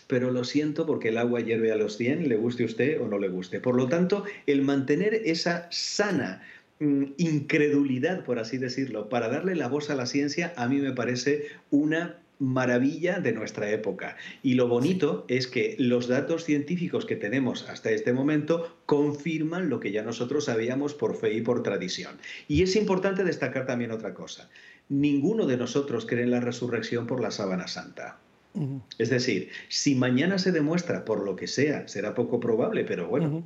Pero 0.07 0.31
lo 0.31 0.44
siento 0.44 0.85
porque 0.85 1.09
el 1.09 1.16
agua 1.16 1.40
hierve 1.40 1.72
a 1.72 1.77
los 1.77 1.96
100, 1.96 2.29
le 2.29 2.37
guste 2.37 2.64
a 2.64 2.66
usted 2.66 3.01
o 3.01 3.09
no 3.09 3.18
le 3.18 3.29
guste. 3.29 3.61
Por 3.61 3.75
lo 3.75 3.88
tanto, 3.88 4.25
el 4.46 4.61
mantener 4.61 5.14
esa 5.14 5.66
sana 5.70 6.42
mm, 6.81 7.05
incredulidad, 7.16 8.22
por 8.22 8.38
así 8.38 8.59
decirlo, 8.59 9.09
para 9.09 9.31
darle 9.31 9.55
la 9.55 9.68
voz 9.68 9.88
a 9.88 9.94
la 9.94 10.05
ciencia, 10.05 10.53
a 10.57 10.68
mí 10.68 10.77
me 10.77 10.92
parece 10.92 11.46
una 11.70 12.18
maravilla 12.38 13.20
de 13.20 13.33
nuestra 13.33 13.70
época. 13.70 14.16
Y 14.42 14.55
lo 14.55 14.68
bonito 14.68 15.25
es 15.29 15.46
que 15.46 15.77
los 15.79 16.09
datos 16.09 16.44
científicos 16.44 17.07
que 17.07 17.16
tenemos 17.16 17.68
hasta 17.68 17.90
este 17.90 18.12
momento 18.12 18.77
confirman 18.87 19.68
lo 19.68 19.81
que 19.81 19.92
ya 19.92 20.03
nosotros 20.03 20.46
sabíamos 20.46 20.94
por 20.94 21.16
fe 21.16 21.35
y 21.35 21.40
por 21.40 21.62
tradición. 21.62 22.16
Y 22.49 22.62
es 22.62 22.77
importante 22.77 23.25
destacar 23.25 23.66
también 23.66 23.90
otra 23.90 24.14
cosa. 24.14 24.51
Ninguno 24.88 25.46
de 25.46 25.57
nosotros 25.57 26.07
cree 26.07 26.25
en 26.25 26.31
la 26.31 26.40
resurrección 26.40 27.07
por 27.07 27.20
la 27.20 27.31
sábana 27.31 27.66
santa. 27.66 28.18
Es 28.99 29.11
decir, 29.11 29.51
si 29.68 29.94
mañana 29.94 30.38
se 30.38 30.51
demuestra 30.51 31.05
por 31.05 31.22
lo 31.22 31.37
que 31.37 31.46
sea, 31.46 31.87
será 31.88 32.14
poco 32.14 32.40
probable, 32.40 32.85
pero 32.85 33.07
bueno, 33.07 33.44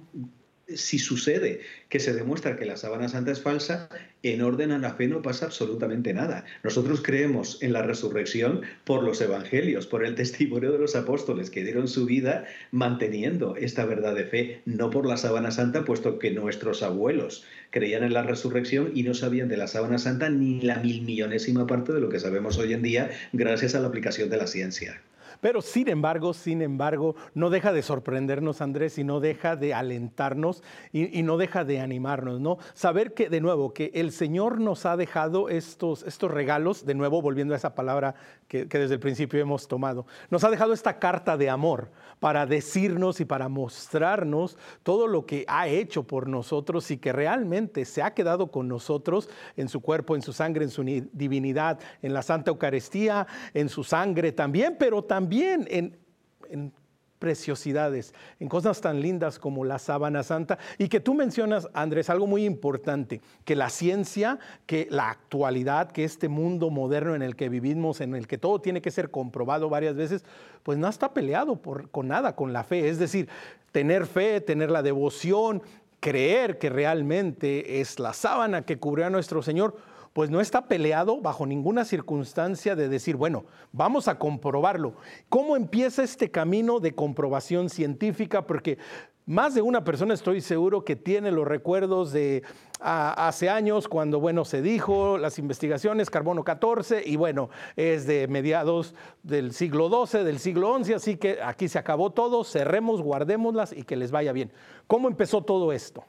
si 0.76 0.98
sucede 0.98 1.60
que 1.88 2.00
se 2.00 2.12
demuestra 2.12 2.56
que 2.56 2.64
la 2.64 2.76
sábana 2.76 3.08
santa 3.08 3.32
es 3.32 3.40
falsa, 3.40 3.88
en 4.22 4.42
orden 4.42 4.70
a 4.70 4.78
la 4.78 4.94
fe 4.94 5.08
no 5.08 5.22
pasa 5.22 5.46
absolutamente 5.46 6.12
nada. 6.12 6.44
Nosotros 6.62 7.02
creemos 7.02 7.62
en 7.62 7.72
la 7.72 7.82
resurrección 7.82 8.62
por 8.84 9.02
los 9.02 9.20
evangelios, 9.20 9.86
por 9.86 10.04
el 10.04 10.14
testimonio 10.20 10.72
de 10.72 10.78
los 10.78 10.96
apóstoles 10.96 11.50
que 11.50 11.64
dieron 11.64 11.88
su 11.88 12.06
vida 12.06 12.46
manteniendo 12.70 13.56
esta 13.56 13.84
verdad 13.84 14.14
de 14.14 14.24
fe, 14.24 14.62
no 14.64 14.90
por 14.90 15.06
la 15.06 15.16
sábana 15.16 15.50
santa, 15.50 15.84
puesto 15.84 16.18
que 16.18 16.30
nuestros 16.30 16.82
abuelos 16.82 17.44
creían 17.70 18.04
en 18.04 18.14
la 18.14 18.22
resurrección 18.22 18.92
y 18.94 19.02
no 19.02 19.14
sabían 19.14 19.48
de 19.48 19.56
la 19.56 19.66
sábana 19.66 19.98
santa 19.98 20.28
ni 20.28 20.60
la 20.60 20.76
mil 20.76 21.02
millonésima 21.02 21.66
parte 21.66 21.92
de 21.92 22.00
lo 22.00 22.08
que 22.08 22.20
sabemos 22.20 22.58
hoy 22.58 22.72
en 22.72 22.82
día 22.82 23.10
gracias 23.32 23.74
a 23.74 23.80
la 23.80 23.88
aplicación 23.88 24.30
de 24.30 24.36
la 24.36 24.46
ciencia. 24.46 25.00
Pero 25.40 25.62
sin 25.62 25.88
embargo, 25.88 26.34
sin 26.34 26.62
embargo, 26.62 27.14
no 27.34 27.50
deja 27.50 27.72
de 27.72 27.82
sorprendernos, 27.82 28.60
Andrés, 28.60 28.98
y 28.98 29.04
no 29.04 29.20
deja 29.20 29.56
de 29.56 29.74
alentarnos 29.74 30.62
y, 30.92 31.22
no 31.22 31.36
deja 31.36 31.64
de 31.64 31.80
animarnos, 31.80 32.40
¿no? 32.40 32.58
Saber 32.74 33.14
que, 33.14 33.28
de 33.28 33.40
nuevo, 33.40 33.72
que 33.72 33.90
el 33.94 34.12
Señor 34.12 34.60
nos 34.60 34.86
ha 34.86 34.96
dejado 34.96 35.48
estos, 35.48 36.02
estos 36.02 36.30
regalos, 36.30 36.84
de 36.84 36.94
nuevo, 36.94 37.22
volviendo 37.22 37.54
a 37.54 37.56
esa 37.56 37.74
palabra 37.74 38.14
que, 38.48 38.68
que 38.68 38.78
desde 38.78 38.94
el 38.94 39.00
principio 39.00 39.40
hemos 39.40 39.68
tomado, 39.68 40.06
nos 40.30 40.44
ha 40.44 40.50
dejado 40.50 40.72
esta 40.72 40.98
carta 40.98 41.36
de 41.36 41.50
amor 41.50 41.90
para 42.18 42.46
decirnos 42.46 43.20
y 43.20 43.24
para 43.24 43.48
mostrarnos 43.48 44.58
todo 44.82 45.06
lo 45.06 45.24
que 45.24 45.44
ha 45.48 45.68
hecho 45.68 46.02
por 46.02 46.28
nosotros 46.28 46.90
y 46.90 46.98
que 46.98 47.12
realmente 47.12 47.84
se 47.84 48.02
ha 48.02 48.12
quedado 48.12 48.50
con 48.50 48.68
nosotros 48.68 49.30
en 49.56 49.68
su 49.68 49.80
cuerpo, 49.80 50.16
en 50.16 50.22
su 50.22 50.32
sangre, 50.32 50.64
en 50.64 50.70
su 50.70 50.82
divinidad, 51.12 51.78
en 52.02 52.12
la 52.12 52.22
Santa 52.22 52.50
Eucaristía, 52.50 53.26
en 53.54 53.68
su 53.68 53.84
sangre 53.84 54.32
también, 54.32 54.76
pero 54.78 55.02
también 55.02 55.29
también 55.30 55.66
en, 55.70 56.72
preciosidades, 57.20 58.14
en 58.40 58.48
cosas 58.48 58.80
tan 58.80 59.00
lindas 59.00 59.38
como 59.38 59.64
la 59.64 59.78
sábana 59.78 60.24
santa. 60.24 60.58
Y 60.78 60.88
que 60.88 60.98
tú 60.98 61.14
mencionas, 61.14 61.68
Andrés, 61.74 62.10
algo 62.10 62.26
muy 62.26 62.44
importante, 62.44 63.20
que 63.44 63.54
la 63.54 63.68
ciencia, 63.68 64.38
que 64.66 64.88
la 64.90 65.10
actualidad, 65.10 65.92
que 65.92 66.02
este 66.02 66.28
mundo 66.28 66.70
moderno 66.70 67.14
en 67.14 67.22
el 67.22 67.36
que 67.36 67.48
vivimos, 67.48 68.00
en 68.00 68.14
el 68.14 68.26
que 68.26 68.38
todo 68.38 68.60
tiene 68.60 68.80
que 68.80 68.90
ser 68.90 69.10
comprobado 69.10 69.68
varias 69.68 69.94
veces, 69.94 70.24
pues 70.62 70.78
no 70.78 70.88
está 70.88 71.12
peleado 71.12 71.56
por, 71.62 71.90
con 71.90 72.08
nada, 72.08 72.34
con 72.34 72.52
la 72.52 72.64
fe. 72.64 72.88
Es 72.88 72.98
decir, 72.98 73.28
tener 73.70 74.06
fe, 74.06 74.40
tener 74.40 74.70
la 74.70 74.82
devoción, 74.82 75.62
creer 76.00 76.58
que 76.58 76.70
realmente 76.70 77.80
es 77.80 78.00
la 78.00 78.14
sábana 78.14 78.62
que 78.62 78.78
cubrió 78.78 79.06
a 79.06 79.10
nuestro 79.10 79.42
Señor, 79.42 79.76
pues 80.12 80.30
no 80.30 80.40
está 80.40 80.66
peleado 80.66 81.20
bajo 81.20 81.46
ninguna 81.46 81.84
circunstancia 81.84 82.74
de 82.74 82.88
decir, 82.88 83.16
bueno, 83.16 83.44
vamos 83.72 84.08
a 84.08 84.18
comprobarlo. 84.18 84.94
¿Cómo 85.28 85.56
empieza 85.56 86.02
este 86.02 86.30
camino 86.30 86.80
de 86.80 86.94
comprobación 86.94 87.70
científica? 87.70 88.46
Porque 88.46 88.78
más 89.26 89.54
de 89.54 89.62
una 89.62 89.84
persona 89.84 90.14
estoy 90.14 90.40
seguro 90.40 90.84
que 90.84 90.96
tiene 90.96 91.30
los 91.30 91.46
recuerdos 91.46 92.10
de 92.10 92.42
hace 92.80 93.48
años 93.48 93.86
cuando, 93.86 94.18
bueno, 94.18 94.44
se 94.44 94.62
dijo 94.62 95.18
las 95.18 95.38
investigaciones, 95.38 96.10
carbono 96.10 96.42
14, 96.42 97.02
y 97.06 97.14
bueno, 97.14 97.50
es 97.76 98.06
de 98.06 98.26
mediados 98.26 98.94
del 99.22 99.52
siglo 99.52 99.88
XII, 100.06 100.24
del 100.24 100.40
siglo 100.40 100.76
XI, 100.82 100.94
así 100.94 101.16
que 101.16 101.38
aquí 101.42 101.68
se 101.68 101.78
acabó 101.78 102.10
todo, 102.10 102.42
cerremos, 102.42 103.02
guardémoslas 103.02 103.72
y 103.72 103.84
que 103.84 103.96
les 103.96 104.10
vaya 104.10 104.32
bien. 104.32 104.50
¿Cómo 104.88 105.06
empezó 105.06 105.42
todo 105.42 105.72
esto? 105.72 106.04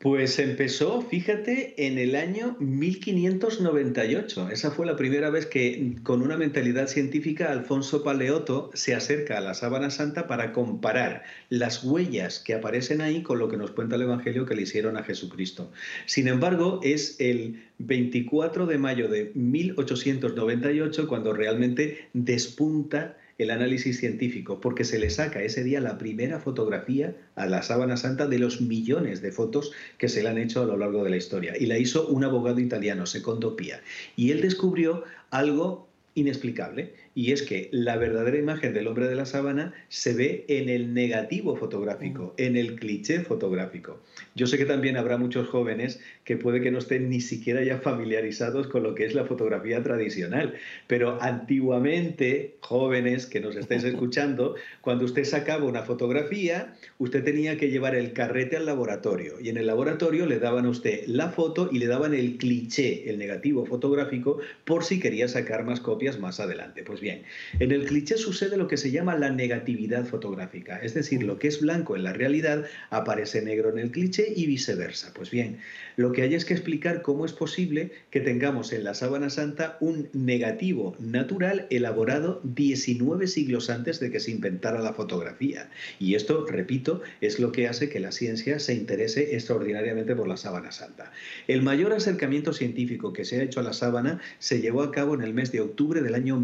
Pues 0.00 0.38
empezó, 0.38 1.02
fíjate, 1.02 1.74
en 1.86 1.98
el 1.98 2.16
año 2.16 2.56
1598. 2.58 4.48
Esa 4.48 4.70
fue 4.70 4.86
la 4.86 4.96
primera 4.96 5.28
vez 5.28 5.44
que, 5.44 5.96
con 6.02 6.22
una 6.22 6.38
mentalidad 6.38 6.88
científica, 6.88 7.52
Alfonso 7.52 8.02
Paleoto 8.02 8.70
se 8.72 8.94
acerca 8.94 9.36
a 9.36 9.42
la 9.42 9.52
Sábana 9.52 9.90
Santa 9.90 10.26
para 10.26 10.54
comparar 10.54 11.24
las 11.50 11.84
huellas 11.84 12.38
que 12.38 12.54
aparecen 12.54 13.02
ahí 13.02 13.22
con 13.22 13.38
lo 13.38 13.50
que 13.50 13.58
nos 13.58 13.72
cuenta 13.72 13.96
el 13.96 14.02
Evangelio 14.02 14.46
que 14.46 14.54
le 14.54 14.62
hicieron 14.62 14.96
a 14.96 15.02
Jesucristo. 15.02 15.70
Sin 16.06 16.28
embargo, 16.28 16.80
es 16.82 17.16
el 17.20 17.62
24 17.76 18.64
de 18.64 18.78
mayo 18.78 19.06
de 19.06 19.32
1898 19.34 21.08
cuando 21.08 21.34
realmente 21.34 22.08
despunta 22.14 23.18
el 23.42 23.50
análisis 23.50 23.98
científico, 23.98 24.60
porque 24.60 24.84
se 24.84 24.98
le 24.98 25.08
saca 25.08 25.42
ese 25.42 25.64
día 25.64 25.80
la 25.80 25.96
primera 25.96 26.40
fotografía 26.40 27.16
a 27.36 27.46
la 27.46 27.62
sábana 27.62 27.96
santa 27.96 28.26
de 28.26 28.38
los 28.38 28.60
millones 28.60 29.22
de 29.22 29.32
fotos 29.32 29.72
que 29.96 30.08
se 30.08 30.22
le 30.22 30.28
han 30.28 30.38
hecho 30.38 30.62
a 30.62 30.66
lo 30.66 30.76
largo 30.76 31.04
de 31.04 31.10
la 31.10 31.16
historia. 31.16 31.54
Y 31.58 31.66
la 31.66 31.78
hizo 31.78 32.06
un 32.08 32.24
abogado 32.24 32.60
italiano, 32.60 33.06
Secondo 33.06 33.56
Pia. 33.56 33.80
Y 34.14 34.30
él 34.30 34.42
descubrió 34.42 35.04
algo 35.30 35.88
inexplicable, 36.14 36.92
y 37.14 37.32
es 37.32 37.42
que 37.42 37.68
la 37.72 37.96
verdadera 37.96 38.38
imagen 38.38 38.72
del 38.72 38.86
hombre 38.86 39.08
de 39.08 39.16
la 39.16 39.26
sábana 39.26 39.74
se 39.88 40.14
ve 40.14 40.44
en 40.48 40.68
el 40.68 40.94
negativo 40.94 41.56
fotográfico, 41.56 42.34
en 42.36 42.56
el 42.56 42.76
cliché 42.76 43.20
fotográfico. 43.20 44.00
Yo 44.34 44.46
sé 44.46 44.58
que 44.58 44.64
también 44.64 44.96
habrá 44.96 45.16
muchos 45.16 45.48
jóvenes 45.48 46.00
que 46.24 46.36
puede 46.36 46.60
que 46.60 46.70
no 46.70 46.78
estén 46.78 47.10
ni 47.10 47.20
siquiera 47.20 47.64
ya 47.64 47.78
familiarizados 47.78 48.68
con 48.68 48.84
lo 48.84 48.94
que 48.94 49.04
es 49.04 49.14
la 49.14 49.24
fotografía 49.24 49.82
tradicional, 49.82 50.54
pero 50.86 51.20
antiguamente, 51.20 52.54
jóvenes 52.60 53.26
que 53.26 53.40
nos 53.40 53.56
estéis 53.56 53.84
escuchando, 53.90 54.54
cuando 54.80 55.04
usted 55.04 55.24
sacaba 55.24 55.64
una 55.64 55.82
fotografía, 55.82 56.74
usted 56.98 57.24
tenía 57.24 57.56
que 57.56 57.70
llevar 57.70 57.96
el 57.96 58.12
carrete 58.12 58.56
al 58.56 58.66
laboratorio 58.66 59.40
y 59.40 59.48
en 59.48 59.56
el 59.56 59.66
laboratorio 59.66 60.26
le 60.26 60.38
daban 60.38 60.66
a 60.66 60.70
usted 60.70 61.04
la 61.06 61.30
foto 61.30 61.68
y 61.72 61.78
le 61.78 61.86
daban 61.86 62.14
el 62.14 62.38
cliché, 62.38 63.10
el 63.10 63.18
negativo 63.18 63.66
fotográfico, 63.66 64.38
por 64.64 64.84
si 64.84 65.00
quería 65.00 65.26
sacar 65.26 65.64
más 65.64 65.80
copias 65.80 66.20
más 66.20 66.38
adelante. 66.38 66.84
Pues 66.84 66.99
bien, 67.00 67.22
en 67.58 67.72
el 67.72 67.86
cliché 67.86 68.16
sucede 68.16 68.56
lo 68.56 68.68
que 68.68 68.76
se 68.76 68.90
llama 68.90 69.16
la 69.16 69.30
negatividad 69.30 70.04
fotográfica, 70.04 70.78
es 70.78 70.94
decir, 70.94 71.22
lo 71.22 71.38
que 71.38 71.48
es 71.48 71.60
blanco 71.60 71.96
en 71.96 72.04
la 72.04 72.12
realidad 72.12 72.64
aparece 72.90 73.42
negro 73.42 73.70
en 73.70 73.78
el 73.78 73.90
cliché 73.90 74.32
y 74.34 74.46
viceversa. 74.46 75.12
Pues 75.14 75.30
bien, 75.30 75.58
lo 75.96 76.12
que 76.12 76.22
hay 76.22 76.34
es 76.34 76.44
que 76.44 76.54
explicar 76.54 77.02
cómo 77.02 77.24
es 77.24 77.32
posible 77.32 77.92
que 78.10 78.20
tengamos 78.20 78.72
en 78.72 78.84
la 78.84 78.94
sábana 78.94 79.30
santa 79.30 79.76
un 79.80 80.08
negativo 80.12 80.96
natural 80.98 81.66
elaborado 81.70 82.40
19 82.44 83.26
siglos 83.26 83.70
antes 83.70 84.00
de 84.00 84.10
que 84.10 84.20
se 84.20 84.30
inventara 84.30 84.80
la 84.80 84.94
fotografía. 84.94 85.70
Y 85.98 86.14
esto, 86.14 86.46
repito, 86.46 87.02
es 87.20 87.38
lo 87.38 87.52
que 87.52 87.68
hace 87.68 87.88
que 87.88 88.00
la 88.00 88.12
ciencia 88.12 88.58
se 88.58 88.74
interese 88.74 89.34
extraordinariamente 89.34 90.14
por 90.14 90.28
la 90.28 90.36
sábana 90.36 90.72
santa. 90.72 91.12
El 91.48 91.62
mayor 91.62 91.92
acercamiento 91.92 92.52
científico 92.52 93.12
que 93.12 93.24
se 93.24 93.40
ha 93.40 93.42
hecho 93.42 93.60
a 93.60 93.64
la 93.64 93.72
sábana 93.72 94.20
se 94.38 94.60
llevó 94.60 94.82
a 94.82 94.90
cabo 94.90 95.14
en 95.14 95.22
el 95.22 95.34
mes 95.34 95.52
de 95.52 95.60
octubre 95.60 96.02
del 96.02 96.14
año 96.14 96.38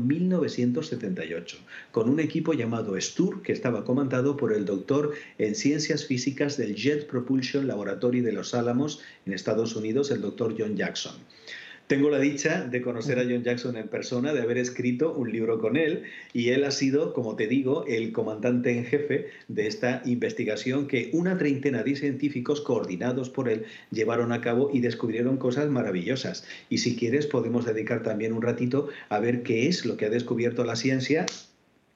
1978, 0.46 1.59
con 1.90 2.09
un 2.09 2.20
equipo 2.20 2.52
llamado 2.52 2.96
STUR 3.00 3.42
que 3.42 3.52
estaba 3.52 3.85
comandado 3.85 4.37
por 4.37 4.52
el 4.52 4.64
doctor 4.64 5.12
en 5.38 5.54
ciencias 5.54 6.06
físicas 6.06 6.56
del 6.56 6.74
Jet 6.74 7.06
Propulsion 7.06 7.66
Laboratory 7.66 8.20
de 8.20 8.32
Los 8.32 8.54
Álamos 8.54 9.00
en 9.26 9.32
Estados 9.32 9.76
Unidos, 9.76 10.11
el 10.11 10.20
doctor 10.20 10.54
John 10.59 10.76
Jackson. 10.76 11.14
Tengo 11.87 12.11
la 12.11 12.18
dicha 12.18 12.64
de 12.64 12.83
conocer 12.83 13.20
a 13.20 13.22
John 13.22 13.44
Jackson 13.44 13.77
en 13.77 13.87
persona, 13.87 14.33
de 14.33 14.40
haber 14.40 14.59
escrito 14.59 15.12
un 15.12 15.31
libro 15.31 15.61
con 15.61 15.77
él 15.77 16.03
y 16.33 16.49
él 16.49 16.64
ha 16.64 16.72
sido, 16.72 17.12
como 17.12 17.37
te 17.37 17.46
digo, 17.46 17.85
el 17.87 18.11
comandante 18.11 18.77
en 18.77 18.85
jefe 18.85 19.29
de 19.46 19.68
esta 19.68 20.03
investigación 20.05 20.88
que 20.88 21.11
una 21.12 21.38
treintena 21.38 21.85
de 21.85 21.94
científicos 21.94 22.61
coordinados 22.61 23.31
por 23.31 23.49
él 23.49 23.66
llevaron 23.92 24.33
a 24.33 24.40
cabo 24.40 24.68
y 24.72 24.81
descubrieron 24.81 25.37
cosas 25.37 25.70
maravillosas. 25.70 26.44
Y 26.70 26.79
si 26.79 26.96
quieres 26.96 27.29
podemos 27.29 27.64
dedicar 27.64 28.03
también 28.03 28.33
un 28.33 28.42
ratito 28.42 28.88
a 29.09 29.20
ver 29.20 29.44
qué 29.44 29.68
es 29.68 29.87
lo 29.87 29.96
que 29.96 30.07
ha 30.07 30.11
descubierto 30.11 30.64
la 30.64 30.75
ciencia 30.75 31.25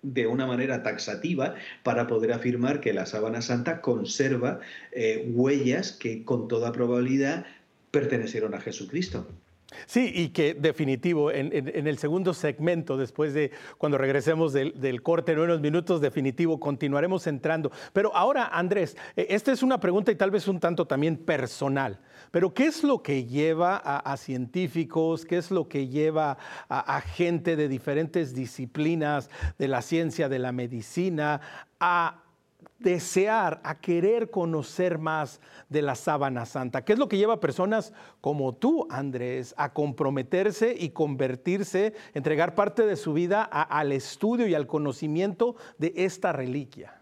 de 0.02 0.28
una 0.28 0.46
manera 0.46 0.84
taxativa 0.84 1.56
para 1.82 2.06
poder 2.06 2.32
afirmar 2.32 2.80
que 2.80 2.92
la 2.92 3.06
sábana 3.06 3.42
santa 3.42 3.80
conserva 3.80 4.60
eh, 4.92 5.28
huellas 5.32 5.90
que 5.90 6.24
con 6.24 6.46
toda 6.46 6.70
probabilidad 6.70 7.44
pertenecieron 7.90 8.54
a 8.54 8.60
Jesucristo. 8.60 9.26
Sí, 9.86 10.10
y 10.14 10.28
que 10.30 10.54
definitivo, 10.54 11.30
en, 11.30 11.86
el 11.86 11.98
segundo 11.98 12.34
segmento, 12.34 12.96
después 12.96 13.34
de 13.34 13.52
cuando 13.78 13.98
regresemos 13.98 14.52
del, 14.52 15.02
corte 15.02 15.32
en 15.32 15.38
unos 15.38 15.60
minutos, 15.60 16.00
definitivo, 16.00 16.58
continuaremos 16.58 17.26
entrando. 17.26 17.70
Pero 17.92 18.14
ahora, 18.14 18.46
Andrés, 18.46 18.96
eh, 19.16 19.26
esta 19.30 19.52
es 19.52 19.62
una 19.62 19.78
pregunta 19.78 20.10
y 20.10 20.16
tal 20.16 20.30
vez 20.30 20.48
un 20.48 20.58
tanto 20.60 20.86
también 20.86 21.16
personal, 21.16 22.00
pero 22.30 22.52
¿qué 22.52 22.66
es 22.66 22.82
lo 22.82 23.02
que 23.02 23.24
lleva 23.24 23.76
a, 23.76 24.16
científicos, 24.16 25.24
qué 25.24 25.38
es 25.38 25.50
lo 25.50 25.68
que 25.68 25.88
lleva 25.88 26.36
a 26.68 27.00
gente 27.00 27.56
de 27.56 27.68
diferentes 27.68 28.34
disciplinas, 28.34 29.30
de 29.58 29.68
la 29.68 29.82
ciencia, 29.82 30.28
de 30.28 30.38
la 30.38 30.52
medicina, 30.52 31.40
a 31.78 32.22
desear, 32.80 33.60
a 33.62 33.80
querer 33.80 34.30
conocer 34.30 34.98
más 34.98 35.40
de 35.68 35.82
la 35.82 35.94
sábana 35.94 36.46
santa. 36.46 36.84
¿Qué 36.84 36.94
es 36.94 36.98
lo 36.98 37.08
que 37.08 37.18
lleva 37.18 37.34
a 37.34 37.40
personas 37.40 37.92
como 38.20 38.54
tú, 38.54 38.86
Andrés, 38.90 39.54
a 39.56 39.72
comprometerse 39.72 40.74
y 40.78 40.90
convertirse, 40.90 41.94
entregar 42.14 42.54
parte 42.54 42.86
de 42.86 42.96
su 42.96 43.12
vida 43.12 43.42
al 43.42 43.92
estudio 43.92 44.46
y 44.46 44.54
al 44.54 44.66
conocimiento 44.66 45.56
de 45.78 45.92
esta 45.96 46.32
reliquia? 46.32 47.00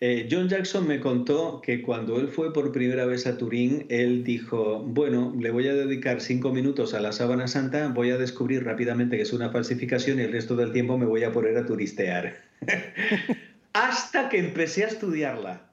Eh, 0.00 0.28
John 0.30 0.48
Jackson 0.48 0.86
me 0.86 1.00
contó 1.00 1.62
que 1.62 1.80
cuando 1.80 2.20
él 2.20 2.28
fue 2.28 2.52
por 2.52 2.72
primera 2.72 3.06
vez 3.06 3.26
a 3.26 3.38
Turín, 3.38 3.86
él 3.88 4.24
dijo, 4.24 4.80
bueno, 4.80 5.32
le 5.38 5.50
voy 5.50 5.68
a 5.68 5.74
dedicar 5.74 6.20
cinco 6.20 6.52
minutos 6.52 6.92
a 6.94 7.00
la 7.00 7.12
sábana 7.12 7.46
santa, 7.46 7.88
voy 7.88 8.10
a 8.10 8.18
descubrir 8.18 8.64
rápidamente 8.64 9.16
que 9.16 9.22
es 9.22 9.32
una 9.32 9.50
falsificación 9.50 10.18
y 10.18 10.24
el 10.24 10.32
resto 10.32 10.56
del 10.56 10.72
tiempo 10.72 10.98
me 10.98 11.06
voy 11.06 11.22
a 11.22 11.32
poner 11.32 11.56
a 11.56 11.64
turistear. 11.64 12.36
Hasta 13.74 14.28
que 14.28 14.38
empecé 14.38 14.84
a 14.84 14.86
estudiarla 14.86 15.68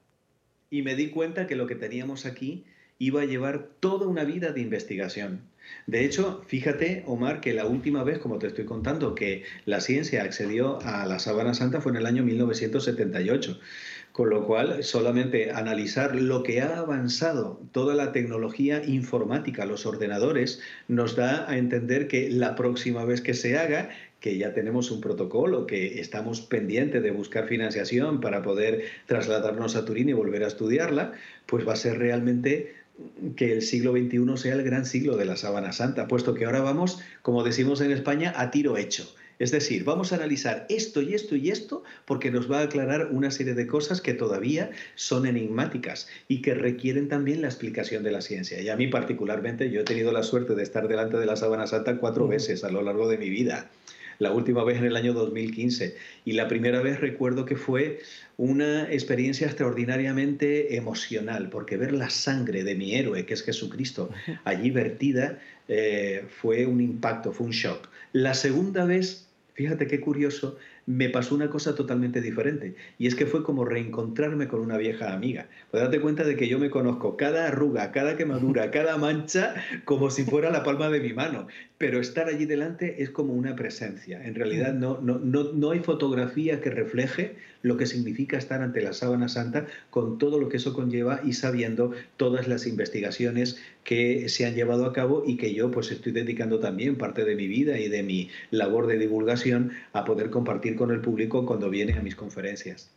y 0.71 0.81
me 0.81 0.95
di 0.95 1.11
cuenta 1.11 1.45
que 1.45 1.55
lo 1.55 1.67
que 1.67 1.75
teníamos 1.75 2.25
aquí 2.25 2.65
iba 2.97 3.21
a 3.21 3.25
llevar 3.25 3.69
toda 3.79 4.07
una 4.07 4.23
vida 4.23 4.51
de 4.51 4.61
investigación. 4.61 5.41
De 5.85 6.03
hecho, 6.03 6.43
fíjate, 6.47 7.03
Omar, 7.05 7.41
que 7.41 7.53
la 7.53 7.65
última 7.65 8.03
vez, 8.03 8.17
como 8.17 8.39
te 8.39 8.47
estoy 8.47 8.65
contando, 8.65 9.13
que 9.13 9.43
la 9.65 9.81
ciencia 9.81 10.23
accedió 10.23 10.81
a 10.81 11.05
la 11.05 11.19
sábana 11.19 11.53
santa 11.53 11.79
fue 11.79 11.91
en 11.91 11.99
el 11.99 12.07
año 12.07 12.23
1978. 12.23 13.59
Con 14.12 14.30
lo 14.30 14.45
cual, 14.45 14.84
solamente 14.84 15.52
analizar 15.52 16.15
lo 16.15 16.43
que 16.43 16.62
ha 16.62 16.80
avanzado 16.80 17.62
toda 17.71 17.95
la 17.95 18.12
tecnología 18.12 18.84
informática, 18.84 19.65
los 19.65 19.86
ordenadores, 19.86 20.60
nos 20.89 21.15
da 21.15 21.50
a 21.50 21.58
entender 21.58 22.10
que 22.10 22.30
la 22.30 22.56
próxima 22.56 23.06
vez 23.06 23.21
que 23.21 23.34
se 23.34 23.58
haga, 23.58 23.89
que 24.19 24.38
ya 24.38 24.54
tenemos 24.54 24.91
un 24.91 25.00
protocolo, 25.00 25.65
que 25.65 26.02
estamos 26.02 26.41
pendientes 26.41 27.02
de 27.02 27.12
buscar 27.12 27.47
financiación 27.47 28.19
para 28.19 28.41
poder 28.41 28.84
trasladarnos 29.06 29.78
a 29.78 29.86
Turín 29.86 30.10
y 30.10 30.13
volver 30.13 30.43
a 30.43 30.47
estudiarla, 30.47 31.13
pues 31.45 31.65
va 31.65 31.74
a 31.74 31.78
ser 31.78 31.97
realmente 31.97 32.76
que 33.38 33.54
el 33.54 33.62
siglo 33.62 33.93
XXI 33.93 34.38
sea 34.38 34.56
el 34.56 34.63
gran 34.63 34.86
siglo 34.86 35.15
de 35.15 35.26
la 35.26 35.38
sábana 35.38 35.71
santa, 35.71 36.08
puesto 36.08 36.34
que 36.34 36.45
ahora 36.45 36.62
vamos, 36.62 37.00
como 37.21 37.43
decimos 37.43 37.80
en 37.80 37.91
España, 37.91 38.34
a 38.36 38.52
tiro 38.52 38.78
hecho. 38.78 39.15
Es 39.41 39.49
decir, 39.49 39.86
vamos 39.86 40.13
a 40.13 40.17
analizar 40.17 40.67
esto 40.69 41.01
y 41.01 41.15
esto 41.15 41.36
y 41.36 41.49
esto 41.49 41.84
porque 42.06 42.30
nos 42.30 42.49
va 42.49 42.60
a 42.60 42.63
aclarar 42.65 43.08
una 43.12 43.32
serie 43.32 43.56
de 43.56 43.65
cosas 43.65 43.99
que 43.99 44.13
todavía 44.13 44.69
son 44.93 45.25
enigmáticas 45.25 46.08
y 46.27 46.43
que 46.43 46.54
requieren 46.54 47.08
también 47.08 47.41
la 47.41 47.47
explicación 47.47 48.04
de 48.04 48.12
la 48.12 48.21
ciencia. 48.21 48.62
Y 48.62 48.69
a 48.69 48.75
mí 48.75 48.86
particularmente, 48.86 49.71
yo 49.71 49.82
he 49.82 49.84
tenido 49.84 50.12
la 50.12 50.21
suerte 50.21 50.54
de 50.54 50.62
estar 50.62 50.88
delante 50.88 51.17
de 51.17 51.25
la 51.25 51.36
sábana 51.36 51.65
santa 51.65 51.97
cuatro 51.97 52.27
veces 52.27 52.63
a 52.63 52.69
lo 52.69 52.84
largo 52.84 53.10
de 53.10 53.17
mi 53.17 53.32
vida 53.32 53.71
la 54.19 54.32
última 54.32 54.63
vez 54.63 54.77
en 54.77 54.86
el 54.86 54.95
año 54.95 55.13
2015. 55.13 55.95
Y 56.25 56.34
la 56.34 56.47
primera 56.47 56.80
vez 56.82 56.99
recuerdo 56.99 57.43
que 57.43 57.56
fue 57.56 58.01
una 58.38 58.84
experiencia 58.93 59.47
extraordinariamente 59.47 60.75
emocional, 60.75 61.49
porque 61.49 61.77
ver 61.77 61.93
la 61.93 62.12
sangre 62.12 62.63
de 62.63 62.75
mi 62.75 62.93
héroe, 62.93 63.25
que 63.25 63.34
es 63.34 63.41
Jesucristo, 63.41 64.12
allí 64.43 64.69
vertida, 64.69 65.39
eh, 65.67 66.25
fue 66.30 66.67
un 66.67 66.82
impacto, 66.82 67.32
fue 67.32 67.47
un 67.47 67.51
shock. 67.51 67.89
La 68.13 68.36
segunda 68.36 68.86
vez 68.86 69.31
Fíjate 69.62 69.86
qué 69.86 70.00
curioso, 70.00 70.58
me 70.88 71.10
pasó 71.10 71.36
una 71.36 71.52
cosa 71.52 71.76
totalmente 71.76 72.19
diferente. 72.19 72.74
Y 72.97 73.06
es 73.06 73.13
que 73.13 73.28
fue 73.28 73.43
como 73.43 73.63
reencontrarme 73.63 74.47
con 74.47 74.60
una 74.60 74.76
vieja 74.76 75.13
amiga. 75.13 75.50
Pues 75.69 75.84
date 75.84 76.02
cuenta 76.02 76.24
de 76.24 76.36
que 76.36 76.47
yo 76.47 76.58
me 76.58 76.71
conozco 76.71 77.15
cada 77.15 77.47
arruga, 77.47 77.91
cada 77.91 78.17
quemadura, 78.17 78.71
cada 78.71 78.97
mancha, 78.97 79.54
como 79.86 80.10
si 80.10 80.24
fuera 80.24 80.50
la 80.50 80.63
palma 80.63 80.89
de 80.89 81.00
mi 81.00 81.13
mano. 81.13 81.45
Pero 81.78 82.00
estar 82.00 82.28
allí 82.28 82.47
delante 82.47 83.04
es 83.04 83.12
como 83.12 83.34
una 83.34 83.56
presencia. 83.56 84.26
En 84.26 84.34
realidad 84.34 84.74
no, 84.74 85.00
no, 85.00 85.19
no, 85.19 85.54
no 85.54 85.69
hay 85.69 85.82
fotografía 85.82 86.60
que 86.60 86.71
refleje 86.71 87.36
lo 87.62 87.78
que 87.78 87.86
significa 87.86 88.38
estar 88.38 88.62
ante 88.62 88.82
la 88.82 88.93
sábana 88.93 89.30
santa 89.30 89.67
con 89.89 90.17
todo 90.17 90.39
lo 90.39 90.50
que 90.50 90.58
eso 90.58 90.74
conlleva 90.74 91.21
y 91.24 91.34
sabiendo 91.34 91.91
todas 92.17 92.47
las 92.47 92.67
investigaciones 92.67 93.58
que 93.84 94.30
se 94.30 94.45
han 94.45 94.56
llevado 94.56 94.86
a 94.86 94.93
cabo 94.93 95.24
y 95.26 95.38
que 95.38 95.54
yo 95.54 95.71
pues 95.71 95.91
estoy 95.91 96.12
dedicando 96.12 96.60
también 96.60 96.97
parte 96.97 97.26
de 97.26 97.36
mi 97.36 97.47
vida 97.47 97.78
y 97.80 97.89
de 97.89 98.04
mi 98.04 98.30
labor 98.52 98.88
de 98.88 98.97
divulgación 98.97 99.71
a 99.93 100.06
poder 100.06 100.30
compartir 100.30 100.76
con 100.76 100.91
el 100.91 101.02
público 101.02 101.45
cuando 101.45 101.69
viene 101.69 101.93
a 101.93 102.02
mis 102.02 102.15
conferencias. 102.15 102.91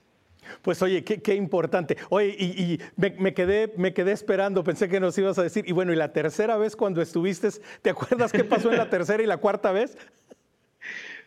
Pues 0.63 0.83
oye, 0.83 1.05
qué, 1.05 1.35
importante. 1.35 1.97
Oye, 2.11 2.37
y, 2.39 2.81
me, 2.97 3.35
quedé, 3.35 3.73
me 3.77 3.95
quedé 3.95 4.13
esperando, 4.13 4.65
pensé 4.65 4.89
que 4.89 5.01
nos 5.01 5.17
ibas 5.19 5.39
a 5.39 5.43
decir. 5.43 5.65
Y 5.67 5.73
bueno, 5.73 5.93
y 5.93 5.97
la 5.97 6.13
tercera 6.13 6.57
vez 6.57 6.77
cuando 6.77 7.03
estuviste, 7.03 7.49
¿te 7.83 7.91
acuerdas 7.91 8.33
qué 8.33 8.45
pasó 8.45 8.71
en 8.71 8.79
la 8.79 8.91
tercera 8.91 9.23
y 9.23 9.27
la 9.27 9.39
cuarta 9.39 9.73
vez? 9.73 9.97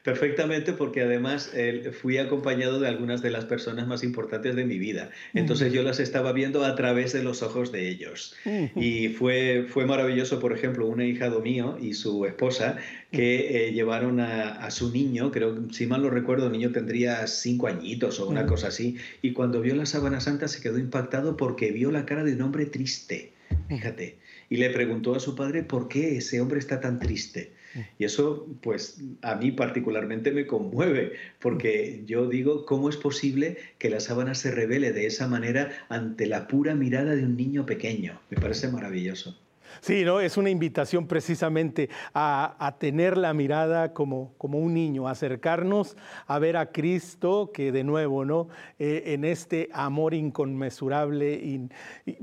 Perfectamente, 0.08 0.72
porque 0.72 1.02
además 1.02 1.52
fui 2.02 2.18
acompañado 2.18 2.80
de 2.80 2.88
algunas 2.88 3.22
de 3.22 3.30
las 3.30 3.44
personas 3.44 3.88
más 3.88 4.06
importantes 4.06 4.56
de 4.56 4.64
mi 4.64 4.80
vida. 4.80 5.10
Entonces 5.34 5.74
yo 5.74 5.84
las 5.84 6.00
estaba 6.00 6.32
viendo 6.32 6.64
a 6.64 6.76
través 6.76 7.12
de 7.12 7.24
los 7.24 7.44
ojos 7.44 7.74
de 7.74 7.90
ellos. 7.90 8.34
Y 8.74 9.10
fue, 9.10 9.66
fue 9.68 9.86
maravilloso, 9.86 10.40
por 10.40 10.54
ejemplo, 10.54 10.88
un 10.88 11.02
hijado 11.02 11.42
mío 11.42 11.78
y 11.82 11.94
su 11.94 12.26
esposa 12.26 12.78
que 13.12 13.68
eh, 13.68 13.74
llevaron 13.74 14.22
a, 14.22 14.72
su 14.72 14.94
niño, 14.94 15.30
creo, 15.30 15.70
si 15.74 15.88
mal 15.88 16.02
no 16.02 16.10
recuerdo, 16.10 16.46
el 16.46 16.54
niño 16.54 16.72
tendría 16.72 17.28
cinco 17.28 17.68
añitos 17.68 18.22
o 18.22 18.30
una 18.30 18.46
cosa 18.46 18.70
así, 18.70 18.96
y 19.22 19.34
cuando 19.34 19.60
vio 19.60 19.76
la 19.76 19.86
sábana 19.86 20.22
santa 20.22 20.48
se 20.48 20.62
quedó 20.62 20.80
impactado 20.80 21.36
porque 21.36 21.72
vio 21.72 21.92
la 21.92 22.06
cara 22.06 22.24
de 22.24 22.34
un 22.34 22.44
hombre 22.44 22.66
triste, 22.66 23.34
fíjate, 23.68 24.18
y 24.50 24.56
le 24.56 24.70
preguntó 24.70 25.16
a 25.16 25.20
su 25.20 25.36
padre 25.36 25.64
por 25.64 25.90
qué 25.90 26.18
ese 26.18 26.40
hombre 26.40 26.60
está 26.60 26.80
tan 26.80 27.00
triste. 27.00 27.52
Y 27.98 28.06
eso, 28.06 28.48
pues, 28.62 29.02
a 29.22 29.36
mí 29.36 29.52
particularmente 29.52 30.32
me 30.32 30.48
conmueve, 30.48 31.14
porque 31.40 32.04
yo 32.06 32.28
digo, 32.28 32.66
¿cómo 32.66 32.90
es 32.90 32.98
posible 32.98 33.58
que 33.78 33.90
la 33.90 34.00
sábana 34.00 34.36
se 34.36 34.52
revele 34.52 34.94
de 34.94 35.06
esa 35.06 35.28
manera 35.28 35.72
ante 35.90 36.28
la 36.28 36.48
pura 36.48 36.76
mirada 36.76 37.16
de 37.16 37.24
un 37.24 37.38
niño 37.38 37.66
pequeño? 37.66 38.20
Me 38.30 38.38
parece 38.38 38.68
maravilloso. 38.70 39.38
Sí, 39.82 40.04
¿no? 40.04 40.20
es 40.20 40.38
una 40.38 40.50
invitación 40.50 41.08
precisamente 41.08 41.90
a, 42.14 42.76
tener 42.80 43.18
la 43.18 43.34
mirada 43.34 43.94
como, 43.94 44.34
como, 44.38 44.60
un 44.60 44.74
niño, 44.74 45.08
acercarnos 45.08 45.96
a 46.26 46.40
ver 46.40 46.58
a 46.58 46.72
Cristo 46.72 47.52
que 47.54 47.72
de 47.72 47.84
nuevo, 47.84 48.26
¿no? 48.26 48.50
Eh, 48.80 49.04
en 49.08 49.26
este 49.26 49.70
amor 49.74 50.14
inconmensurable, 50.14 51.70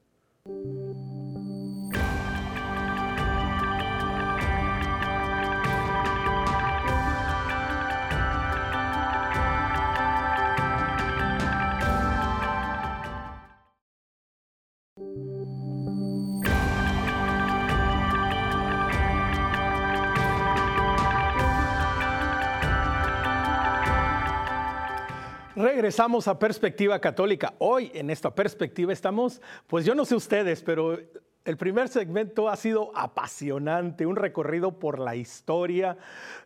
Regresamos 25.56 26.26
a 26.26 26.36
Perspectiva 26.36 26.98
Católica. 26.98 27.54
Hoy 27.58 27.92
en 27.94 28.10
esta 28.10 28.34
perspectiva 28.34 28.92
estamos, 28.92 29.40
pues 29.68 29.84
yo 29.84 29.94
no 29.94 30.04
sé 30.04 30.16
ustedes, 30.16 30.62
pero 30.62 30.98
el 31.44 31.56
primer 31.56 31.88
segmento 31.88 32.48
ha 32.48 32.56
sido 32.56 32.90
apasionante, 32.96 34.04
un 34.04 34.16
recorrido 34.16 34.80
por 34.80 34.98
la 34.98 35.14
historia 35.14 35.96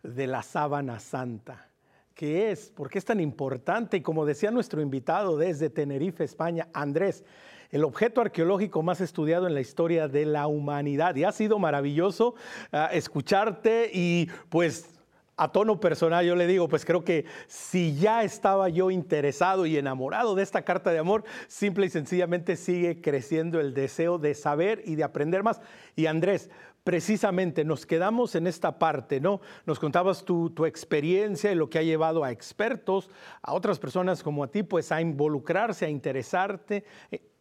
de 0.03 0.27
la 0.27 0.43
sábana 0.43 1.01
santa. 1.01 1.71
¿Qué 2.13 2.51
es? 2.51 2.71
¿Por 2.71 2.91
qué 2.91 2.99
es 2.99 3.07
tan 3.07 3.19
importante? 3.19 3.97
Y 3.97 4.03
como 4.03 4.27
decía 4.27 4.51
nuestro 4.51 4.83
invitado 4.83 5.39
desde 5.39 5.71
Tenerife, 5.71 6.25
España, 6.25 6.69
Andrés, 6.75 7.25
el 7.71 7.85
objeto 7.85 8.21
arqueológico 8.21 8.83
más 8.83 9.01
estudiado 9.01 9.47
en 9.47 9.55
la 9.55 9.63
historia 9.63 10.09
de 10.09 10.27
la 10.27 10.47
humanidad. 10.49 11.17
Y 11.17 11.25
ha 11.25 11.33
sido 11.33 11.59
maravilloso 11.59 12.35
ah, 12.73 12.91
escucharte 12.93 13.91
y 13.91 14.29
pues 14.51 14.98
a 15.39 15.53
tono 15.53 15.81
personal 15.81 16.27
yo 16.27 16.37
le 16.37 16.47
digo, 16.47 16.69
pues 16.69 16.85
creo 16.85 17.05
que 17.05 17.25
si 17.47 17.97
ya 17.97 18.25
estaba 18.25 18.69
yo 18.69 18.91
interesado 18.91 19.67
y 19.67 19.77
enamorado 19.77 20.35
de 20.35 20.43
esta 20.43 20.63
carta 20.63 20.91
de 20.91 20.99
amor, 20.99 21.25
simple 21.47 21.87
y 21.87 21.91
sencillamente 21.91 22.57
sigue 22.57 23.01
creciendo 23.01 23.61
el 23.61 23.73
deseo 23.73 24.19
de 24.19 24.35
saber 24.35 24.83
y 24.85 24.97
de 24.97 25.05
aprender 25.05 25.45
más. 25.45 25.61
Y 25.95 26.07
Andrés, 26.07 26.51
precisamente 26.83 27.65
nos 27.65 27.87
quedamos 27.87 28.35
en 28.35 28.47
esta 28.47 28.79
parte, 28.79 29.21
¿no? 29.21 29.41
Nos 29.65 29.79
contabas 29.79 30.25
tu, 30.25 30.51
tu, 30.51 30.67
experiencia 30.67 31.53
y 31.53 31.55
lo 31.55 31.71
que 31.71 31.79
ha 31.79 31.83
llevado 31.83 32.25
a 32.25 32.33
expertos, 32.33 33.11
a 33.43 33.53
otras 33.53 33.79
personas 33.79 34.23
como 34.23 34.43
a 34.43 34.51
ti, 34.51 34.63
pues 34.63 34.91
a 34.91 35.01
involucrarse, 35.01 35.85
a 35.87 35.89
interesarte 35.89 36.85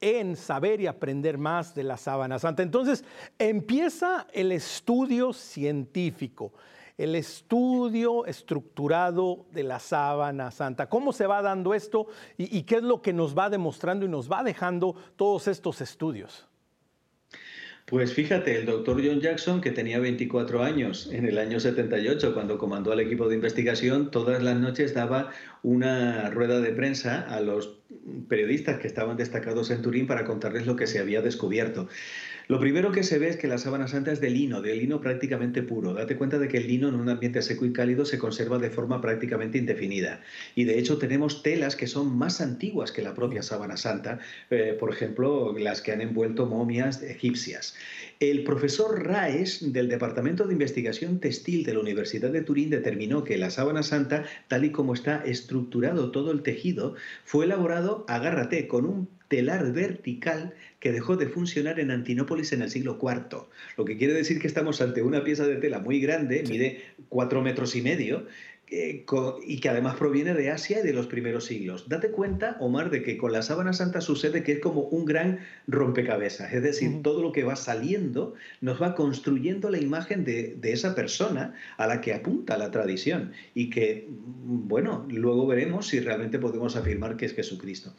en 0.01 0.35
saber 0.35 0.81
y 0.81 0.87
aprender 0.87 1.37
más 1.37 1.73
de 1.73 1.83
la 1.83 1.97
sábana 1.97 2.37
santa. 2.37 2.61
Entonces 2.61 3.03
empieza 3.39 4.27
el 4.33 4.51
estudio 4.51 5.33
científico 5.33 6.53
el 6.97 7.15
estudio 7.15 8.25
estructurado 8.25 9.45
de 9.51 9.63
la 9.63 9.79
sábana 9.79 10.51
santa. 10.51 10.89
¿Cómo 10.89 11.13
se 11.13 11.27
va 11.27 11.41
dando 11.41 11.73
esto 11.73 12.07
y, 12.37 12.57
y, 12.57 12.63
qué 12.63 12.77
es 12.77 12.83
lo 12.83 13.01
que 13.01 13.13
nos 13.13 13.37
va 13.37 13.49
demostrando 13.49 14.05
y 14.05 14.09
nos 14.09 14.31
va 14.31 14.43
dejando 14.43 14.95
todos 15.15 15.47
estos 15.47 15.81
estudios? 15.81 16.47
Pues 17.87 18.13
fíjate, 18.13 18.57
el 18.57 18.65
doctor 18.65 19.01
John 19.01 19.21
Jackson, 19.21 19.61
que 19.61 19.71
tenía 19.71 19.97
24 19.99 20.61
años 20.61 21.09
en 21.09 21.25
el 21.25 21.37
año 21.37 21.57
78, 21.57 22.33
cuando 22.33 22.57
comandó 22.57 22.91
al 22.91 22.99
equipo 22.99 23.29
de 23.29 23.35
investigación, 23.35 24.11
todas 24.11 24.43
las 24.43 24.57
noches 24.57 24.93
daba 24.93 25.31
una 25.63 26.29
rueda 26.29 26.59
de 26.59 26.73
prensa 26.73 27.21
a 27.21 27.39
los 27.39 27.79
periodistas 28.27 28.79
que 28.79 28.87
estaban 28.87 29.15
destacados 29.15 29.71
en 29.71 29.81
Turín 29.81 30.05
para 30.05 30.25
contarles 30.25 30.67
lo 30.67 30.75
que 30.75 30.85
se 30.85 30.99
había 30.99 31.21
descubierto. 31.21 31.87
Lo 32.47 32.61
primero 32.61 32.93
que 32.93 33.03
se 33.03 33.19
ve 33.19 33.27
es 33.27 33.35
que 33.35 33.49
la 33.49 33.57
sábana 33.57 33.89
santa 33.89 34.13
es 34.13 34.21
de 34.21 34.29
lino, 34.29 34.61
de 34.61 34.73
lino 34.73 35.01
prácticamente 35.01 35.63
puro. 35.63 35.93
Date 35.93 36.15
cuenta 36.15 36.39
de 36.39 36.47
que 36.47 36.57
el 36.57 36.67
lino 36.67 36.87
en 36.87 36.95
un 36.95 37.09
ambiente 37.09 37.41
seco 37.41 37.65
y 37.65 37.73
cálido 37.73 38.05
se 38.05 38.17
conserva 38.17 38.57
de 38.57 38.69
forma 38.69 39.01
prácticamente 39.01 39.57
indefinida. 39.57 40.21
Y 40.55 40.63
de 40.63 40.79
hecho 40.79 40.97
tenemos 40.97 41.43
telas 41.43 41.75
que 41.75 41.87
son 41.87 42.17
más 42.17 42.39
antiguas 42.39 42.93
que 42.93 43.01
la 43.01 43.13
propia 43.13 43.43
sábana 43.43 43.75
santa, 43.75 44.19
eh, 44.49 44.77
por 44.79 44.93
ejemplo, 44.93 45.57
las 45.59 45.81
que 45.81 45.91
han 45.91 45.99
envuelto 45.99 46.45
momias 46.45 47.03
egipcias. 47.03 47.75
El 48.21 48.45
profesor 48.45 49.05
Raes 49.05 49.73
del 49.73 49.89
Departamento 49.89 50.47
de 50.47 50.53
Investigación 50.53 51.19
Textil 51.19 51.65
de 51.65 51.73
la 51.73 51.81
Universidad 51.81 52.31
de 52.31 52.43
Turín 52.43 52.69
determinó 52.69 53.25
que 53.25 53.37
la 53.37 53.49
sábana 53.49 53.83
santa, 53.83 54.23
tal 54.47 54.63
y 54.63 54.71
como 54.71 54.93
está 54.93 55.21
estructurado 55.25 56.11
todo 56.11 56.31
el 56.31 56.43
tejido, 56.43 56.95
fue 57.25 57.43
elaborado, 57.43 58.05
agárrate, 58.07 58.69
con 58.69 58.85
un 58.85 59.09
telar 59.27 59.73
vertical 59.73 60.53
que 60.87 60.93
dejó 60.93 61.17
de 61.17 61.27
funcionar 61.27 61.81
en 61.81 61.91
Antinópolis 61.91 62.53
en 62.53 62.61
el 62.61 62.69
siglo 62.69 62.97
IV. 63.01 63.39
Lo 63.75 63.83
que 63.83 63.97
quiere 63.97 64.13
decir 64.13 64.39
que 64.39 64.47
estamos 64.47 64.79
ante 64.79 65.01
una 65.01 65.21
pieza 65.21 65.45
de 65.45 65.57
tela 65.57 65.79
muy 65.79 65.99
grande, 65.99 66.45
mide 66.47 66.81
cuatro 67.09 67.41
metros 67.41 67.75
y 67.75 67.81
medio, 67.81 68.25
eh, 68.69 69.05
y 69.45 69.59
que 69.59 69.67
además 69.67 69.97
proviene 69.97 70.33
de 70.33 70.49
Asia 70.49 70.79
y 70.79 70.83
de 70.83 70.93
los 70.93 71.07
primeros 71.07 71.43
siglos. 71.43 71.89
Date 71.89 72.09
cuenta, 72.09 72.55
Omar, 72.61 72.89
de 72.89 73.03
que 73.03 73.17
con 73.17 73.33
la 73.33 73.41
sábana 73.41 73.73
santa 73.73 73.99
sucede 73.99 74.43
que 74.43 74.53
es 74.53 74.59
como 74.59 74.83
un 74.83 75.03
gran 75.03 75.39
rompecabezas, 75.67 76.53
es 76.53 76.63
decir, 76.63 77.01
todo 77.01 77.21
lo 77.21 77.33
que 77.33 77.43
va 77.43 77.57
saliendo 77.57 78.35
nos 78.61 78.81
va 78.81 78.95
construyendo 78.95 79.69
la 79.69 79.79
imagen 79.79 80.23
de, 80.23 80.55
de, 80.61 80.71
esa 80.71 80.95
persona 80.95 81.53
a 81.75 81.87
la 81.87 81.99
que 81.99 82.13
apunta 82.13 82.57
la 82.57 82.71
tradición 82.71 83.33
y 83.53 83.69
que, 83.69 84.07
bueno, 84.09 85.05
luego 85.09 85.47
veremos 85.47 85.87
si 85.87 85.99
realmente 85.99 86.39
podemos 86.39 86.77
afirmar 86.77 87.17
que 87.17 87.25
es 87.25 87.33
Jesucristo. 87.33 87.93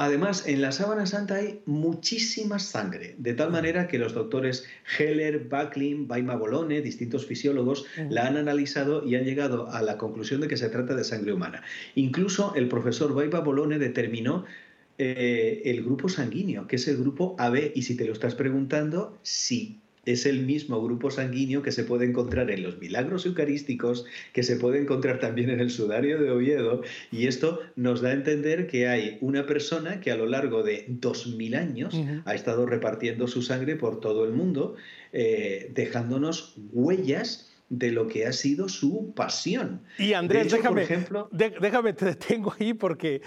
Además, 0.00 0.46
en 0.46 0.62
la 0.62 0.70
sábana 0.70 1.06
santa 1.06 1.34
hay 1.34 1.60
muchísima 1.66 2.60
sangre, 2.60 3.16
de 3.18 3.34
tal 3.34 3.50
manera 3.50 3.88
que 3.88 3.98
los 3.98 4.14
doctores 4.14 4.64
Heller, 4.96 5.48
Backlin, 5.48 6.06
Baima 6.06 6.36
Bolone, 6.36 6.80
distintos 6.82 7.26
fisiólogos, 7.26 7.84
la 8.08 8.28
han 8.28 8.36
analizado 8.36 9.04
y 9.04 9.16
han 9.16 9.24
llegado 9.24 9.68
a 9.72 9.82
la 9.82 9.98
conclusión 9.98 10.40
de 10.40 10.46
que 10.46 10.56
se 10.56 10.68
trata 10.68 10.94
de 10.94 11.02
sangre 11.02 11.32
humana. 11.32 11.64
Incluso 11.96 12.54
el 12.54 12.68
profesor 12.68 13.12
Baima 13.12 13.40
Bolone 13.40 13.80
determinó 13.80 14.44
eh, 14.98 15.62
el 15.64 15.82
grupo 15.82 16.08
sanguíneo, 16.08 16.68
que 16.68 16.76
es 16.76 16.86
el 16.86 16.98
grupo 16.98 17.34
AB, 17.36 17.72
y 17.74 17.82
si 17.82 17.96
te 17.96 18.04
lo 18.04 18.12
estás 18.12 18.36
preguntando, 18.36 19.18
sí, 19.22 19.80
es 20.12 20.24
el 20.24 20.40
mismo 20.40 20.82
grupo 20.82 21.10
sanguíneo 21.10 21.62
que 21.62 21.72
se 21.72 21.84
puede 21.84 22.06
encontrar 22.06 22.50
en 22.50 22.62
los 22.62 22.78
milagros 22.78 23.26
eucarísticos, 23.26 24.06
que 24.32 24.42
se 24.42 24.56
puede 24.56 24.80
encontrar 24.80 25.20
también 25.20 25.50
en 25.50 25.60
el 25.60 25.70
sudario 25.70 26.18
de 26.18 26.30
Oviedo, 26.30 26.82
y 27.12 27.26
esto 27.26 27.60
nos 27.76 28.00
da 28.00 28.08
a 28.10 28.12
entender 28.12 28.66
que 28.66 28.88
hay 28.88 29.18
una 29.20 29.46
persona 29.46 30.00
que 30.00 30.10
a 30.10 30.16
lo 30.16 30.26
largo 30.26 30.62
de 30.62 30.86
dos 30.88 31.26
mil 31.26 31.54
años 31.54 31.94
ha 32.24 32.34
estado 32.34 32.64
repartiendo 32.64 33.26
su 33.26 33.42
sangre 33.42 33.76
por 33.76 34.00
todo 34.00 34.24
el 34.24 34.32
mundo, 34.32 34.76
eh, 35.12 35.70
dejándonos 35.74 36.54
huellas 36.72 37.47
de 37.70 37.92
lo 37.92 38.08
que 38.08 38.26
ha 38.26 38.32
sido 38.32 38.68
su 38.68 39.12
pasión. 39.14 39.82
Y 39.98 40.14
Andrés, 40.14 40.50
déjame, 40.50 40.82
ejemplo, 40.82 41.28
déjame, 41.30 41.92
te 41.92 42.06
detengo 42.06 42.54
ahí 42.58 42.72
porque 42.72 43.20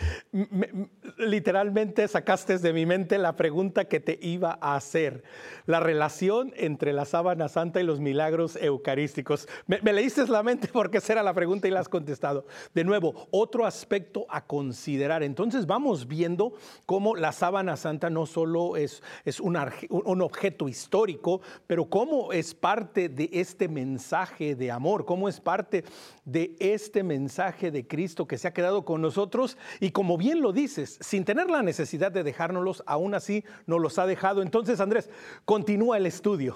literalmente 1.17 2.07
sacaste 2.07 2.57
de 2.57 2.73
mi 2.73 2.85
mente 2.85 3.19
la 3.19 3.35
pregunta 3.35 3.85
que 3.85 3.99
te 3.99 4.17
iba 4.21 4.57
a 4.59 4.75
hacer. 4.75 5.23
La 5.67 5.79
relación 5.79 6.53
entre 6.55 6.91
la 6.91 7.05
sábana 7.05 7.49
santa 7.49 7.81
y 7.81 7.83
los 7.83 7.99
milagros 7.99 8.57
eucarísticos. 8.59 9.47
Me, 9.67 9.79
leíste 9.93 10.25
la 10.27 10.41
mente 10.41 10.69
porque 10.71 10.97
esa 10.97 11.13
era 11.13 11.23
la 11.23 11.33
pregunta 11.33 11.67
y 11.67 11.71
la 11.71 11.81
has 11.81 11.89
contestado. 11.89 12.47
De 12.73 12.83
nuevo, 12.83 13.27
otro 13.29 13.65
aspecto 13.65 14.25
a 14.29 14.45
considerar. 14.45 15.21
Entonces 15.21 15.67
vamos 15.67 16.07
viendo 16.07 16.53
cómo 16.87 17.15
la 17.15 17.31
sábana 17.31 17.77
santa 17.77 18.09
no 18.09 18.25
solo 18.25 18.75
es, 18.75 19.03
es 19.23 19.39
un, 19.39 19.57
un 19.89 20.21
objeto 20.21 20.67
histórico, 20.67 21.41
pero 21.67 21.85
cómo 21.85 22.31
es 22.33 22.55
parte 22.55 23.07
de 23.07 23.29
este 23.31 23.67
mensaje 23.67 24.30
de 24.39 24.71
amor, 24.71 25.05
cómo 25.05 25.29
es 25.29 25.39
parte 25.39 25.83
de 26.25 26.55
este 26.59 27.03
mensaje 27.03 27.69
de 27.69 27.85
Cristo 27.85 28.27
que 28.27 28.37
se 28.37 28.47
ha 28.47 28.53
quedado 28.53 28.85
con 28.85 29.01
nosotros 29.01 29.57
y 29.79 29.91
como 29.91 30.17
bien 30.17 30.41
lo 30.41 30.51
dices, 30.51 30.97
sin 31.01 31.25
tener 31.25 31.49
la 31.49 31.61
necesidad 31.61 32.11
de 32.11 32.23
dejárnoslos, 32.23 32.83
aún 32.87 33.13
así 33.13 33.43
nos 33.67 33.79
los 33.79 33.99
ha 33.99 34.07
dejado. 34.07 34.41
Entonces, 34.41 34.79
Andrés, 34.79 35.09
continúa 35.45 35.97
el 35.97 36.05
estudio. 36.05 36.55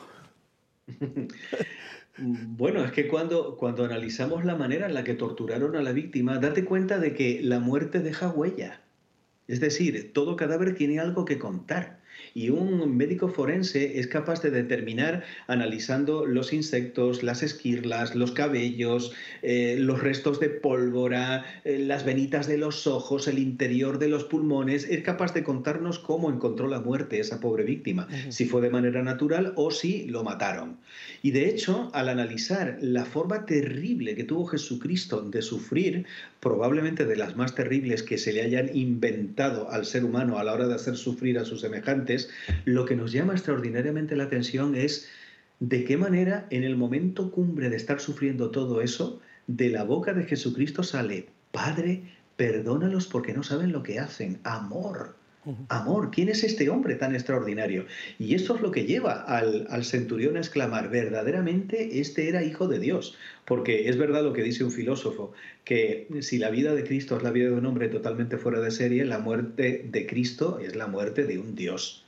Bueno, 2.18 2.82
es 2.86 2.94
que 2.94 3.10
cuando, 3.10 3.58
cuando 3.58 3.84
analizamos 3.84 4.46
la 4.46 4.56
manera 4.56 4.86
en 4.86 4.94
la 4.94 5.04
que 5.04 5.16
torturaron 5.16 5.76
a 5.76 5.82
la 5.82 5.92
víctima, 5.92 6.38
date 6.38 6.64
cuenta 6.64 6.98
de 6.98 7.14
que 7.14 7.42
la 7.44 7.60
muerte 7.60 8.00
deja 8.00 8.30
huella. 8.30 8.80
Es 9.50 9.60
decir, 9.60 10.14
todo 10.14 10.38
cadáver 10.38 10.76
tiene 10.76 11.02
algo 11.02 11.26
que 11.26 11.38
contar 11.38 12.00
y 12.34 12.50
un 12.50 12.96
médico 12.98 13.30
forense 13.30 14.00
es 14.00 14.08
capaz 14.08 14.42
de 14.42 14.52
determinar 14.52 15.24
analizando 15.48 16.26
los 16.26 16.54
insectos, 16.54 17.24
las 17.24 17.44
esquirlas, 17.44 18.16
los 18.16 18.32
cabellos, 18.32 19.14
eh, 19.42 19.78
los 19.80 20.02
restos 20.02 20.40
de 20.40 20.50
pólvora, 20.50 21.46
eh, 21.64 21.80
las 21.80 22.06
venitas 22.06 22.48
de 22.48 22.58
los 22.58 22.88
ojos, 22.88 23.28
el 23.28 23.40
interior 23.40 24.00
de 24.00 24.10
los 24.10 24.26
pulmones, 24.26 24.86
es 24.90 25.02
capaz 25.02 25.34
de 25.34 25.44
contarnos 25.44 26.00
cómo 26.00 26.30
encontró 26.30 26.68
la 26.68 26.82
muerte 26.82 27.20
esa 27.20 27.40
pobre 27.40 27.64
víctima, 27.64 28.08
si 28.30 28.46
fue 28.46 28.62
de 28.62 28.70
manera 28.70 29.02
natural 29.02 29.54
o 29.56 29.72
si 29.72 30.06
lo 30.06 30.24
mataron. 30.24 30.78
Y 31.22 31.32
de 31.32 31.50
hecho, 31.50 31.90
al 31.94 32.10
analizar 32.10 32.78
la 32.82 33.06
forma 33.06 33.46
terrible 33.46 34.16
que 34.16 34.24
tuvo 34.24 34.46
Jesucristo 34.46 35.22
de 35.22 35.42
sufrir, 35.42 36.06
probablemente 36.40 37.06
de 37.06 37.16
las 37.16 37.36
más 37.36 37.56
terribles 37.56 38.04
que 38.04 38.18
se 38.18 38.32
le 38.32 38.44
hayan 38.44 38.70
inventado 38.76 39.72
al 39.72 39.86
ser 39.86 40.06
humano 40.06 40.38
a 40.38 40.44
la 40.44 40.54
hora 40.54 40.68
de 40.68 40.76
hacer 40.76 40.96
sufrir 40.96 41.40
a 41.40 41.46
sus 41.46 41.62
semejantes, 41.62 41.86
lo 42.66 42.86
que 42.86 42.96
nos 42.96 43.12
llama 43.12 43.34
extraordinariamente 43.34 44.16
la 44.16 44.26
atención 44.26 44.76
es 44.76 45.08
de 45.60 45.86
qué 45.86 45.98
manera 45.98 46.48
en 46.50 46.64
el 46.64 46.76
momento 46.76 47.32
cumbre 47.32 47.70
de 47.70 47.78
estar 47.78 48.00
sufriendo 48.00 48.52
todo 48.52 48.82
eso, 48.82 49.22
de 49.48 49.70
la 49.70 49.84
boca 49.84 50.14
de 50.14 50.24
Jesucristo 50.24 50.84
sale, 50.84 51.28
Padre, 51.52 52.04
perdónalos 52.36 53.08
porque 53.08 53.34
no 53.34 53.44
saben 53.44 53.72
lo 53.72 53.84
que 53.84 54.00
hacen, 54.00 54.40
amor. 54.44 55.16
Amor, 55.70 56.12
¿quién 56.12 56.30
es 56.30 56.44
este 56.44 56.70
hombre 56.70 56.96
tan 56.96 57.14
extraordinario? 57.14 57.86
Y 58.18 58.34
esto 58.36 58.56
es 58.56 58.62
lo 58.62 58.72
que 58.72 58.86
lleva 58.86 59.22
al, 59.22 59.68
al, 59.70 59.84
centurión 59.84 60.38
a 60.38 60.40
exclamar, 60.40 60.90
verdaderamente 60.90 62.00
este 62.00 62.30
era 62.30 62.44
hijo 62.44 62.68
de 62.68 62.80
Dios, 62.80 63.16
porque 63.46 63.90
es 63.90 63.98
verdad 63.98 64.24
lo 64.24 64.34
que 64.34 64.44
dice 64.44 64.64
un 64.64 64.72
filósofo, 64.72 65.34
que 65.64 66.08
si 66.22 66.38
la 66.38 66.50
vida 66.50 66.74
de 66.74 66.84
Cristo 66.84 67.18
es 67.18 67.24
la 67.24 67.32
vida 67.32 67.50
de 67.50 67.56
un 67.56 67.66
hombre 67.66 67.90
totalmente 67.90 68.38
fuera 68.38 68.60
de 68.60 68.72
serie, 68.72 69.06
la 69.06 69.20
muerte 69.20 69.86
de 69.92 70.08
Cristo 70.08 70.60
es 70.60 70.76
la 70.76 70.88
muerte 70.88 71.26
de 71.26 71.38
un 71.38 71.56
Dios. 71.56 72.05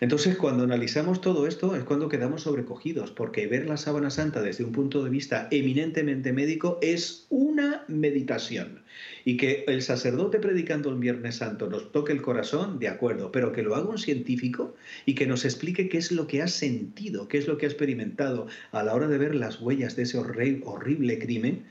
Entonces, 0.00 0.36
cuando 0.36 0.64
analizamos 0.64 1.20
todo 1.20 1.46
esto 1.46 1.74
es 1.76 1.84
cuando 1.84 2.08
quedamos 2.08 2.42
sobrecogidos, 2.42 3.10
porque 3.10 3.46
ver 3.46 3.66
la 3.66 3.76
sábana 3.76 4.10
santa 4.10 4.42
desde 4.42 4.64
un 4.64 4.72
punto 4.72 5.02
de 5.02 5.10
vista 5.10 5.48
eminentemente 5.50 6.32
médico 6.32 6.78
es 6.82 7.26
una 7.30 7.84
meditación. 7.88 8.82
Y 9.24 9.36
que 9.36 9.64
el 9.66 9.82
sacerdote 9.82 10.38
predicando 10.38 10.90
el 10.90 10.98
Viernes 10.98 11.36
Santo 11.36 11.68
nos 11.68 11.92
toque 11.92 12.12
el 12.12 12.22
corazón, 12.22 12.78
de 12.78 12.88
acuerdo, 12.88 13.32
pero 13.32 13.52
que 13.52 13.62
lo 13.62 13.74
haga 13.74 13.88
un 13.88 13.98
científico 13.98 14.74
y 15.06 15.14
que 15.14 15.26
nos 15.26 15.44
explique 15.44 15.88
qué 15.88 15.98
es 15.98 16.12
lo 16.12 16.26
que 16.26 16.42
ha 16.42 16.48
sentido, 16.48 17.28
qué 17.28 17.38
es 17.38 17.48
lo 17.48 17.58
que 17.58 17.66
ha 17.66 17.68
experimentado 17.68 18.46
a 18.72 18.82
la 18.82 18.94
hora 18.94 19.08
de 19.08 19.18
ver 19.18 19.34
las 19.34 19.60
huellas 19.60 19.96
de 19.96 20.02
ese 20.02 20.18
horrible 20.18 21.18
crimen, 21.18 21.64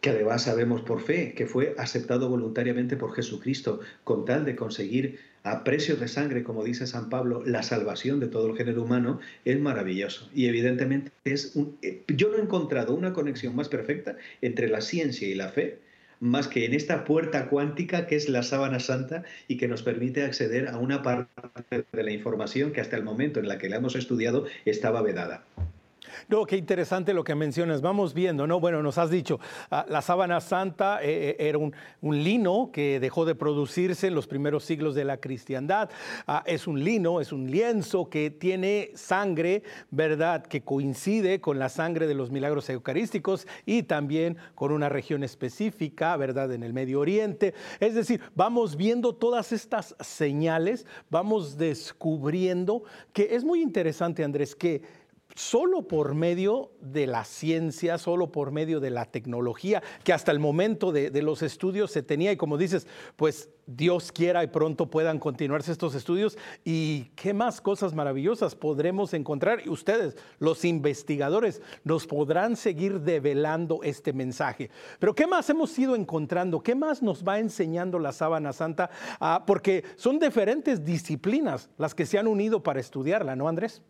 que 0.00 0.10
además 0.10 0.42
sabemos 0.42 0.82
por 0.82 1.00
fe 1.00 1.34
que 1.34 1.46
fue 1.46 1.74
aceptado 1.78 2.28
voluntariamente 2.28 2.96
por 2.96 3.14
Jesucristo 3.14 3.80
con 4.04 4.24
tal 4.24 4.44
de 4.44 4.56
conseguir 4.56 5.18
a 5.46 5.62
precios 5.62 6.00
de 6.00 6.08
sangre, 6.08 6.42
como 6.42 6.64
dice 6.64 6.88
San 6.88 7.08
Pablo, 7.08 7.42
la 7.46 7.62
salvación 7.62 8.18
de 8.18 8.26
todo 8.26 8.50
el 8.50 8.56
género 8.56 8.82
humano, 8.82 9.20
es 9.44 9.60
maravilloso. 9.60 10.28
Y 10.34 10.46
evidentemente 10.46 11.12
es 11.24 11.56
eh, 11.82 12.02
yo 12.08 12.30
no 12.30 12.36
he 12.36 12.40
encontrado 12.40 12.94
una 12.94 13.12
conexión 13.12 13.54
más 13.54 13.68
perfecta 13.68 14.16
entre 14.42 14.68
la 14.68 14.80
ciencia 14.80 15.28
y 15.28 15.36
la 15.36 15.48
fe, 15.48 15.78
más 16.18 16.48
que 16.48 16.64
en 16.64 16.74
esta 16.74 17.04
puerta 17.04 17.48
cuántica 17.48 18.08
que 18.08 18.16
es 18.16 18.28
la 18.28 18.42
sábana 18.42 18.80
santa 18.80 19.22
y 19.46 19.56
que 19.56 19.68
nos 19.68 19.84
permite 19.84 20.24
acceder 20.24 20.66
a 20.66 20.78
una 20.78 21.02
parte 21.02 21.84
de 21.92 22.02
la 22.02 22.10
información 22.10 22.72
que 22.72 22.80
hasta 22.80 22.96
el 22.96 23.04
momento 23.04 23.38
en 23.38 23.46
la 23.46 23.58
que 23.58 23.68
la 23.68 23.76
hemos 23.76 23.94
estudiado 23.94 24.46
estaba 24.64 25.00
vedada. 25.02 25.44
No, 26.28 26.44
qué 26.44 26.56
interesante 26.56 27.14
lo 27.14 27.24
que 27.24 27.34
mencionas. 27.34 27.80
Vamos 27.80 28.14
viendo, 28.14 28.46
¿no? 28.46 28.60
Bueno, 28.60 28.82
nos 28.82 28.98
has 28.98 29.10
dicho, 29.10 29.38
ah, 29.70 29.86
la 29.88 30.02
sábana 30.02 30.40
santa 30.40 31.02
eh, 31.02 31.36
eh, 31.38 31.48
era 31.48 31.58
un, 31.58 31.74
lino 32.02 32.70
que 32.72 32.98
dejó 33.00 33.24
de 33.24 33.34
producirse 33.34 34.06
en 34.06 34.14
los 34.14 34.26
primeros 34.26 34.64
siglos 34.64 34.94
de 34.94 35.04
la 35.04 35.18
cristiandad. 35.18 35.90
Ah, 36.26 36.42
es 36.46 36.66
un 36.66 36.82
lino, 36.82 37.20
es 37.20 37.32
un 37.32 37.50
lienzo 37.50 38.08
que 38.08 38.30
tiene 38.30 38.90
sangre, 38.94 39.62
¿verdad? 39.90 40.46
Que 40.46 40.62
coincide 40.62 41.40
con 41.40 41.58
la 41.58 41.68
sangre 41.68 42.06
de 42.06 42.14
los 42.14 42.30
milagros 42.30 42.70
eucarísticos 42.70 43.46
y 43.64 43.82
también 43.82 44.36
con 44.54 44.72
una 44.72 44.88
región 44.88 45.22
específica, 45.24 46.16
¿verdad? 46.16 46.52
En 46.52 46.62
el 46.62 46.72
Medio 46.72 47.00
Oriente. 47.00 47.54
Es 47.80 47.94
decir, 47.94 48.20
vamos 48.34 48.76
viendo 48.76 49.14
todas 49.14 49.52
estas 49.52 49.94
señales, 50.00 50.86
vamos 51.10 51.56
descubriendo 51.56 52.82
que 53.12 53.34
es 53.34 53.44
muy 53.44 53.62
interesante, 53.62 54.24
Andrés, 54.24 54.54
que 54.54 54.82
solo 55.36 55.82
por 55.86 56.14
medio 56.14 56.72
de 56.80 57.06
la 57.06 57.24
ciencia, 57.24 57.98
solo 57.98 58.32
por 58.32 58.50
medio 58.50 58.80
de 58.80 58.90
la 58.90 59.04
tecnología, 59.04 59.82
que 60.02 60.12
hasta 60.12 60.32
el 60.32 60.38
momento 60.38 60.92
de, 60.92 61.10
los 61.22 61.42
estudios 61.42 61.90
se 61.90 62.02
tenía, 62.02 62.32
y 62.32 62.36
como 62.36 62.56
dices, 62.56 62.86
pues 63.16 63.50
Dios 63.66 64.12
quiera 64.12 64.42
y 64.44 64.46
pronto 64.46 64.88
puedan 64.88 65.18
continuarse 65.18 65.72
estos 65.72 65.94
estudios, 65.94 66.38
y 66.64 67.10
qué 67.16 67.34
más 67.34 67.60
cosas 67.60 67.94
maravillosas 67.94 68.54
podremos 68.54 69.12
encontrar, 69.12 69.60
y 69.64 69.68
ustedes, 69.68 70.16
los 70.38 70.64
investigadores, 70.64 71.60
nos 71.84 72.06
podrán 72.06 72.56
seguir 72.56 73.00
develando 73.00 73.80
este 73.82 74.12
mensaje. 74.12 74.70
Pero 74.98 75.14
¿qué 75.14 75.26
más 75.26 75.50
hemos 75.50 75.78
ido 75.78 75.94
encontrando? 75.94 76.62
¿Qué 76.62 76.74
más 76.74 77.02
nos 77.02 77.22
va 77.22 77.38
enseñando 77.38 77.98
la 77.98 78.12
sábana 78.12 78.54
santa? 78.54 78.90
Ah, 79.20 79.44
porque 79.46 79.84
son 79.96 80.18
diferentes 80.18 80.84
disciplinas 80.84 81.68
las 81.76 81.94
que 81.94 82.06
se 82.06 82.18
han 82.18 82.26
unido 82.26 82.62
para 82.62 82.80
estudiarla, 82.80 83.36
¿no, 83.36 83.48
Andrés? 83.48 83.82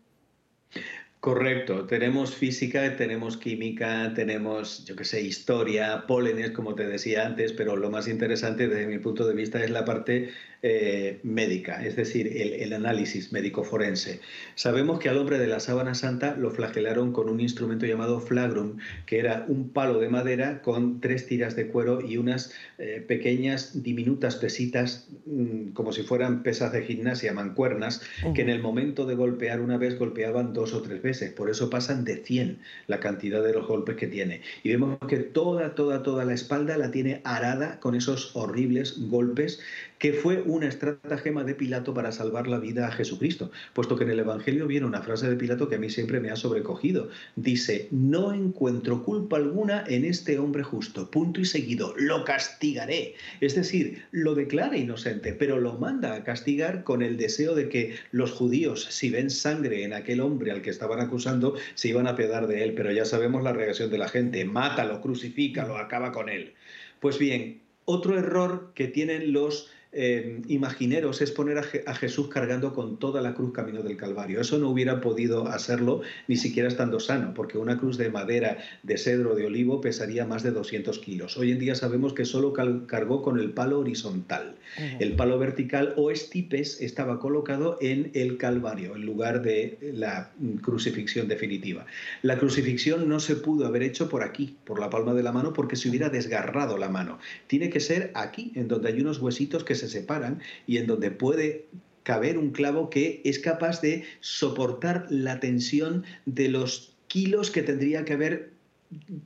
Correcto, 1.26 1.86
tenemos 1.86 2.36
física, 2.36 2.94
tenemos 2.96 3.36
química, 3.36 4.14
tenemos, 4.14 4.84
yo 4.84 4.94
qué 4.94 5.04
sé, 5.04 5.22
historia, 5.22 6.04
pólenes, 6.06 6.52
como 6.52 6.76
te 6.76 6.86
decía 6.86 7.26
antes, 7.26 7.52
pero 7.52 7.74
lo 7.74 7.90
más 7.90 8.06
interesante 8.06 8.68
desde 8.68 8.86
mi 8.86 9.00
punto 9.00 9.26
de 9.26 9.34
vista 9.34 9.60
es 9.64 9.70
la 9.70 9.84
parte 9.84 10.30
eh, 10.62 11.18
médica, 11.24 11.84
es 11.84 11.96
decir, 11.96 12.28
el, 12.28 12.72
análisis 12.72 13.32
médico 13.32 13.64
forense. 13.64 14.20
Sabemos 14.54 15.00
que 15.00 15.08
al 15.08 15.18
hombre 15.18 15.38
de 15.38 15.48
la 15.48 15.58
sábana 15.58 15.94
santa 15.94 16.36
lo 16.36 16.52
flagelaron 16.52 17.12
con 17.12 17.28
un 17.28 17.40
instrumento 17.40 17.86
llamado 17.86 18.20
flagrum, 18.20 18.76
que 19.04 19.18
era 19.18 19.44
un 19.48 19.70
palo 19.70 19.98
de 19.98 20.08
madera 20.08 20.62
con 20.62 21.00
tres 21.00 21.26
tiras 21.26 21.56
de 21.56 21.66
cuero 21.66 22.00
y 22.00 22.18
unas 22.18 22.54
eh, 22.78 23.04
pequeñas, 23.06 23.82
diminutas 23.82 24.36
pesitas, 24.36 25.08
mm, 25.26 25.72
como 25.72 25.92
si 25.92 26.04
fueran 26.04 26.44
pesas 26.44 26.72
de 26.72 26.82
gimnasia, 26.82 27.32
mancuernas, 27.32 28.00
que 28.34 28.42
en 28.42 28.48
el 28.48 28.60
momento 28.60 29.06
de 29.06 29.16
golpear 29.16 29.60
una 29.60 29.76
vez 29.76 29.98
golpeaban 29.98 30.52
dos 30.52 30.72
o 30.72 30.82
tres 30.82 31.02
veces. 31.02 31.15
Por 31.36 31.50
eso 31.50 31.70
pasan 31.70 32.04
de 32.04 32.16
100 32.16 32.58
la 32.86 33.00
cantidad 33.00 33.42
de 33.42 33.52
los 33.52 33.66
golpes 33.66 33.96
que 33.96 34.06
tiene. 34.06 34.42
Y 34.62 34.70
vemos 34.70 34.98
que 35.08 35.18
toda, 35.18 35.74
toda, 35.74 36.02
toda 36.02 36.24
la 36.24 36.34
espalda 36.34 36.76
la 36.76 36.90
tiene 36.90 37.20
arada 37.24 37.80
con 37.80 37.94
esos 37.94 38.30
horribles 38.34 38.96
golpes 39.08 39.60
que 39.98 40.12
fue 40.12 40.42
una 40.42 40.66
estratagema 40.66 41.44
de 41.44 41.54
Pilato 41.54 41.94
para 41.94 42.12
salvar 42.12 42.46
la 42.46 42.58
vida 42.58 42.86
a 42.86 42.92
Jesucristo, 42.92 43.50
puesto 43.72 43.96
que 43.96 44.04
en 44.04 44.10
el 44.10 44.20
Evangelio 44.20 44.66
viene 44.66 44.86
una 44.86 45.02
frase 45.02 45.28
de 45.28 45.36
Pilato 45.36 45.68
que 45.68 45.76
a 45.76 45.78
mí 45.78 45.90
siempre 45.90 46.20
me 46.20 46.30
ha 46.30 46.36
sobrecogido. 46.36 47.08
Dice, 47.36 47.88
no 47.90 48.32
encuentro 48.32 49.04
culpa 49.04 49.36
alguna 49.36 49.84
en 49.86 50.04
este 50.04 50.38
hombre 50.38 50.62
justo, 50.62 51.10
punto 51.10 51.40
y 51.40 51.44
seguido, 51.44 51.94
lo 51.96 52.24
castigaré. 52.24 53.14
Es 53.40 53.54
decir, 53.54 54.04
lo 54.10 54.34
declara 54.34 54.76
inocente, 54.76 55.32
pero 55.32 55.58
lo 55.58 55.74
manda 55.74 56.14
a 56.14 56.24
castigar 56.24 56.84
con 56.84 57.02
el 57.02 57.16
deseo 57.16 57.54
de 57.54 57.68
que 57.68 57.94
los 58.10 58.32
judíos, 58.32 58.86
si 58.90 59.10
ven 59.10 59.30
sangre 59.30 59.84
en 59.84 59.92
aquel 59.92 60.20
hombre 60.20 60.50
al 60.50 60.62
que 60.62 60.70
estaban 60.70 61.00
acusando, 61.00 61.54
se 61.74 61.88
iban 61.88 62.06
a 62.06 62.16
piedar 62.16 62.46
de 62.46 62.64
él, 62.64 62.74
pero 62.74 62.92
ya 62.92 63.04
sabemos 63.04 63.42
la 63.42 63.52
reacción 63.52 63.90
de 63.90 63.98
la 63.98 64.08
gente, 64.08 64.44
mátalo, 64.44 65.00
crucifícalo, 65.00 65.76
acaba 65.76 66.12
con 66.12 66.28
él. 66.28 66.54
Pues 67.00 67.18
bien, 67.18 67.60
otro 67.84 68.18
error 68.18 68.72
que 68.74 68.88
tienen 68.88 69.32
los 69.32 69.70
eh, 69.98 70.42
imagineros 70.48 71.22
es 71.22 71.30
poner 71.30 71.56
a, 71.56 71.94
Jesús 71.94 72.28
cargando 72.28 72.74
con 72.74 72.98
toda 72.98 73.22
la 73.22 73.32
cruz 73.32 73.54
camino 73.54 73.82
del 73.82 73.96
Calvario. 73.96 74.42
Eso 74.42 74.58
no 74.58 74.68
hubiera 74.68 75.00
podido 75.00 75.48
hacerlo 75.48 76.02
ni 76.28 76.36
siquiera 76.36 76.68
estando 76.68 77.00
sano, 77.00 77.32
porque 77.32 77.56
una 77.56 77.78
cruz 77.78 77.96
de 77.96 78.10
madera, 78.10 78.58
de 78.82 78.98
cedro, 78.98 79.34
de 79.34 79.46
olivo 79.46 79.80
pesaría 79.80 80.26
más 80.26 80.42
de 80.42 80.50
200 80.50 80.98
kilos. 80.98 81.38
Hoy 81.38 81.50
en 81.50 81.58
día 81.58 81.74
sabemos 81.74 82.12
que 82.12 82.26
solo 82.26 82.52
cargó 82.52 83.22
con 83.22 83.38
el 83.38 83.52
palo 83.52 83.78
horizontal. 83.78 84.56
El 85.00 85.14
palo 85.14 85.38
vertical 85.38 85.94
o 85.96 86.10
estipes 86.10 86.82
estaba 86.82 87.18
colocado 87.18 87.78
en 87.80 88.10
el 88.12 88.36
Calvario, 88.36 88.96
en 88.96 89.06
lugar 89.06 89.40
de 89.40 89.78
la 89.94 90.32
crucifixión 90.60 91.26
definitiva. 91.26 91.86
La 92.20 92.36
crucifixión 92.38 93.08
no 93.08 93.18
se 93.18 93.36
pudo 93.36 93.66
haber 93.66 93.82
hecho 93.82 94.10
por 94.10 94.22
aquí, 94.22 94.56
por 94.64 94.78
la 94.78 94.90
palma 94.90 95.14
de 95.14 95.22
la 95.22 95.32
mano, 95.32 95.54
porque 95.54 95.76
se 95.76 95.88
hubiera 95.88 96.10
desgarrado 96.10 96.76
la 96.76 96.90
mano. 96.90 97.18
Tiene 97.46 97.70
que 97.70 97.80
ser 97.80 98.10
aquí, 98.14 98.52
en 98.56 98.68
donde 98.68 98.88
hay 98.88 99.00
unos 99.00 99.20
huesitos 99.20 99.64
que 99.64 99.74
se 99.74 99.85
separan 99.88 100.40
y 100.66 100.78
en 100.78 100.86
donde 100.86 101.10
puede 101.10 101.66
caber 102.02 102.38
un 102.38 102.50
clavo 102.50 102.88
que 102.88 103.20
es 103.24 103.38
capaz 103.38 103.80
de 103.80 104.04
soportar 104.20 105.06
la 105.10 105.40
tensión 105.40 106.04
de 106.24 106.48
los 106.48 106.94
kilos 107.08 107.50
que 107.50 107.62
tendría 107.62 108.04
que 108.04 108.12
haber 108.12 108.56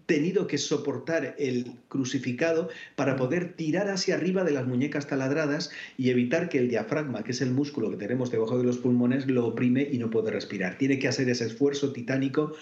tenido 0.07 0.47
que 0.47 0.59
soportar 0.59 1.35
el 1.39 1.73
crucificado 1.89 2.71
para 2.97 3.17
poder 3.17 3.53
tirar 3.55 3.89
hacia 3.91 4.15
arriba 4.15 4.45
de 4.45 4.53
las 4.53 4.67
muñecas 4.67 5.07
taladradas 5.07 5.71
y 5.99 6.11
evitar 6.11 6.49
que 6.49 6.59
el 6.59 6.69
diafragma, 6.69 7.23
que 7.23 7.33
es 7.33 7.41
el 7.41 7.51
músculo 7.51 7.91
que 7.91 7.97
tenemos 7.97 8.31
debajo 8.31 8.57
de 8.57 8.65
los 8.65 8.79
pulmones, 8.79 9.27
lo 9.27 9.47
oprime 9.47 9.87
y 9.91 9.99
no 9.99 10.11
puede 10.11 10.31
respirar. 10.31 10.79
Tiene 10.79 10.99
que 10.99 11.09
hacer 11.09 11.29
ese 11.29 11.45
esfuerzo 11.45 11.93
titánico 11.93 12.55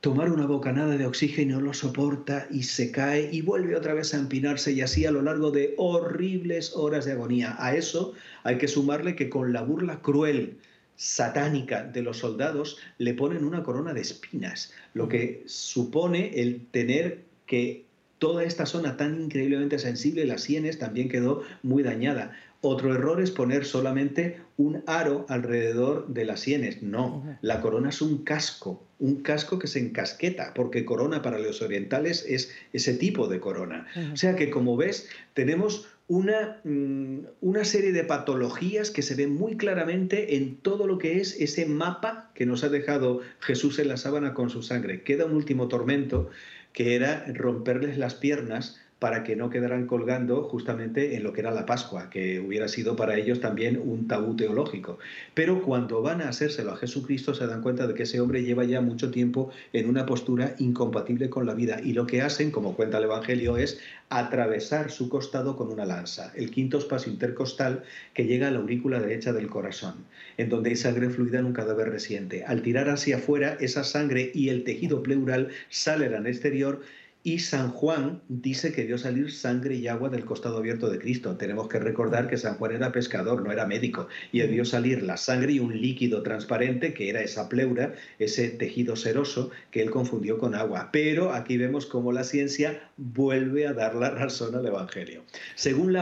tomar 0.00 0.32
una 0.32 0.46
bocanada 0.46 0.96
de 0.96 1.06
oxígeno 1.06 1.60
lo 1.60 1.74
soporta 1.74 2.46
y 2.50 2.62
se 2.62 2.90
cae 2.90 3.28
y 3.30 3.42
vuelve 3.42 3.76
otra 3.76 3.94
vez 3.94 4.14
a 4.14 4.18
empinarse 4.18 4.72
y 4.72 4.80
así 4.80 5.04
a 5.04 5.10
lo 5.10 5.22
largo 5.22 5.50
de 5.50 5.74
horribles 5.76 6.72
horas 6.74 7.04
de 7.04 7.12
agonía. 7.12 7.54
A 7.58 7.74
eso 7.74 8.14
hay 8.42 8.56
que 8.56 8.68
sumarle 8.68 9.14
que 9.14 9.28
con 9.28 9.52
la 9.52 9.62
burla 9.62 10.00
cruel, 10.00 10.58
satánica 10.96 11.82
de 11.84 12.02
los 12.02 12.18
soldados 12.18 12.76
le 12.98 13.14
ponen 13.14 13.44
una 13.44 13.62
corona 13.62 13.94
de 13.94 14.02
espinas, 14.02 14.72
lo 14.92 15.08
que 15.08 15.42
supone 15.46 16.42
el 16.42 16.66
tener 16.66 17.22
que 17.46 17.84
toda 18.18 18.44
esta 18.44 18.66
zona 18.66 18.98
tan 18.98 19.18
increíblemente 19.18 19.78
sensible, 19.78 20.26
las 20.26 20.42
sienes, 20.42 20.78
también 20.78 21.08
quedó 21.08 21.42
muy 21.62 21.82
dañada. 21.82 22.36
Otro 22.62 22.94
error 22.94 23.22
es 23.22 23.30
poner 23.30 23.64
solamente 23.64 24.38
un 24.58 24.82
aro 24.86 25.24
alrededor 25.28 26.08
de 26.08 26.26
las 26.26 26.40
sienes. 26.40 26.82
No, 26.82 27.24
la 27.40 27.62
corona 27.62 27.88
es 27.88 28.02
un 28.02 28.22
casco, 28.22 28.86
un 28.98 29.22
casco 29.22 29.58
que 29.58 29.66
se 29.66 29.78
encasqueta, 29.78 30.52
porque 30.54 30.84
corona 30.84 31.22
para 31.22 31.38
los 31.38 31.62
orientales 31.62 32.24
es 32.28 32.52
ese 32.74 32.92
tipo 32.94 33.28
de 33.28 33.40
corona. 33.40 33.86
O 34.12 34.16
sea 34.16 34.36
que, 34.36 34.50
como 34.50 34.76
ves, 34.76 35.08
tenemos 35.32 35.88
una, 36.06 36.60
mm, 36.64 37.18
una, 37.40 37.64
serie 37.64 37.92
de 37.92 38.04
patologías 38.04 38.90
que 38.90 39.02
se 39.02 39.14
ven 39.14 39.32
muy 39.32 39.56
claramente 39.56 40.36
en 40.36 40.56
todo 40.56 40.86
lo 40.86 40.98
que 40.98 41.20
es 41.20 41.40
ese 41.40 41.66
mapa 41.66 42.30
que 42.34 42.46
nos 42.46 42.64
ha 42.64 42.68
dejado 42.68 43.20
Jesús 43.38 43.78
en 43.78 43.88
la 43.88 43.96
sábana 43.96 44.34
con 44.34 44.50
su 44.50 44.62
sangre. 44.62 45.02
Queda 45.02 45.24
un 45.24 45.34
último 45.34 45.68
tormento 45.68 46.28
que 46.72 46.94
era 46.96 47.24
romperles 47.32 47.96
las 47.96 48.16
piernas 48.16 48.80
para 49.00 49.24
que 49.24 49.34
no 49.34 49.50
quedaran 49.50 49.86
colgando 49.86 50.44
justamente 50.44 51.16
en 51.16 51.24
lo 51.24 51.32
que 51.32 51.40
era 51.40 51.50
la 51.50 51.66
Pascua, 51.66 52.10
que 52.10 52.38
hubiera 52.38 52.68
sido 52.68 52.96
para 52.96 53.16
ellos 53.16 53.40
también 53.40 53.80
un 53.82 54.06
tabú 54.06 54.36
teológico. 54.36 54.98
Pero 55.34 55.62
cuando 55.62 56.02
van 56.02 56.20
a 56.20 56.28
hacérselo 56.28 56.72
a 56.72 56.76
Jesucristo 56.76 57.34
se 57.34 57.46
dan 57.46 57.62
cuenta 57.62 57.86
de 57.86 57.94
que 57.94 58.02
ese 58.04 58.20
hombre 58.20 58.44
lleva 58.44 58.64
ya 58.64 58.82
mucho 58.82 59.10
tiempo 59.10 59.50
en 59.72 59.88
una 59.88 60.04
postura 60.04 60.54
incompatible 60.58 61.30
con 61.30 61.46
la 61.46 61.54
vida 61.54 61.80
y 61.82 61.94
lo 61.94 62.06
que 62.06 62.20
hacen, 62.20 62.50
como 62.50 62.76
cuenta 62.76 62.98
el 62.98 63.04
Evangelio, 63.04 63.56
es 63.56 63.80
atravesar 64.10 64.90
su 64.90 65.08
costado 65.08 65.56
con 65.56 65.70
una 65.70 65.86
lanza, 65.86 66.32
el 66.36 66.50
quinto 66.50 66.76
espacio 66.76 67.10
intercostal 67.10 67.84
que 68.12 68.26
llega 68.26 68.48
a 68.48 68.50
la 68.50 68.58
aurícula 68.58 69.00
derecha 69.00 69.32
del 69.32 69.48
corazón, 69.48 69.94
en 70.36 70.50
donde 70.50 70.70
hay 70.70 70.76
sangre 70.76 71.08
fluida 71.08 71.38
en 71.38 71.46
un 71.46 71.52
cadáver 71.54 71.88
reciente. 71.88 72.44
Al 72.44 72.60
tirar 72.60 72.90
hacia 72.90 73.16
afuera, 73.16 73.56
esa 73.60 73.82
sangre 73.82 74.30
y 74.34 74.50
el 74.50 74.64
tejido 74.64 75.02
pleural 75.02 75.48
salen 75.70 76.14
al 76.14 76.26
exterior 76.26 76.82
y 77.22 77.40
San 77.40 77.70
Juan 77.70 78.22
dice 78.28 78.72
que 78.72 78.84
vio 78.84 78.96
salir 78.96 79.30
sangre 79.30 79.74
y 79.74 79.88
agua 79.88 80.08
del 80.08 80.24
costado 80.24 80.56
abierto 80.56 80.88
de 80.88 80.98
Cristo. 80.98 81.36
Tenemos 81.36 81.68
que 81.68 81.78
recordar 81.78 82.28
que 82.28 82.38
San 82.38 82.54
Juan 82.54 82.72
era 82.72 82.92
pescador, 82.92 83.42
no 83.42 83.52
era 83.52 83.66
médico, 83.66 84.08
y 84.32 84.40
vio 84.42 84.64
salir 84.64 85.02
la 85.02 85.18
sangre 85.18 85.52
y 85.52 85.60
un 85.60 85.78
líquido 85.78 86.22
transparente 86.22 86.94
que 86.94 87.10
era 87.10 87.20
esa 87.20 87.48
pleura, 87.48 87.94
ese 88.18 88.48
tejido 88.48 88.96
seroso 88.96 89.50
que 89.70 89.82
él 89.82 89.90
confundió 89.90 90.38
con 90.38 90.54
agua. 90.54 90.88
Pero 90.92 91.32
aquí 91.34 91.58
vemos 91.58 91.84
cómo 91.84 92.10
la 92.10 92.24
ciencia 92.24 92.90
vuelve 92.96 93.66
a 93.66 93.74
dar 93.74 93.94
la 93.94 94.10
razón 94.10 94.54
al 94.54 94.66
Evangelio. 94.66 95.22
Según 95.56 95.92
la 95.92 96.00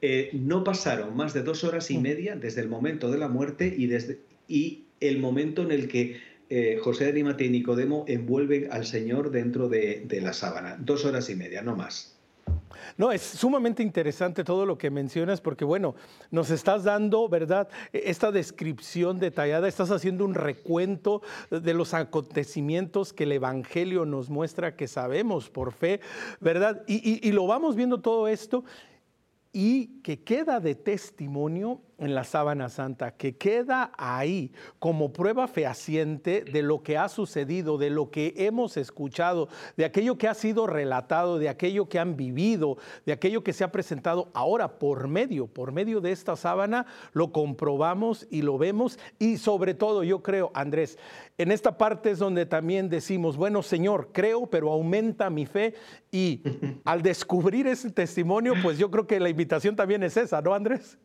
eh, 0.00 0.30
no 0.32 0.64
pasaron 0.64 1.16
más 1.16 1.34
de 1.34 1.42
dos 1.42 1.64
horas 1.64 1.90
y 1.90 1.98
media 1.98 2.36
desde 2.36 2.60
el 2.60 2.68
momento 2.68 3.10
de 3.10 3.18
la 3.18 3.28
muerte 3.28 3.74
y, 3.76 3.86
desde, 3.86 4.20
y 4.46 4.84
el 5.00 5.18
momento 5.18 5.62
en 5.62 5.72
el 5.72 5.88
que 5.88 6.20
eh, 6.50 6.78
José 6.82 7.04
de 7.04 7.10
Arimatea 7.10 7.46
y 7.46 7.50
Nicodemo 7.50 8.04
envuelven 8.08 8.68
al 8.72 8.86
Señor 8.86 9.30
dentro 9.30 9.68
de, 9.68 10.06
la 10.22 10.32
sábana. 10.32 10.76
Dos 10.78 11.04
horas 11.04 11.28
y 11.28 11.34
media, 11.34 11.62
no 11.62 11.76
más. 11.76 12.14
No, 12.96 13.12
es 13.12 13.20
sumamente 13.20 13.82
interesante 13.82 14.44
todo 14.44 14.64
lo 14.64 14.78
que 14.78 14.90
mencionas 14.90 15.42
porque, 15.42 15.64
bueno, 15.64 15.94
nos 16.30 16.50
estás 16.50 16.84
dando, 16.84 17.28
¿verdad? 17.28 17.68
E, 17.92 18.04
esta 18.06 18.32
descripción 18.32 19.18
detallada, 19.18 19.68
estás 19.68 19.90
haciendo 19.90 20.24
un 20.24 20.34
recuento 20.34 21.20
de 21.50 21.74
los 21.74 21.92
acontecimientos 21.92 23.12
que 23.12 23.24
el 23.24 23.32
Evangelio 23.32 24.06
nos 24.06 24.30
muestra 24.30 24.74
que 24.74 24.88
sabemos 24.88 25.50
por 25.50 25.72
fe, 25.72 26.00
¿verdad? 26.40 26.82
Y, 26.86 27.26
y 27.26 27.32
lo 27.32 27.46
vamos 27.46 27.76
viendo 27.76 28.00
todo 28.00 28.26
esto 28.26 28.64
y 29.52 30.00
que 30.02 30.22
queda 30.24 30.60
de 30.60 30.74
testimonio 30.74 31.82
en 31.98 32.14
la 32.14 32.24
sábana 32.24 32.68
santa, 32.68 33.12
que 33.12 33.36
queda 33.36 33.92
ahí 33.98 34.52
como 34.78 35.12
prueba 35.12 35.48
fehaciente 35.48 36.44
de 36.44 36.62
lo 36.62 36.82
que 36.82 36.96
ha 36.96 37.08
sucedido, 37.08 37.76
de 37.76 37.90
lo 37.90 38.10
que 38.10 38.34
hemos 38.36 38.76
escuchado, 38.76 39.48
de 39.76 39.84
aquello 39.84 40.16
que 40.16 40.28
ha 40.28 40.34
sido 40.34 40.66
relatado, 40.66 41.38
de 41.38 41.48
aquello 41.48 41.88
que 41.88 41.98
han 41.98 42.16
vivido, 42.16 42.78
de 43.04 43.12
aquello 43.12 43.42
que 43.42 43.52
se 43.52 43.64
ha 43.64 43.72
presentado 43.72 44.30
ahora 44.32 44.78
por 44.78 45.08
medio, 45.08 45.48
por 45.48 45.72
medio 45.72 46.00
de 46.00 46.12
esta 46.12 46.36
sábana, 46.36 46.86
lo 47.12 47.32
comprobamos 47.32 48.26
y 48.30 48.42
lo 48.42 48.58
vemos 48.58 48.98
y 49.18 49.38
sobre 49.38 49.74
todo 49.74 50.04
yo 50.04 50.22
creo, 50.22 50.52
Andrés, 50.54 50.98
en 51.36 51.50
esta 51.50 51.76
parte 51.76 52.10
es 52.10 52.18
donde 52.18 52.46
también 52.46 52.88
decimos, 52.88 53.36
bueno 53.36 53.62
Señor, 53.62 54.10
creo, 54.12 54.46
pero 54.46 54.70
aumenta 54.70 55.30
mi 55.30 55.46
fe 55.46 55.74
y 56.12 56.42
al 56.84 57.02
descubrir 57.02 57.66
ese 57.66 57.90
testimonio, 57.90 58.54
pues 58.62 58.78
yo 58.78 58.90
creo 58.90 59.06
que 59.06 59.18
la 59.18 59.28
invitación 59.28 59.74
también 59.74 60.04
es 60.04 60.16
esa, 60.16 60.40
¿no, 60.40 60.54
Andrés? 60.54 60.98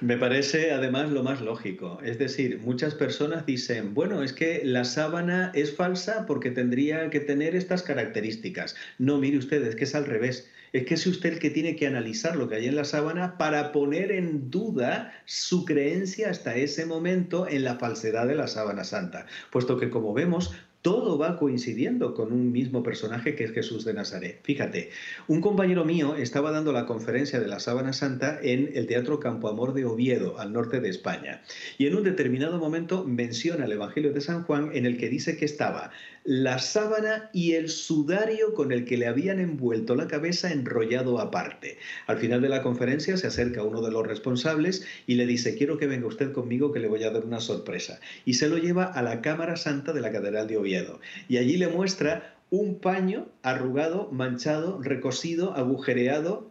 Me 0.00 0.16
parece 0.16 0.72
además 0.72 1.10
lo 1.10 1.22
más 1.22 1.42
lógico. 1.42 2.00
Es 2.02 2.18
decir, 2.18 2.58
muchas 2.60 2.94
personas 2.94 3.44
dicen, 3.44 3.92
bueno, 3.92 4.22
es 4.22 4.32
que 4.32 4.62
la 4.64 4.84
sábana 4.84 5.52
es 5.54 5.76
falsa 5.76 6.24
porque 6.26 6.50
tendría 6.50 7.10
que 7.10 7.20
tener 7.20 7.54
estas 7.54 7.82
características. 7.82 8.76
No, 8.98 9.18
mire 9.18 9.36
usted, 9.36 9.62
es 9.66 9.76
que 9.76 9.84
es 9.84 9.94
al 9.94 10.06
revés. 10.06 10.48
Es 10.72 10.86
que 10.86 10.94
es 10.94 11.06
usted 11.06 11.34
el 11.34 11.38
que 11.38 11.50
tiene 11.50 11.76
que 11.76 11.86
analizar 11.86 12.36
lo 12.36 12.48
que 12.48 12.54
hay 12.54 12.66
en 12.66 12.76
la 12.76 12.84
sábana 12.84 13.36
para 13.36 13.72
poner 13.72 14.10
en 14.10 14.50
duda 14.50 15.12
su 15.26 15.66
creencia 15.66 16.30
hasta 16.30 16.54
ese 16.54 16.86
momento 16.86 17.46
en 17.46 17.64
la 17.64 17.74
falsedad 17.74 18.26
de 18.26 18.36
la 18.36 18.46
sábana 18.46 18.84
santa. 18.84 19.26
Puesto 19.50 19.78
que, 19.78 19.90
como 19.90 20.14
vemos, 20.14 20.54
todo 20.82 21.18
va 21.18 21.36
coincidiendo 21.36 22.14
con 22.14 22.32
un 22.32 22.52
mismo 22.52 22.82
personaje 22.82 23.34
que 23.34 23.44
es 23.44 23.52
Jesús 23.52 23.84
de 23.84 23.92
Nazaret. 23.92 24.40
Fíjate, 24.42 24.90
un 25.28 25.40
compañero 25.40 25.84
mío 25.84 26.16
estaba 26.16 26.50
dando 26.50 26.72
la 26.72 26.86
conferencia 26.86 27.38
de 27.38 27.48
la 27.48 27.60
Sábana 27.60 27.92
Santa 27.92 28.38
en 28.42 28.70
el 28.74 28.86
Teatro 28.86 29.20
Campo 29.20 29.48
Amor 29.48 29.74
de 29.74 29.84
Oviedo, 29.84 30.38
al 30.38 30.52
norte 30.52 30.80
de 30.80 30.88
España. 30.88 31.42
Y 31.76 31.86
en 31.86 31.96
un 31.96 32.04
determinado 32.04 32.58
momento 32.58 33.04
menciona 33.04 33.66
el 33.66 33.72
Evangelio 33.72 34.12
de 34.12 34.20
San 34.20 34.44
Juan 34.44 34.70
en 34.72 34.86
el 34.86 34.96
que 34.96 35.08
dice 35.08 35.36
que 35.36 35.44
estaba 35.44 35.90
la 36.24 36.58
sábana 36.58 37.30
y 37.32 37.52
el 37.52 37.68
sudario 37.68 38.54
con 38.54 38.72
el 38.72 38.84
que 38.84 38.96
le 38.96 39.06
habían 39.06 39.38
envuelto 39.38 39.94
la 39.94 40.06
cabeza 40.06 40.52
enrollado 40.52 41.18
aparte. 41.18 41.78
Al 42.06 42.18
final 42.18 42.42
de 42.42 42.48
la 42.48 42.62
conferencia 42.62 43.16
se 43.16 43.26
acerca 43.26 43.62
uno 43.62 43.80
de 43.80 43.90
los 43.90 44.06
responsables 44.06 44.86
y 45.06 45.14
le 45.14 45.26
dice, 45.26 45.56
quiero 45.56 45.78
que 45.78 45.86
venga 45.86 46.06
usted 46.06 46.32
conmigo 46.32 46.72
que 46.72 46.80
le 46.80 46.88
voy 46.88 47.04
a 47.04 47.10
dar 47.10 47.24
una 47.24 47.40
sorpresa. 47.40 48.00
Y 48.24 48.34
se 48.34 48.48
lo 48.48 48.58
lleva 48.58 48.84
a 48.84 49.02
la 49.02 49.22
Cámara 49.22 49.56
Santa 49.56 49.92
de 49.92 50.00
la 50.00 50.12
Catedral 50.12 50.46
de 50.46 50.58
Oviedo. 50.58 51.00
Y 51.28 51.38
allí 51.38 51.56
le 51.56 51.68
muestra 51.68 52.36
un 52.50 52.80
paño 52.80 53.28
arrugado, 53.42 54.08
manchado, 54.10 54.80
recosido, 54.82 55.54
agujereado, 55.54 56.49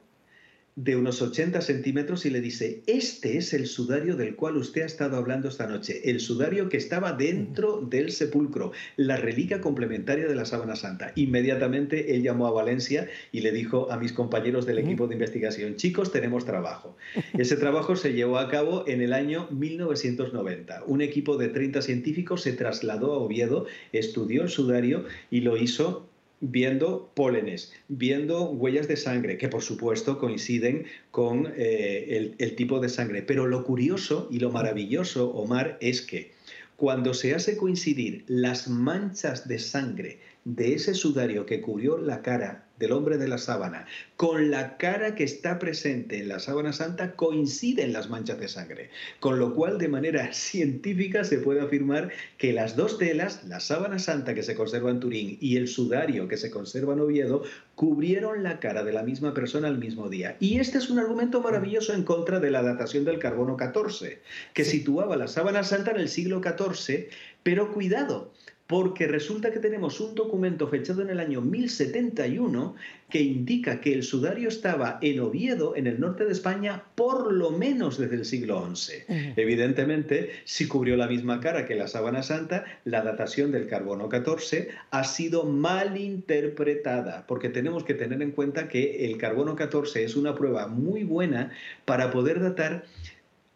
de 0.82 0.95
unos 0.95 1.21
80 1.21 1.59
centímetros 1.59 2.25
y 2.25 2.30
le 2.30 2.39
dice, 2.39 2.84
este 2.88 3.38
es 3.38 3.53
el 3.53 3.67
sudario 3.67 4.15
del 4.15 4.38
cual 4.38 4.55
usted 4.55 4.84
ha 4.84 4.86
estado 4.86 5.17
hablando 5.17 5.49
esta 5.49 5.67
noche, 5.67 6.09
el 6.09 6.21
sudario 6.21 6.69
que 6.69 6.77
estaba 6.77 7.11
dentro 7.11 7.82
del 7.82 8.11
sepulcro, 8.11 8.71
la 8.95 9.17
reliquia 9.17 9.59
complementaria 9.59 10.25
de 10.25 10.36
la 10.36 10.45
sábana 10.45 10.77
santa. 10.77 11.11
Inmediatamente 11.15 12.15
él 12.15 12.23
llamó 12.23 12.47
a 12.47 12.51
Valencia 12.51 13.09
y 13.34 13.41
le 13.41 13.51
dijo 13.51 13.91
a 13.91 13.97
mis 13.97 14.13
compañeros 14.13 14.65
del 14.65 14.77
equipo 14.77 15.07
de 15.07 15.15
investigación, 15.15 15.75
chicos, 15.75 16.13
tenemos 16.13 16.45
trabajo. 16.45 16.95
Ese 17.38 17.57
trabajo 17.57 17.97
se 17.97 18.13
llevó 18.13 18.38
a 18.38 18.47
cabo 18.47 18.86
en 18.88 19.01
el 19.01 19.11
año 19.11 19.49
1990. 19.51 20.84
Un 20.86 21.01
equipo 21.01 21.36
de 21.36 21.49
30 21.49 21.82
científicos 21.82 22.41
se 22.43 22.53
trasladó 22.53 23.15
a 23.15 23.17
Oviedo, 23.17 23.65
estudió 23.91 24.43
el 24.43 24.49
sudario 24.49 25.03
y 25.30 25.41
lo 25.41 25.57
hizo 25.57 26.09
viendo 26.41 27.11
pólenes, 27.15 27.73
viendo 27.87 28.49
huellas 28.49 28.87
de 28.87 28.97
sangre, 28.97 29.37
que 29.37 29.49
por 29.49 29.61
supuesto 29.61 30.19
coinciden 30.19 30.85
con 31.11 31.51
eh, 31.57 32.35
el, 32.37 32.55
tipo 32.55 32.79
de 32.79 32.89
sangre. 32.89 33.21
Pero 33.21 33.47
lo 33.47 33.63
curioso 33.63 34.27
y 34.31 34.39
lo 34.39 34.51
maravilloso, 34.51 35.31
Omar, 35.31 35.77
es 35.81 36.01
que 36.01 36.31
cuando 36.75 37.13
se 37.13 37.35
hace 37.35 37.57
coincidir 37.57 38.23
las 38.27 38.69
manchas 38.69 39.47
de 39.47 39.59
sangre 39.59 40.19
de 40.45 40.73
ese 40.73 40.93
sudario 40.93 41.45
que 41.45 41.61
cubrió 41.61 41.97
la 41.97 42.21
cara 42.21 42.65
del 42.79 42.93
hombre 42.93 43.17
de 43.17 43.27
la 43.27 43.37
sábana 43.37 43.85
con 44.15 44.51
la 44.51 44.77
cara 44.77 45.13
que 45.13 45.25
está 45.25 45.59
presente 45.59 46.19
en 46.19 46.29
la 46.29 46.39
sábana 46.39 46.71
santa 46.71 47.11
coinciden 47.15 47.91
las 47.91 48.09
manchas 48.09 48.39
de 48.39 48.47
sangre, 48.47 48.89
con 49.19 49.37
lo 49.37 49.53
cual 49.53 49.77
de 49.77 49.89
manera 49.89 50.33
científica 50.33 51.23
se 51.25 51.39
puede 51.39 51.61
afirmar 51.61 52.09
que 52.37 52.53
las 52.53 52.75
dos 52.77 52.97
telas, 52.97 53.43
la 53.45 53.59
sábana 53.59 53.99
santa 53.99 54.33
que 54.33 54.43
se 54.43 54.55
conserva 54.55 54.91
en 54.91 55.01
Turín 55.01 55.37
y 55.41 55.57
el 55.57 55.67
sudario 55.67 56.27
que 56.27 56.37
se 56.37 56.49
conserva 56.49 56.93
en 56.93 57.01
Oviedo, 57.01 57.43
cubrieron 57.75 58.43
la 58.43 58.59
cara 58.59 58.83
de 58.83 58.93
la 58.93 59.03
misma 59.03 59.33
persona 59.33 59.67
al 59.67 59.77
mismo 59.77 60.09
día. 60.09 60.37
Y 60.39 60.59
este 60.59 60.77
es 60.77 60.89
un 60.89 60.99
argumento 60.99 61.41
maravilloso 61.41 61.93
en 61.93 62.03
contra 62.03 62.39
de 62.39 62.51
la 62.51 62.61
datación 62.61 63.05
del 63.05 63.19
carbono 63.19 63.57
14, 63.57 64.21
que 64.53 64.65
situaba 64.65 65.17
la 65.17 65.27
sábana 65.27 65.63
santa 65.63 65.91
en 65.91 65.97
el 65.97 66.09
siglo 66.09 66.41
XIV, 66.41 67.09
pero 67.43 67.71
cuidado, 67.73 68.33
porque 68.70 69.07
resulta 69.07 69.49
que 69.49 69.57
tenemos 69.57 69.99
un 69.99 70.13
documento 70.13 70.67
fechado 70.67 71.01
en 71.01 71.09
el 71.09 71.20
año 71.20 71.41
1071 71.41 72.76
que 73.09 73.20
indica 73.20 73.82
que 73.82 73.91
el 73.93 74.03
sudario 74.03 74.47
estaba 74.47 74.99
en 75.01 75.20
Oviedo, 75.22 75.76
en 75.76 75.88
el 75.88 75.99
norte 75.99 76.24
de 76.24 76.34
España, 76.34 76.84
por 76.93 77.34
lo 77.34 77.49
menos 77.49 77.97
desde 77.97 78.17
el 78.17 78.26
siglo 78.26 78.63
XI. 78.76 79.05
Evidentemente, 79.36 80.30
si 80.45 80.67
cubrió 80.67 80.95
la 80.97 81.07
misma 81.07 81.39
cara 81.39 81.65
que 81.65 81.74
la 81.74 81.88
sábana 81.88 82.22
santa, 82.22 82.63
la 82.86 83.01
datación 83.01 83.51
del 83.51 83.65
carbono 83.65 84.07
14 84.07 84.70
ha 84.91 85.03
sido 85.03 85.45
mal 85.45 85.97
interpretada, 85.97 87.26
porque 87.26 87.49
tenemos 87.49 87.84
que 87.84 87.95
tener 87.95 88.22
en 88.22 88.30
cuenta 88.30 88.67
que 88.67 89.09
el 89.09 89.17
carbono 89.17 89.55
14 89.55 90.03
es 90.03 90.15
una 90.15 90.36
prueba 90.36 90.67
muy 90.67 91.03
buena 91.03 91.51
para 91.86 92.11
poder 92.11 92.39
datar 92.39 92.86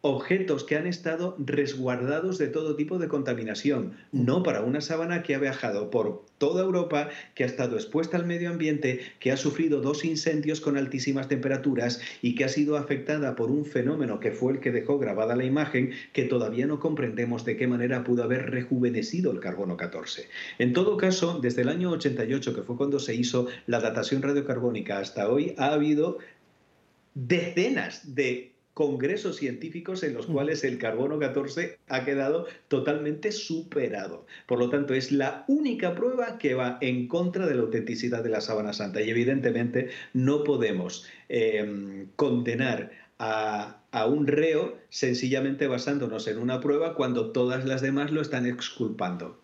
objetos 0.06 0.66
que 0.66 0.76
han 0.76 0.86
estado 0.86 1.34
resguardados 1.40 2.38
de 2.38 2.50
todo 2.50 2.76
tipo 2.76 3.00
de 3.00 3.08
contaminación, 3.08 3.94
no 4.12 4.44
para 4.44 4.60
una 4.60 4.82
sábana 4.82 5.24
que 5.24 5.34
ha 5.34 5.40
viajado 5.40 5.90
por 5.90 6.26
toda 6.38 6.62
Europa, 6.62 7.08
que 7.36 7.46
ha 7.46 7.48
estado 7.48 7.78
expuesta 7.78 8.18
al 8.18 8.26
medio 8.26 8.50
ambiente, 8.50 9.00
que 9.22 9.32
ha 9.32 9.38
sufrido 9.38 9.80
dos 9.80 10.04
incendios 10.04 10.60
con 10.60 10.76
altísimas 10.76 11.30
temperaturas 11.30 12.02
y 12.22 12.36
que 12.36 12.44
ha 12.44 12.50
sido 12.50 12.76
afectada 12.76 13.38
por 13.38 13.50
un 13.50 13.64
fenómeno 13.66 14.20
que 14.20 14.32
fue 14.32 14.52
el 14.52 14.60
que 14.60 14.74
dejó 14.74 15.00
grabada 15.00 15.38
la 15.38 15.46
imagen, 15.46 15.94
que 16.12 16.26
todavía 16.26 16.68
no 16.68 16.82
comprendemos 16.82 17.46
de 17.46 17.56
qué 17.56 17.68
manera 17.68 18.04
pudo 18.04 18.24
haber 18.24 18.52
rejuvenecido 18.52 19.32
el 19.32 19.40
carbono 19.40 19.78
14. 19.78 20.28
En 20.60 20.74
todo 20.74 20.98
caso, 20.98 21.40
desde 21.40 21.62
el 21.62 21.70
año 21.70 21.92
88, 21.92 22.54
que 22.54 22.64
fue 22.64 22.76
cuando 22.76 23.00
se 23.00 23.16
hizo 23.16 23.48
la 23.68 23.80
datación 23.80 24.22
radiocarbónica, 24.22 25.00
hasta 25.00 25.30
hoy 25.30 25.56
ha 25.58 25.72
habido 25.72 26.18
decenas 27.16 28.16
de 28.16 28.53
congresos 28.74 29.38
científicos 29.38 30.04
en 30.04 30.14
los 30.14 30.26
cuales 30.26 30.64
el 30.64 30.78
carbono 30.78 31.20
14 31.20 31.78
ha 31.88 32.06
quedado 32.06 32.48
totalmente 32.68 33.32
superado. 33.32 34.26
Por 34.48 34.60
lo 34.60 34.70
tanto, 34.70 34.94
es 34.94 35.12
la 35.12 35.46
única 35.48 35.96
prueba 35.96 36.38
que 36.38 36.56
va 36.56 36.78
en 36.82 37.08
contra 37.08 37.46
de 37.46 37.56
la 37.56 37.62
autenticidad 37.62 38.24
de 38.24 38.30
la 38.30 38.42
sábana 38.42 38.74
santa 38.74 39.02
y 39.02 39.10
evidentemente 39.10 39.90
no 40.14 40.44
podemos 40.44 41.06
em, 41.30 42.08
condenar 42.16 42.92
a, 43.20 43.84
a 43.92 44.06
un 44.08 44.26
reo 44.28 44.78
sencillamente 44.90 45.68
basándonos 45.68 46.28
en 46.28 46.40
una 46.40 46.60
prueba 46.60 46.96
cuando 46.96 47.32
todas 47.32 47.66
las 47.66 47.82
demás 47.82 48.12
lo 48.12 48.22
están 48.22 48.48
exculpando. 48.48 49.43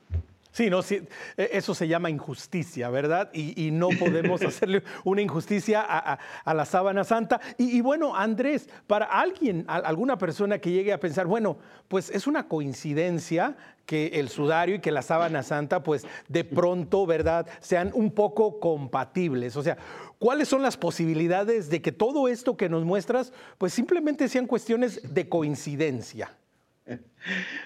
Sí, 0.52 0.70
no, 0.70 0.82
sí, 0.82 1.02
e, 1.38 1.50
eso 1.54 1.76
se 1.76 1.88
llama 1.88 2.10
injusticia, 2.10 2.90
¿verdad? 2.90 3.30
Y, 3.34 3.70
no 3.72 3.90
podemos 3.90 4.42
hacerle 4.46 4.84
una 5.04 5.22
injusticia 5.22 5.82
a, 5.82 6.54
la 6.54 6.66
sábana 6.66 7.04
santa. 7.04 7.40
Y, 7.58 7.82
bueno, 7.82 8.16
Andrés, 8.16 8.68
para 8.88 9.06
alguien, 9.06 9.66
alguna 9.68 10.18
persona 10.18 10.60
que 10.60 10.72
llegue 10.72 10.92
a 10.92 11.00
pensar, 11.00 11.28
bueno, 11.28 11.58
pues 11.88 12.10
es 12.10 12.28
una 12.28 12.48
coincidencia 12.48 13.56
que 13.86 14.20
el 14.20 14.30
sudario 14.30 14.76
y 14.76 14.80
que 14.80 14.92
la 14.92 15.02
sábana 15.02 15.44
santa, 15.44 15.84
pues 15.84 16.06
de 16.28 16.44
pronto, 16.44 17.06
¿verdad?, 17.06 17.48
sean 17.60 17.92
un 17.94 18.12
poco 18.12 18.60
compatibles. 18.60 19.56
O 19.56 19.64
sea, 19.64 19.78
¿cuáles 20.20 20.48
son 20.48 20.62
las 20.62 20.78
posibilidades 20.78 21.70
de 21.70 21.82
que 21.82 21.92
todo 21.92 22.28
esto 22.28 22.58
que 22.58 22.70
nos 22.70 22.86
muestras, 22.86 23.34
pues 23.58 23.74
simplemente 23.74 24.28
sean 24.28 24.46
cuestiones 24.46 25.14
de 25.14 25.28
coincidencia? 25.30 26.39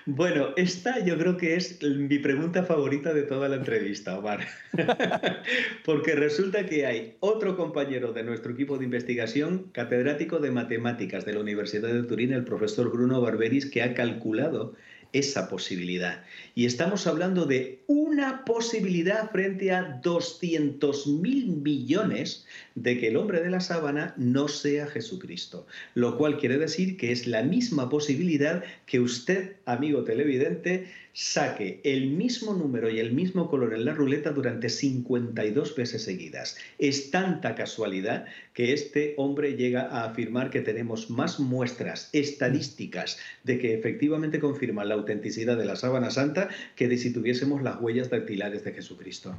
Bueno, 0.06 0.50
esta 0.58 1.04
yo 1.06 1.18
creo 1.18 1.38
que 1.38 1.56
es 1.56 1.82
mi 1.84 2.20
pregunta 2.20 2.64
favorita 2.64 3.14
de 3.14 3.24
toda 3.24 3.48
la 3.48 3.58
entrevista, 3.58 4.18
Omar. 4.18 4.42
Porque 5.86 6.16
resulta 6.16 6.66
que 6.66 6.86
hay 6.86 7.18
otro 7.20 7.56
compañero 7.56 8.14
de 8.14 8.24
nuestro 8.24 8.54
equipo 8.54 8.78
de 8.78 8.86
investigación, 8.86 9.70
catedrático 9.72 10.40
de 10.40 10.52
matemáticas 10.52 11.26
de 11.26 11.34
la 11.34 11.40
Universidad 11.40 11.94
de 11.94 12.04
Turín, 12.04 12.34
el 12.34 12.44
profesor 12.44 12.92
Bruno 12.92 13.22
Barberis, 13.22 13.70
que 13.70 13.82
ha 13.84 13.94
calculado 13.94 14.74
esa 15.14 15.48
posibilidad. 15.48 16.24
Y 16.56 16.66
estamos 16.66 17.08
hablando 17.08 17.46
de 17.46 17.84
una 17.88 18.44
posibilidad 18.46 19.32
frente 19.32 19.72
a 19.72 20.00
200 20.04 21.08
mil 21.08 21.48
millones 21.48 22.46
de 22.76 23.00
que 23.00 23.08
el 23.08 23.18
hombre 23.18 23.42
de 23.42 23.50
la 23.52 23.60
sábana 23.60 24.14
no 24.18 24.48
sea 24.48 24.88
Jesucristo. 24.88 25.66
Lo 25.94 26.18
cual 26.18 26.38
quiere 26.38 26.58
decir 26.58 26.98
que 26.98 27.12
es 27.12 27.28
la 27.28 27.44
misma 27.44 27.90
posibilidad 27.90 28.64
que 28.86 29.00
usted, 29.00 29.56
amigo 29.66 30.04
televidente, 30.04 30.88
saque 31.14 31.80
el 31.84 32.10
mismo 32.10 32.56
número 32.56 32.90
y 32.90 33.00
el 33.00 33.14
mismo 33.14 33.48
color 33.48 33.74
en 33.74 33.86
la 33.86 33.94
ruleta 33.94 34.32
durante 34.32 34.70
52 34.70 35.76
veces 35.76 36.04
seguidas. 36.04 36.58
Es 36.80 37.12
tanta 37.12 37.54
casualidad 37.54 38.26
que 38.54 38.74
este 38.74 39.14
hombre 39.18 39.56
llega 39.56 39.84
a 39.84 40.06
afirmar 40.06 40.50
que 40.50 40.62
tenemos 40.62 41.12
más 41.12 41.40
muestras 41.40 42.10
estadísticas 42.14 43.20
de 43.44 43.60
que 43.60 43.76
efectivamente 43.76 44.40
confirman 44.40 44.90
la 44.90 44.96
autenticidad 44.96 45.56
de 45.56 45.66
la 45.66 45.76
sábana 45.76 46.10
santa 46.10 46.50
que 46.76 46.88
de 46.88 46.98
si 46.98 47.14
tuviésemos 47.14 47.62
las 47.62 47.80
huellas 47.80 48.10
dactilares 48.10 48.64
de 48.64 48.74
Jesucristo. 48.74 49.38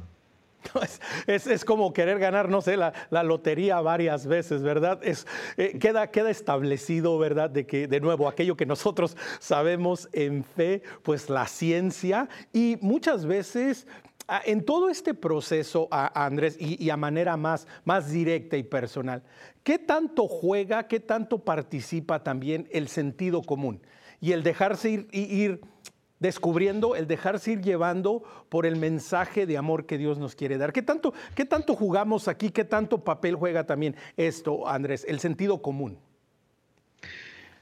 Es, 1.27 1.65
como 1.65 1.93
querer 1.93 2.19
ganar, 2.19 2.49
no 2.49 2.61
sé, 2.61 2.77
la, 2.77 2.93
lotería 3.23 3.81
varias 3.81 4.25
veces, 4.27 4.61
¿verdad? 4.61 4.99
Es, 5.03 5.25
eh, 5.57 5.77
queda, 5.79 6.11
queda 6.11 6.29
establecido, 6.29 7.17
¿verdad? 7.17 7.49
De 7.49 7.65
que, 7.65 7.87
de 7.87 7.99
nuevo, 7.99 8.27
aquello 8.27 8.55
que 8.55 8.65
nosotros 8.65 9.17
sabemos 9.39 10.09
en 10.13 10.43
fe, 10.43 10.83
pues 11.03 11.29
la 11.29 11.47
ciencia 11.47 12.29
y 12.53 12.77
muchas 12.81 13.25
veces 13.25 13.87
en 14.45 14.65
todo 14.65 14.89
este 14.89 15.13
proceso, 15.13 15.87
Andrés, 15.91 16.57
y, 16.59 16.89
a 16.89 16.97
manera 16.97 17.37
más, 17.37 17.67
más 17.83 18.09
directa 18.11 18.57
y 18.57 18.63
personal, 18.63 19.21
¿qué 19.63 19.77
tanto 19.77 20.27
juega, 20.27 20.87
qué 20.87 20.99
tanto 20.99 21.39
participa 21.39 22.23
también 22.23 22.67
el 22.71 22.87
sentido 22.87 23.43
común 23.43 23.81
y 24.19 24.31
el 24.31 24.41
dejarse 24.41 25.07
ir 25.11 25.61
descubriendo, 26.19 26.95
el 26.95 27.07
dejarse 27.07 27.53
ir 27.53 27.61
llevando 27.61 28.23
por 28.49 28.65
el 28.65 28.75
mensaje 28.75 29.45
de 29.45 29.57
amor 29.57 29.85
que 29.85 29.97
Dios 29.97 30.17
nos 30.17 30.35
quiere 30.35 30.57
dar. 30.57 30.73
¿Qué 30.73 30.81
tanto, 30.81 31.13
qué 31.35 31.45
tanto 31.45 31.75
jugamos 31.75 32.27
aquí? 32.27 32.49
¿Qué 32.49 32.63
tanto 32.63 33.03
papel 33.03 33.35
juega 33.35 33.65
también 33.65 33.95
esto, 34.17 34.67
Andrés? 34.67 35.05
El 35.07 35.19
sentido 35.19 35.61
común. 35.61 35.97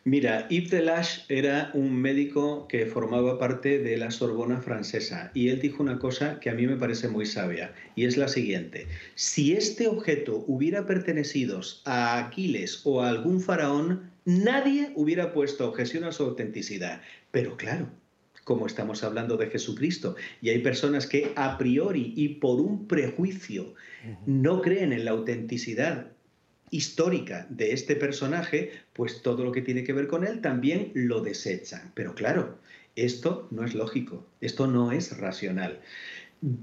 Mira, 0.05 0.49
Yves 0.49 0.69
Delage 0.69 1.21
era 1.29 1.71
un 1.73 1.95
médico 1.95 2.67
que 2.67 2.85
formaba 2.85 3.39
parte 3.39 3.79
de 3.79 3.95
la 3.95 4.11
Sorbona 4.11 4.59
francesa 4.59 5.31
y 5.33 5.47
él 5.47 5.61
dijo 5.61 5.81
una 5.81 5.97
cosa 5.97 6.41
que 6.41 6.49
a 6.49 6.53
mí 6.53 6.67
me 6.67 6.75
parece 6.75 7.07
muy 7.07 7.25
sabia 7.25 7.73
y 7.95 8.03
es 8.03 8.17
la 8.17 8.27
siguiente. 8.27 8.87
Si 9.15 9.53
este 9.53 9.87
objeto 9.87 10.43
hubiera 10.45 10.85
pertenecido 10.85 11.61
a 11.85 12.17
Aquiles 12.17 12.81
o 12.83 13.01
a 13.01 13.07
algún 13.07 13.39
faraón, 13.39 14.11
nadie 14.25 14.91
hubiera 14.95 15.31
puesto 15.31 15.69
objeción 15.69 16.03
a 16.03 16.11
su 16.11 16.23
autenticidad. 16.23 17.01
Pero 17.31 17.55
claro, 17.55 17.87
como 18.43 18.67
estamos 18.67 19.03
hablando 19.03 19.37
de 19.37 19.47
Jesucristo. 19.47 20.15
Y 20.41 20.49
hay 20.49 20.59
personas 20.59 21.07
que 21.07 21.31
a 21.35 21.57
priori 21.57 22.13
y 22.15 22.29
por 22.35 22.59
un 22.59 22.87
prejuicio 22.87 23.73
no 24.25 24.61
creen 24.61 24.93
en 24.93 25.05
la 25.05 25.11
autenticidad 25.11 26.07
histórica 26.69 27.45
de 27.49 27.71
este 27.71 27.95
personaje, 27.95 28.71
pues 28.93 29.21
todo 29.21 29.43
lo 29.43 29.51
que 29.51 29.61
tiene 29.61 29.83
que 29.83 29.93
ver 29.93 30.07
con 30.07 30.25
él 30.25 30.41
también 30.41 30.91
lo 30.95 31.21
desechan. 31.21 31.91
Pero 31.93 32.15
claro, 32.15 32.57
esto 32.95 33.47
no 33.51 33.63
es 33.63 33.75
lógico, 33.75 34.25
esto 34.41 34.67
no 34.67 34.91
es 34.91 35.17
racional. 35.17 35.79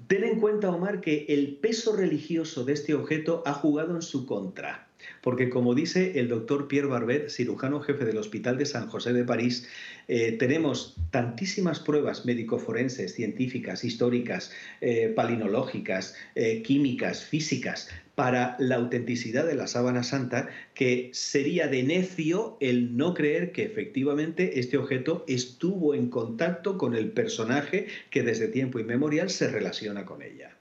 Ten 0.08 0.24
en 0.24 0.40
cuenta, 0.40 0.70
Omar, 0.70 1.00
que 1.00 1.26
el 1.28 1.56
peso 1.56 1.96
religioso 1.96 2.64
de 2.64 2.74
este 2.74 2.92
objeto 2.92 3.42
ha 3.46 3.54
jugado 3.54 3.94
en 3.94 4.02
su 4.02 4.26
contra. 4.26 4.89
Porque 5.20 5.50
como 5.50 5.74
dice 5.74 6.18
el 6.18 6.28
doctor 6.28 6.68
Pierre 6.68 6.88
Barbet, 6.88 7.28
cirujano 7.28 7.80
jefe 7.80 8.04
del 8.04 8.18
Hospital 8.18 8.58
de 8.58 8.66
San 8.66 8.88
José 8.88 9.12
de 9.12 9.24
París, 9.24 9.68
eh, 10.08 10.32
tenemos 10.32 10.96
tantísimas 11.10 11.80
pruebas 11.80 12.24
médico-forenses, 12.24 13.14
científicas, 13.14 13.84
históricas, 13.84 14.52
eh, 14.80 15.12
palinológicas, 15.14 16.14
eh, 16.34 16.62
químicas, 16.62 17.24
físicas, 17.24 17.88
para 18.14 18.56
la 18.58 18.76
autenticidad 18.76 19.46
de 19.46 19.54
la 19.54 19.66
sábana 19.66 20.02
santa, 20.02 20.50
que 20.74 21.10
sería 21.14 21.68
de 21.68 21.82
necio 21.82 22.58
el 22.60 22.96
no 22.96 23.14
creer 23.14 23.52
que 23.52 23.64
efectivamente 23.64 24.60
este 24.60 24.76
objeto 24.76 25.24
estuvo 25.26 25.94
en 25.94 26.10
contacto 26.10 26.76
con 26.76 26.94
el 26.94 27.12
personaje 27.12 27.86
que 28.10 28.22
desde 28.22 28.48
tiempo 28.48 28.78
inmemorial 28.78 29.30
se 29.30 29.48
relaciona 29.48 30.04
con 30.04 30.22
ella. 30.22 30.59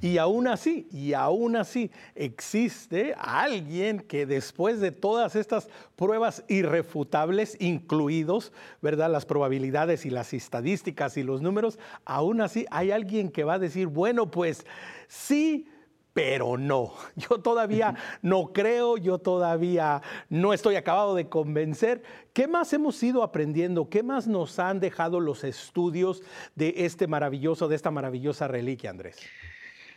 Y 0.00 0.18
aún 0.18 0.46
así, 0.46 0.86
y 0.92 1.12
aún 1.12 1.56
así, 1.56 1.90
existe 2.14 3.14
alguien 3.18 3.98
que 3.98 4.26
después 4.26 4.80
de 4.80 4.92
todas 4.92 5.34
estas 5.34 5.68
pruebas 5.96 6.44
irrefutables, 6.48 7.56
incluidos, 7.60 8.52
¿verdad? 8.80 9.10
Las 9.10 9.26
probabilidades 9.26 10.06
y 10.06 10.10
las 10.10 10.32
estadísticas 10.34 11.16
y 11.16 11.24
los 11.24 11.42
números, 11.42 11.80
aún 12.04 12.40
así 12.40 12.64
hay 12.70 12.92
alguien 12.92 13.28
que 13.28 13.42
va 13.42 13.54
a 13.54 13.58
decir, 13.58 13.88
bueno, 13.88 14.30
pues 14.30 14.64
sí, 15.08 15.66
pero 16.12 16.56
no. 16.56 16.92
Yo 17.16 17.38
todavía 17.38 17.96
no 18.22 18.52
creo, 18.52 18.96
yo 18.98 19.18
todavía 19.18 20.02
no 20.28 20.52
estoy 20.52 20.76
acabado 20.76 21.14
de 21.14 21.28
convencer. 21.28 22.02
¿Qué 22.32 22.46
más 22.46 22.72
hemos 22.72 23.02
ido 23.02 23.22
aprendiendo? 23.22 23.88
¿Qué 23.88 24.02
más 24.02 24.28
nos 24.28 24.58
han 24.58 24.78
dejado 24.78 25.18
los 25.18 25.42
estudios 25.42 26.22
de 26.54 26.74
este 26.78 27.06
maravilloso, 27.06 27.66
de 27.66 27.76
esta 27.76 27.90
maravillosa 27.90 28.46
reliquia, 28.46 28.90
Andrés? 28.90 29.16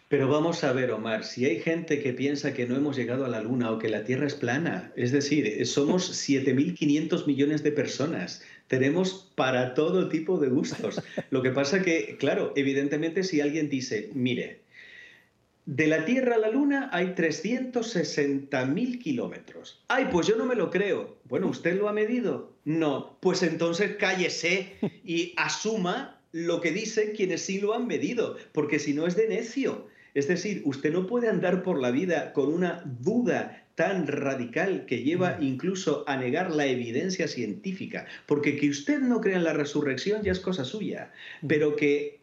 Pero 0.07 0.27
vamos 0.27 0.63
a 0.63 0.71
ver, 0.71 0.91
Omar, 0.91 1.23
si 1.23 1.45
hay 1.45 1.59
gente 1.59 2.01
que 2.01 2.13
piensa 2.13 2.53
que 2.53 2.67
no 2.67 2.75
hemos 2.75 2.95
llegado 2.95 3.25
a 3.25 3.29
la 3.29 3.41
Luna 3.41 3.71
o 3.71 3.79
que 3.79 3.89
la 3.89 4.03
Tierra 4.03 4.27
es 4.27 4.35
plana, 4.35 4.91
es 4.95 5.11
decir, 5.11 5.65
somos 5.65 6.11
7.500 6.29 7.25
millones 7.25 7.63
de 7.63 7.71
personas, 7.71 8.43
tenemos 8.67 9.31
para 9.35 9.73
todo 9.73 10.07
tipo 10.09 10.37
de 10.37 10.49
gustos. 10.49 11.01
Lo 11.31 11.41
que 11.41 11.49
pasa 11.51 11.81
que, 11.81 12.17
claro, 12.19 12.53
evidentemente 12.55 13.23
si 13.23 13.41
alguien 13.41 13.69
dice, 13.69 14.11
mire, 14.13 14.61
de 15.65 15.87
la 15.87 16.05
Tierra 16.05 16.35
a 16.35 16.39
la 16.39 16.49
Luna 16.51 16.89
hay 16.93 17.07
360.000 17.07 19.01
kilómetros. 19.01 19.83
Ay, 19.87 20.07
pues 20.11 20.27
yo 20.27 20.35
no 20.35 20.45
me 20.45 20.53
lo 20.53 20.69
creo. 20.69 21.17
Bueno, 21.23 21.47
¿usted 21.47 21.79
lo 21.79 21.89
ha 21.89 21.93
medido? 21.93 22.53
No. 22.65 23.17
Pues 23.19 23.41
entonces 23.41 23.95
cállese 23.97 24.73
y 25.03 25.33
asuma 25.37 26.21
lo 26.31 26.61
que 26.61 26.71
dicen 26.71 27.13
quienes 27.15 27.41
sí 27.41 27.59
lo 27.59 27.73
han 27.73 27.87
medido, 27.87 28.37
porque 28.51 28.77
si 28.77 28.93
no 28.93 29.07
es 29.07 29.15
de 29.15 29.27
necio. 29.27 29.87
Es 30.15 30.29
decir, 30.29 30.61
usted 30.65 30.91
no 30.93 31.05
puede 31.05 31.27
andar 31.27 31.61
por 31.61 31.79
la 31.79 31.91
vida 31.91 32.33
con 32.33 32.51
una 32.51 32.81
duda 33.01 33.65
tan 33.75 34.07
radical 34.07 34.85
que 34.85 35.03
lleva 35.03 35.37
incluso 35.41 36.05
a 36.07 36.15
negar 36.15 36.51
la 36.55 36.65
evidencia 36.65 37.27
científica, 37.27 38.07
porque 38.25 38.55
que 38.55 38.69
usted 38.69 39.01
no 39.01 39.19
crea 39.19 39.35
en 39.35 39.43
la 39.43 39.53
resurrección 39.53 40.23
ya 40.23 40.31
es 40.31 40.39
cosa 40.39 40.63
suya, 40.63 41.11
pero 41.45 41.75
que 41.75 42.21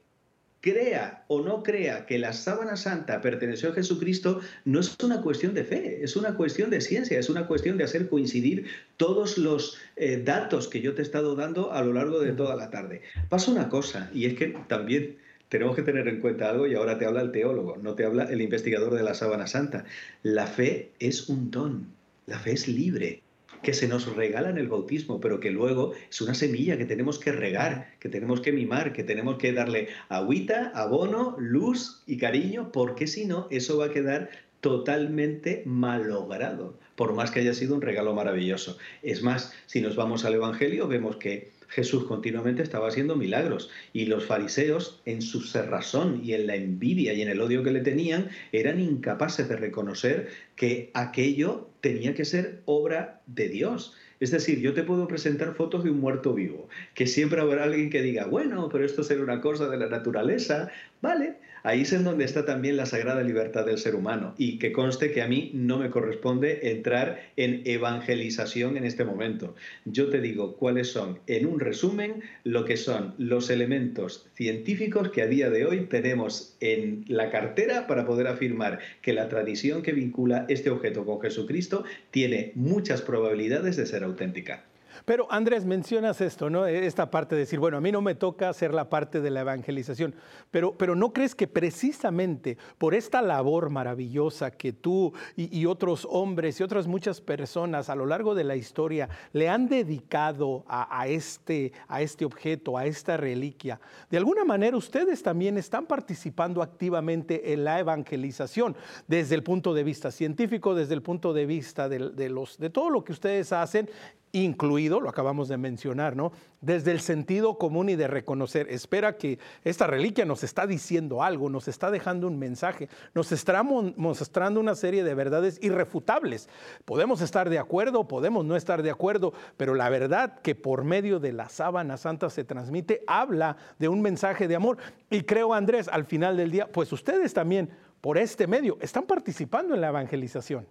crea 0.62 1.24
o 1.26 1.42
no 1.42 1.62
crea 1.62 2.06
que 2.06 2.18
la 2.18 2.32
sábana 2.32 2.76
santa 2.76 3.20
perteneció 3.20 3.70
a 3.70 3.74
Jesucristo, 3.74 4.40
no 4.64 4.80
es 4.80 4.96
una 5.02 5.20
cuestión 5.20 5.52
de 5.52 5.64
fe, 5.64 6.02
es 6.02 6.16
una 6.16 6.34
cuestión 6.34 6.70
de 6.70 6.80
ciencia, 6.80 7.18
es 7.18 7.28
una 7.28 7.46
cuestión 7.46 7.76
de 7.76 7.84
hacer 7.84 8.08
coincidir 8.08 8.66
todos 8.96 9.36
los 9.36 9.76
eh, 9.96 10.22
datos 10.24 10.68
que 10.68 10.80
yo 10.80 10.94
te 10.94 11.02
he 11.02 11.04
estado 11.04 11.34
dando 11.34 11.72
a 11.72 11.82
lo 11.82 11.92
largo 11.92 12.20
de 12.20 12.32
toda 12.32 12.56
la 12.56 12.70
tarde. 12.70 13.02
Pasa 13.28 13.50
una 13.50 13.68
cosa, 13.68 14.08
y 14.14 14.26
es 14.26 14.34
que 14.34 14.56
también 14.68 15.18
tenemos 15.52 15.76
que 15.76 15.82
tener 15.82 16.08
en 16.08 16.18
cuenta 16.18 16.48
algo 16.48 16.66
y 16.66 16.74
ahora 16.74 16.96
te 16.96 17.04
habla 17.04 17.20
el 17.20 17.30
teólogo, 17.30 17.76
no 17.76 17.94
te 17.94 18.06
habla 18.06 18.24
el 18.24 18.40
investigador 18.40 18.94
de 18.94 19.02
la 19.02 19.12
sábana 19.12 19.46
santa. 19.46 19.84
La 20.22 20.46
fe 20.46 20.92
es 20.98 21.28
un 21.28 21.50
don, 21.50 21.88
la 22.24 22.38
fe 22.38 22.52
es 22.52 22.68
libre 22.68 23.20
que 23.62 23.74
se 23.74 23.86
nos 23.86 24.16
regala 24.16 24.48
en 24.48 24.56
el 24.56 24.68
bautismo, 24.68 25.20
pero 25.20 25.40
que 25.40 25.50
luego 25.50 25.92
es 26.08 26.22
una 26.22 26.32
semilla 26.32 26.78
que 26.78 26.86
tenemos 26.86 27.18
que 27.18 27.32
regar, 27.32 27.92
que 28.00 28.08
tenemos 28.08 28.40
que 28.40 28.50
mimar, 28.50 28.94
que 28.94 29.04
tenemos 29.04 29.36
que 29.36 29.52
darle 29.52 29.88
agüita, 30.08 30.72
abono, 30.74 31.36
luz 31.38 32.02
y 32.06 32.16
cariño, 32.16 32.72
porque 32.72 33.06
si 33.06 33.26
no, 33.26 33.46
eso 33.50 33.76
va 33.76 33.86
a 33.86 33.90
quedar 33.90 34.30
totalmente 34.62 35.64
malogrado, 35.66 36.78
por 36.96 37.12
más 37.12 37.30
que 37.30 37.40
haya 37.40 37.52
sido 37.52 37.74
un 37.74 37.82
regalo 37.82 38.14
maravilloso. 38.14 38.78
Es 39.02 39.22
más, 39.22 39.52
si 39.66 39.82
nos 39.82 39.96
vamos 39.96 40.24
al 40.24 40.32
Evangelio, 40.32 40.88
vemos 40.88 41.16
que 41.16 41.50
Jesús 41.74 42.04
continuamente 42.04 42.62
estaba 42.62 42.88
haciendo 42.88 43.16
milagros 43.16 43.70
y 43.94 44.04
los 44.04 44.26
fariseos, 44.26 45.00
en 45.06 45.22
su 45.22 45.40
cerrazón 45.40 46.20
y 46.22 46.34
en 46.34 46.46
la 46.46 46.54
envidia 46.54 47.14
y 47.14 47.22
en 47.22 47.28
el 47.28 47.40
odio 47.40 47.62
que 47.62 47.70
le 47.70 47.80
tenían, 47.80 48.28
eran 48.52 48.78
incapaces 48.78 49.48
de 49.48 49.56
reconocer 49.56 50.28
que 50.54 50.90
aquello 50.92 51.70
tenía 51.80 52.14
que 52.14 52.26
ser 52.26 52.60
obra 52.66 53.22
de 53.26 53.48
Dios. 53.48 53.94
Es 54.22 54.30
decir, 54.30 54.60
yo 54.60 54.72
te 54.72 54.84
puedo 54.84 55.08
presentar 55.08 55.52
fotos 55.56 55.82
de 55.82 55.90
un 55.90 55.98
muerto 55.98 56.32
vivo, 56.32 56.68
que 56.94 57.08
siempre 57.08 57.40
habrá 57.40 57.64
alguien 57.64 57.90
que 57.90 58.02
diga, 58.02 58.26
bueno, 58.26 58.68
pero 58.70 58.84
esto 58.84 59.02
será 59.02 59.20
una 59.20 59.40
cosa 59.40 59.68
de 59.68 59.76
la 59.76 59.88
naturaleza, 59.88 60.70
vale, 61.00 61.38
Ahí 61.64 61.82
es 61.82 61.92
en 61.92 62.02
donde 62.02 62.24
está 62.24 62.44
también 62.44 62.76
la 62.76 62.86
sagrada 62.86 63.22
libertad 63.22 63.64
del 63.64 63.78
ser 63.78 63.94
humano 63.94 64.34
y 64.36 64.58
que 64.58 64.72
conste 64.72 65.12
que 65.12 65.22
a 65.22 65.28
mí 65.28 65.52
no 65.54 65.78
me 65.78 65.90
corresponde 65.90 66.72
entrar 66.72 67.20
en 67.36 67.62
evangelización 67.64 68.76
en 68.76 68.84
este 68.84 69.04
momento. 69.04 69.54
Yo 69.84 70.10
te 70.10 70.20
digo 70.20 70.56
cuáles 70.56 70.88
son, 70.88 71.20
en 71.28 71.46
un 71.46 71.60
resumen, 71.60 72.22
lo 72.42 72.64
que 72.64 72.76
son 72.76 73.14
los 73.16 73.48
elementos 73.48 74.26
científicos 74.34 75.10
que 75.10 75.22
a 75.22 75.28
día 75.28 75.50
de 75.50 75.64
hoy 75.64 75.86
tenemos 75.86 76.56
en 76.58 77.04
la 77.06 77.30
cartera 77.30 77.86
para 77.86 78.06
poder 78.06 78.26
afirmar 78.26 78.80
que 79.00 79.12
la 79.12 79.28
tradición 79.28 79.82
que 79.82 79.92
vincula 79.92 80.46
este 80.48 80.70
objeto 80.70 81.04
con 81.04 81.20
Jesucristo 81.20 81.84
tiene 82.10 82.50
muchas 82.56 83.02
probabilidades 83.02 83.76
de 83.76 83.86
ser 83.86 84.02
auténtica 84.02 84.11
auténtica. 84.12 84.71
Pero 85.04 85.26
Andrés, 85.30 85.64
mencionas 85.64 86.20
esto, 86.20 86.50
¿no? 86.50 86.66
E, 86.66 86.86
esta 86.86 87.10
parte 87.10 87.34
de 87.34 87.40
decir, 87.40 87.58
bueno, 87.58 87.76
a 87.76 87.80
mí 87.80 87.92
no 87.92 88.00
me 88.00 88.14
toca 88.14 88.48
hacer 88.48 88.74
la 88.74 88.88
parte 88.88 89.20
de 89.20 89.30
la 89.30 89.40
evangelización, 89.40 90.14
pero, 90.50 90.76
pero 90.76 90.94
¿no 90.94 91.12
crees 91.12 91.34
que 91.34 91.46
precisamente 91.46 92.56
por 92.78 92.94
esta 92.94 93.22
labor 93.22 93.70
maravillosa 93.70 94.50
que 94.50 94.72
tú 94.72 95.12
y, 95.36 95.62
otros 95.66 96.06
hombres 96.10 96.58
y 96.58 96.62
otras 96.62 96.86
muchas 96.86 97.20
personas 97.20 97.88
a 97.88 97.94
lo 97.94 98.04
largo 98.04 98.34
de 98.34 98.44
la 98.44 98.56
historia 98.56 99.08
le 99.32 99.48
han 99.48 99.68
dedicado 99.68 100.64
a, 100.66 101.06
este, 101.06 101.72
a 101.88 102.02
este 102.02 102.24
objeto, 102.24 102.76
a 102.76 102.84
esta 102.86 103.16
reliquia, 103.16 103.80
de 104.10 104.18
alguna 104.18 104.44
manera 104.44 104.76
ustedes 104.76 105.22
también 105.22 105.56
están 105.56 105.86
participando 105.86 106.62
activamente 106.62 107.52
en 107.52 107.64
la 107.64 107.78
evangelización 107.78 108.76
desde 109.06 109.34
el 109.34 109.42
punto 109.42 109.72
de 109.72 109.84
vista 109.84 110.10
científico, 110.10 110.74
desde 110.74 110.94
el 110.94 111.02
punto 111.02 111.32
de 111.32 111.46
vista 111.46 111.88
de, 111.88 112.28
los, 112.28 112.58
de 112.58 112.70
todo 112.70 112.90
lo 112.90 113.04
que 113.04 113.12
ustedes 113.12 113.52
hacen 113.52 113.88
incluido, 114.32 115.00
lo 115.00 115.10
acabamos 115.10 115.48
de 115.48 115.58
mencionar, 115.58 116.16
¿no? 116.16 116.32
Desde 116.60 116.90
el 116.90 117.00
sentido 117.00 117.58
común 117.58 117.90
y 117.90 117.96
de 117.96 118.08
reconocer, 118.08 118.66
espera 118.70 119.16
que 119.18 119.38
esta 119.62 119.86
reliquia 119.86 120.24
nos 120.24 120.42
está 120.42 120.66
diciendo 120.66 121.22
algo, 121.22 121.50
nos 121.50 121.68
está 121.68 121.90
dejando 121.90 122.26
un 122.26 122.38
mensaje, 122.38 122.88
nos 123.14 123.30
está 123.30 123.62
mostrando 123.62 124.58
una 124.58 124.74
serie 124.74 125.04
de 125.04 125.14
verdades 125.14 125.58
irrefutables. 125.62 126.48
Podemos 126.84 127.20
estar 127.20 127.50
de 127.50 127.58
acuerdo, 127.58 128.08
podemos 128.08 128.44
no 128.44 128.56
estar 128.56 128.82
de 128.82 128.90
acuerdo, 128.90 129.34
pero 129.56 129.74
la 129.74 129.90
verdad 129.90 130.40
que 130.40 130.54
por 130.54 130.84
medio 130.84 131.20
de 131.20 131.32
la 131.32 131.48
sábana 131.50 131.98
santa 131.98 132.30
se 132.30 132.44
transmite 132.44 133.02
habla 133.06 133.56
de 133.78 133.88
un 133.88 134.00
mensaje 134.00 134.48
de 134.48 134.56
amor. 134.56 134.78
Y 135.10 135.22
creo, 135.22 135.52
Andrés, 135.52 135.88
al 135.88 136.06
final 136.06 136.38
del 136.38 136.50
día, 136.50 136.72
pues 136.72 136.90
ustedes 136.92 137.34
también, 137.34 137.70
por 138.00 138.16
este 138.16 138.46
medio, 138.46 138.78
están 138.80 139.04
participando 139.04 139.74
en 139.74 139.82
la 139.82 139.88
evangelización. 139.88 140.66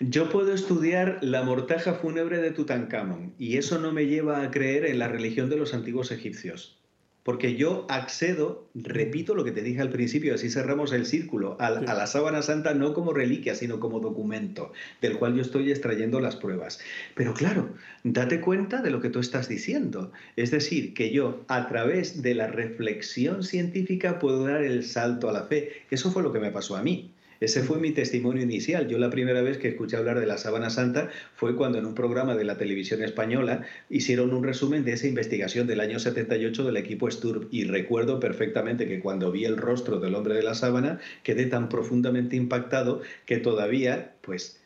Yo 0.00 0.28
puedo 0.28 0.52
estudiar 0.52 1.18
la 1.22 1.42
mortaja 1.42 1.94
fúnebre 1.94 2.38
de 2.38 2.50
Tutankamón 2.50 3.32
y 3.38 3.58
eso 3.58 3.78
no 3.78 3.92
me 3.92 4.06
lleva 4.06 4.42
a 4.42 4.50
creer 4.50 4.86
en 4.86 4.98
la 4.98 5.06
religión 5.06 5.48
de 5.48 5.56
los 5.56 5.72
antiguos 5.72 6.10
egipcios. 6.10 6.80
Porque 7.22 7.54
yo 7.54 7.86
accedo, 7.88 8.68
repito 8.74 9.34
lo 9.34 9.44
que 9.44 9.52
te 9.52 9.62
dije 9.62 9.80
al 9.80 9.88
principio, 9.88 10.34
así 10.34 10.50
cerramos 10.50 10.92
el 10.92 11.06
círculo, 11.06 11.56
a, 11.58 11.68
a, 11.68 11.94
la 11.94 12.06
sábana 12.06 12.42
santa 12.42 12.74
no 12.74 12.92
como 12.92 13.14
reliquia, 13.14 13.54
sino 13.54 13.80
como 13.80 14.00
documento, 14.00 14.72
del 15.00 15.16
cual 15.16 15.34
yo 15.34 15.40
estoy 15.40 15.70
extrayendo 15.70 16.20
las 16.20 16.36
pruebas. 16.36 16.80
Pero 17.14 17.32
claro, 17.32 17.70
date 18.02 18.42
cuenta 18.42 18.82
de 18.82 18.90
lo 18.90 19.00
que 19.00 19.08
tú 19.08 19.20
estás 19.20 19.48
diciendo. 19.48 20.12
Es 20.36 20.50
decir, 20.50 20.92
que 20.92 21.12
yo 21.12 21.44
a 21.48 21.66
través 21.66 22.20
de 22.20 22.34
la 22.34 22.48
reflexión 22.48 23.42
científica 23.42 24.18
puedo 24.18 24.44
dar 24.44 24.62
el 24.62 24.84
salto 24.84 25.30
a 25.30 25.32
la 25.32 25.44
fe. 25.44 25.72
Eso 25.90 26.10
fue 26.10 26.22
lo 26.22 26.32
que 26.32 26.40
me 26.40 26.50
pasó 26.50 26.76
a 26.76 26.82
mí. 26.82 27.14
Ese 27.44 27.62
fue 27.62 27.78
mi 27.78 27.90
testimonio 27.90 28.42
inicial. 28.42 28.88
Yo 28.88 28.96
la 28.96 29.10
primera 29.10 29.42
vez 29.42 29.58
que 29.58 29.68
escuché 29.68 29.98
hablar 29.98 30.18
de 30.18 30.24
la 30.24 30.38
sábana 30.38 30.70
santa 30.70 31.10
fue 31.34 31.56
cuando 31.56 31.76
en 31.76 31.84
un 31.84 31.94
programa 31.94 32.34
de 32.36 32.44
la 32.44 32.56
televisión 32.56 33.02
española 33.02 33.66
hicieron 33.90 34.32
un 34.32 34.42
resumen 34.42 34.82
de 34.82 34.94
esa 34.94 35.08
investigación 35.08 35.66
del 35.66 35.80
año 35.80 35.98
78 35.98 36.64
del 36.64 36.78
equipo 36.78 37.10
Sturb 37.10 37.48
y 37.50 37.64
recuerdo 37.64 38.18
perfectamente 38.18 38.88
que 38.88 39.00
cuando 39.00 39.30
vi 39.30 39.44
el 39.44 39.58
rostro 39.58 40.00
del 40.00 40.14
hombre 40.14 40.36
de 40.36 40.42
la 40.42 40.54
sábana 40.54 41.00
quedé 41.22 41.44
tan 41.44 41.68
profundamente 41.68 42.34
impactado 42.34 43.02
que 43.26 43.36
todavía 43.36 44.14
pues 44.22 44.63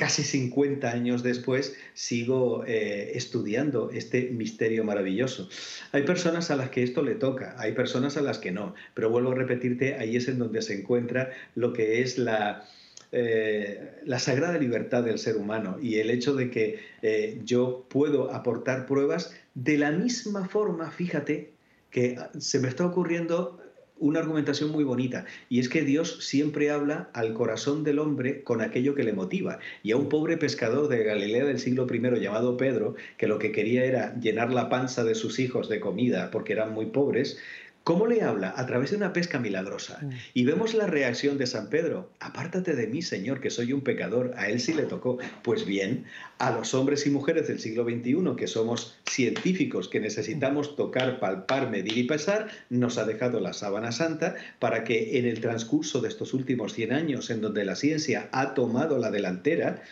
casi 0.00 0.22
50 0.22 0.90
años 0.90 1.22
después 1.22 1.76
sigo 1.92 2.64
eh, 2.66 3.12
estudiando 3.16 3.90
este 3.90 4.30
misterio 4.30 4.82
maravilloso. 4.82 5.50
Hay 5.92 6.04
personas 6.04 6.50
a 6.50 6.56
las 6.56 6.70
que 6.70 6.82
esto 6.82 7.02
le 7.02 7.16
toca, 7.16 7.54
hay 7.58 7.72
personas 7.72 8.16
a 8.16 8.22
las 8.22 8.38
que 8.38 8.50
no, 8.50 8.74
pero 8.94 9.10
vuelvo 9.10 9.32
a 9.32 9.34
repetirte, 9.34 9.96
ahí 9.96 10.16
es 10.16 10.26
en 10.26 10.38
donde 10.38 10.62
se 10.62 10.72
encuentra 10.80 11.32
lo 11.54 11.74
que 11.74 12.00
es 12.00 12.16
la, 12.16 12.66
eh, 13.12 14.00
la 14.06 14.18
sagrada 14.18 14.56
libertad 14.56 15.02
del 15.02 15.18
ser 15.18 15.36
humano 15.36 15.76
y 15.82 15.96
el 15.96 16.08
hecho 16.08 16.34
de 16.34 16.50
que 16.50 16.78
eh, 17.02 17.38
yo 17.44 17.84
puedo 17.90 18.32
aportar 18.32 18.86
pruebas 18.86 19.36
de 19.54 19.76
la 19.76 19.90
misma 19.90 20.48
forma, 20.48 20.90
fíjate, 20.90 21.52
que 21.90 22.16
se 22.38 22.58
me 22.58 22.68
está 22.68 22.86
ocurriendo 22.86 23.60
una 24.00 24.18
argumentación 24.18 24.70
muy 24.70 24.82
bonita, 24.82 25.26
y 25.48 25.60
es 25.60 25.68
que 25.68 25.82
Dios 25.82 26.18
siempre 26.26 26.70
habla 26.70 27.10
al 27.12 27.34
corazón 27.34 27.84
del 27.84 28.00
hombre 28.00 28.42
con 28.42 28.60
aquello 28.60 28.94
que 28.94 29.04
le 29.04 29.12
motiva. 29.12 29.60
Y 29.82 29.92
a 29.92 29.96
un 29.96 30.08
pobre 30.08 30.36
pescador 30.36 30.88
de 30.88 31.04
Galilea 31.04 31.44
del 31.44 31.60
siglo 31.60 31.86
I 31.88 32.20
llamado 32.20 32.56
Pedro, 32.56 32.96
que 33.16 33.28
lo 33.28 33.38
que 33.38 33.52
quería 33.52 33.84
era 33.84 34.18
llenar 34.18 34.52
la 34.52 34.68
panza 34.68 35.04
de 35.04 35.14
sus 35.14 35.38
hijos 35.38 35.68
de 35.68 35.80
comida 35.80 36.30
porque 36.32 36.54
eran 36.54 36.72
muy 36.72 36.86
pobres, 36.86 37.38
¿Cómo 37.82 38.06
le 38.06 38.22
habla? 38.22 38.52
A 38.56 38.66
través 38.66 38.90
de 38.90 38.96
una 38.96 39.12
pesca 39.12 39.38
milagrosa. 39.38 39.98
Mm. 40.02 40.10
Y 40.34 40.44
vemos 40.44 40.74
la 40.74 40.86
reacción 40.86 41.38
de 41.38 41.46
San 41.46 41.70
Pedro. 41.70 42.10
Apártate 42.20 42.76
de 42.76 42.86
mí, 42.86 43.00
Señor, 43.00 43.40
que 43.40 43.48
soy 43.50 43.72
un 43.72 43.80
pecador. 43.80 44.34
A 44.36 44.50
él 44.50 44.60
sí 44.60 44.74
le 44.74 44.82
tocó. 44.82 45.18
Pues 45.42 45.64
bien, 45.64 46.04
a 46.38 46.50
los 46.50 46.74
hombres 46.74 47.06
y 47.06 47.10
mujeres 47.10 47.48
del 47.48 47.58
siglo 47.58 47.84
XXI, 47.84 48.36
que 48.36 48.46
somos 48.46 48.98
científicos, 49.08 49.88
que 49.88 49.98
necesitamos 49.98 50.76
tocar, 50.76 51.20
palpar, 51.20 51.70
medir 51.70 51.96
y 51.96 52.04
pesar, 52.04 52.48
nos 52.68 52.98
ha 52.98 53.06
dejado 53.06 53.40
la 53.40 53.54
sábana 53.54 53.92
santa 53.92 54.36
para 54.58 54.84
que 54.84 55.18
en 55.18 55.24
el 55.24 55.40
transcurso 55.40 56.00
de 56.00 56.08
estos 56.08 56.34
últimos 56.34 56.74
100 56.74 56.92
años, 56.92 57.30
en 57.30 57.40
donde 57.40 57.64
la 57.64 57.76
ciencia 57.76 58.28
ha 58.32 58.52
tomado 58.52 58.98
la 58.98 59.10
delantera, 59.10 59.82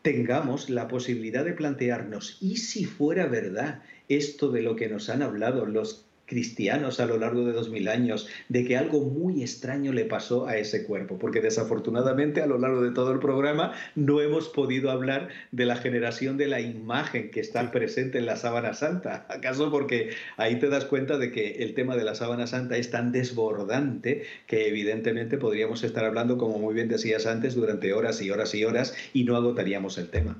tengamos 0.00 0.70
la 0.70 0.88
posibilidad 0.88 1.44
de 1.44 1.52
plantearnos, 1.52 2.38
¿y 2.40 2.56
si 2.56 2.84
fuera 2.84 3.26
verdad 3.26 3.82
esto 4.08 4.50
de 4.50 4.62
lo 4.62 4.76
que 4.76 4.88
nos 4.88 5.08
han 5.08 5.22
hablado 5.22 5.66
los 5.66 6.04
cristianos 6.26 7.00
a 7.00 7.06
lo 7.06 7.18
largo 7.18 7.44
de 7.44 7.52
dos 7.52 7.70
mil 7.70 7.88
años 7.88 8.28
de 8.48 8.64
que 8.64 8.76
algo 8.76 9.00
muy 9.00 9.42
extraño 9.42 9.92
le 9.92 10.04
pasó 10.04 10.46
a 10.46 10.56
ese 10.56 10.84
cuerpo, 10.84 11.18
porque 11.18 11.40
desafortunadamente 11.40 12.42
a 12.42 12.46
lo 12.46 12.58
largo 12.58 12.82
de 12.82 12.92
todo 12.92 13.12
el 13.12 13.18
programa 13.18 13.72
no 13.94 14.20
hemos 14.20 14.48
podido 14.48 14.90
hablar 14.90 15.28
de 15.52 15.66
la 15.66 15.76
generación 15.76 16.36
de 16.36 16.48
la 16.48 16.60
imagen 16.60 17.30
que 17.30 17.40
está 17.40 17.70
presente 17.70 18.18
en 18.18 18.26
la 18.26 18.36
sábana 18.36 18.74
santa. 18.74 19.26
¿Acaso 19.30 19.70
porque 19.70 20.10
ahí 20.36 20.58
te 20.58 20.68
das 20.68 20.84
cuenta 20.84 21.18
de 21.18 21.30
que 21.30 21.62
el 21.62 21.74
tema 21.74 21.96
de 21.96 22.04
la 22.04 22.14
sábana 22.14 22.46
santa 22.46 22.76
es 22.76 22.90
tan 22.90 23.12
desbordante 23.12 24.24
que 24.46 24.68
evidentemente 24.68 25.38
podríamos 25.38 25.82
estar 25.84 26.04
hablando, 26.04 26.38
como 26.38 26.58
muy 26.58 26.74
bien 26.74 26.88
decías 26.88 27.26
antes, 27.26 27.54
durante 27.54 27.92
horas 27.92 28.20
y 28.22 28.30
horas 28.30 28.54
y 28.54 28.64
horas 28.64 28.94
y 29.12 29.24
no 29.24 29.36
agotaríamos 29.36 29.98
el 29.98 30.08
tema? 30.08 30.36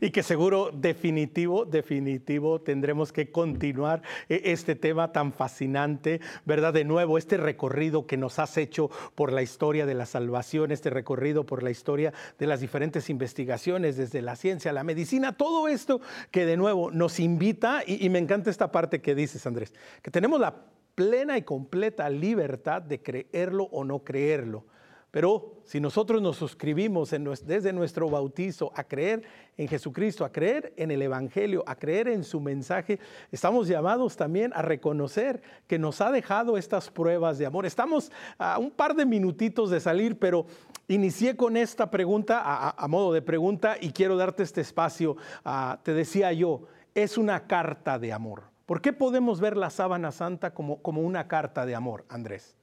Y 0.00 0.10
que 0.10 0.22
seguro 0.22 0.70
definitivo, 0.72 1.64
definitivo 1.64 2.60
tendremos 2.60 3.12
que 3.12 3.30
continuar 3.30 4.02
eh, 4.28 4.42
este 4.44 4.74
tema 4.74 5.12
tan 5.12 5.32
fascinante, 5.32 6.20
¿verdad? 6.44 6.72
De 6.72 6.84
nuevo, 6.84 7.18
este 7.18 7.36
recorrido 7.36 8.06
que 8.06 8.16
nos 8.16 8.38
has 8.38 8.56
hecho 8.56 8.90
por 9.14 9.32
la 9.32 9.42
historia 9.42 9.86
de 9.86 9.94
la 9.94 10.06
salvación, 10.06 10.72
este 10.72 10.90
recorrido 10.90 11.44
por 11.44 11.62
la 11.62 11.70
historia 11.70 12.12
de 12.38 12.46
las 12.46 12.60
diferentes 12.60 13.10
investigaciones, 13.10 13.96
desde 13.96 14.22
la 14.22 14.36
ciencia, 14.36 14.72
la 14.72 14.84
medicina, 14.84 15.36
todo 15.36 15.68
esto 15.68 16.00
que 16.30 16.46
de 16.46 16.56
nuevo 16.56 16.90
nos 16.90 17.20
invita, 17.20 17.82
y, 17.86 18.04
y 18.04 18.08
me 18.08 18.18
encanta 18.18 18.50
esta 18.50 18.72
parte 18.72 19.00
que 19.00 19.14
dices, 19.14 19.46
Andrés, 19.46 19.74
que 20.02 20.10
tenemos 20.10 20.40
la 20.40 20.54
plena 20.94 21.38
y 21.38 21.42
completa 21.42 22.08
libertad 22.10 22.82
de 22.82 23.00
creerlo 23.02 23.64
o 23.64 23.84
no 23.84 24.00
creerlo. 24.00 24.64
Pero 25.10 25.56
si 25.64 25.80
nosotros 25.80 26.22
nos 26.22 26.36
suscribimos 26.36 27.10
desde 27.10 27.72
nuestro 27.72 28.08
bautizo 28.08 28.70
a 28.76 28.84
creer 28.84 29.22
en 29.56 29.66
Jesucristo, 29.66 30.24
a 30.24 30.30
creer 30.30 30.72
en 30.76 30.92
el 30.92 31.02
Evangelio, 31.02 31.64
a 31.66 31.74
creer 31.74 32.08
en 32.08 32.22
su 32.22 32.40
mensaje, 32.40 33.00
estamos 33.32 33.66
llamados 33.66 34.16
también 34.16 34.52
a 34.54 34.62
reconocer 34.62 35.42
que 35.66 35.80
nos 35.80 36.00
ha 36.00 36.12
dejado 36.12 36.56
estas 36.56 36.90
pruebas 36.90 37.38
de 37.38 37.46
amor. 37.46 37.66
Estamos 37.66 38.12
a 38.38 38.58
un 38.58 38.70
par 38.70 38.94
de 38.94 39.04
minutitos 39.04 39.70
de 39.70 39.80
salir, 39.80 40.16
pero 40.16 40.46
inicié 40.86 41.36
con 41.36 41.56
esta 41.56 41.90
pregunta 41.90 42.42
a, 42.70 42.88
modo 42.88 43.12
de 43.12 43.22
pregunta 43.22 43.76
y 43.80 43.90
quiero 43.90 44.16
darte 44.16 44.44
este 44.44 44.60
espacio. 44.60 45.16
Ah, 45.44 45.80
te 45.82 45.92
decía 45.92 46.32
yo, 46.32 46.68
es 46.94 47.18
una 47.18 47.48
carta 47.48 47.98
de 47.98 48.12
amor. 48.12 48.44
¿Por 48.64 48.80
qué 48.80 48.92
podemos 48.92 49.40
ver 49.40 49.56
la 49.56 49.70
sábana 49.70 50.12
santa 50.12 50.54
como, 50.54 50.80
como 50.82 51.00
una 51.00 51.26
carta 51.26 51.66
de 51.66 51.74
amor, 51.74 52.04
Andrés? 52.08 52.59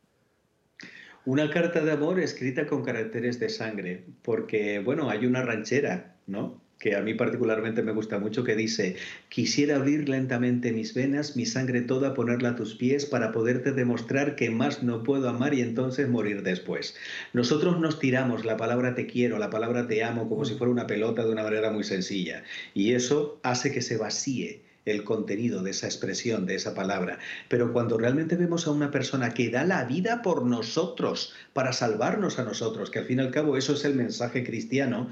Una 1.28 1.50
carta 1.50 1.84
de 1.84 1.92
amor 1.92 2.22
escrita 2.22 2.68
con 2.68 2.86
caracteres 2.86 3.38
de 3.38 3.50
sangre, 3.50 4.06
porque, 4.22 4.80
bueno, 4.80 5.10
hay 5.10 5.26
una 5.26 5.42
ranchera, 5.42 6.16
¿no? 6.26 6.62
que 6.80 6.96
a 6.96 7.02
mí 7.02 7.16
particularmente 7.16 7.82
me 7.84 7.92
gusta 7.92 8.18
mucho, 8.18 8.46
que 8.46 8.56
dice, 8.56 8.96
quisiera 9.28 9.76
abrir 9.76 10.08
lentamente 10.08 10.72
mis 10.72 10.94
venas, 10.94 11.36
mi 11.36 11.46
sangre 11.46 11.82
toda, 11.82 12.14
ponerla 12.14 12.52
a 12.52 12.56
tus 12.56 12.76
pies 12.76 13.06
para 13.06 13.34
poderte 13.34 13.74
demostrar 13.74 14.38
que 14.38 14.50
más 14.52 14.84
no 14.84 15.04
puedo 15.04 15.28
amar 15.28 15.54
y 15.54 15.60
entonces 15.60 16.08
morir 16.08 16.44
después. 16.44 16.96
Nosotros 17.34 17.78
nos 17.78 18.00
tiramos 18.00 18.46
la 18.46 18.56
palabra 18.56 18.96
te 18.96 19.06
quiero, 19.06 19.38
la 19.38 19.50
palabra 19.50 19.86
te 19.86 20.06
amo, 20.06 20.30
como 20.30 20.46
si 20.46 20.54
fuera 20.54 20.72
una 20.72 20.88
pelota 20.88 21.26
de 21.26 21.32
una 21.34 21.44
manera 21.44 21.72
muy 21.72 21.84
sencilla, 21.84 22.44
y 22.74 22.94
eso 22.94 23.42
hace 23.44 23.74
que 23.74 23.82
se 23.82 23.98
vacíe 23.98 24.62
el 24.92 25.04
contenido 25.04 25.64
de 25.64 25.72
esa 25.72 25.88
expresión, 25.88 26.46
de 26.46 26.56
esa 26.56 26.74
palabra. 26.74 27.20
Pero 27.50 27.74
cuando 27.74 27.98
realmente 27.98 28.36
vemos 28.36 28.68
a 28.68 28.72
una 28.72 28.92
persona 28.92 29.34
que 29.34 29.50
da 29.50 29.64
la 29.64 29.86
vida 29.86 30.22
por 30.22 30.46
nosotros, 30.46 31.34
para 31.54 31.74
salvarnos 31.74 32.40
a 32.40 32.44
nosotros, 32.44 32.90
que 32.90 33.00
al 33.00 33.06
fin 33.06 33.20
y 33.20 33.22
al 33.22 33.32
cabo 33.32 33.58
eso 33.58 33.74
es 33.74 33.86
el 33.86 33.96
mensaje 33.96 34.44
cristiano, 34.44 35.10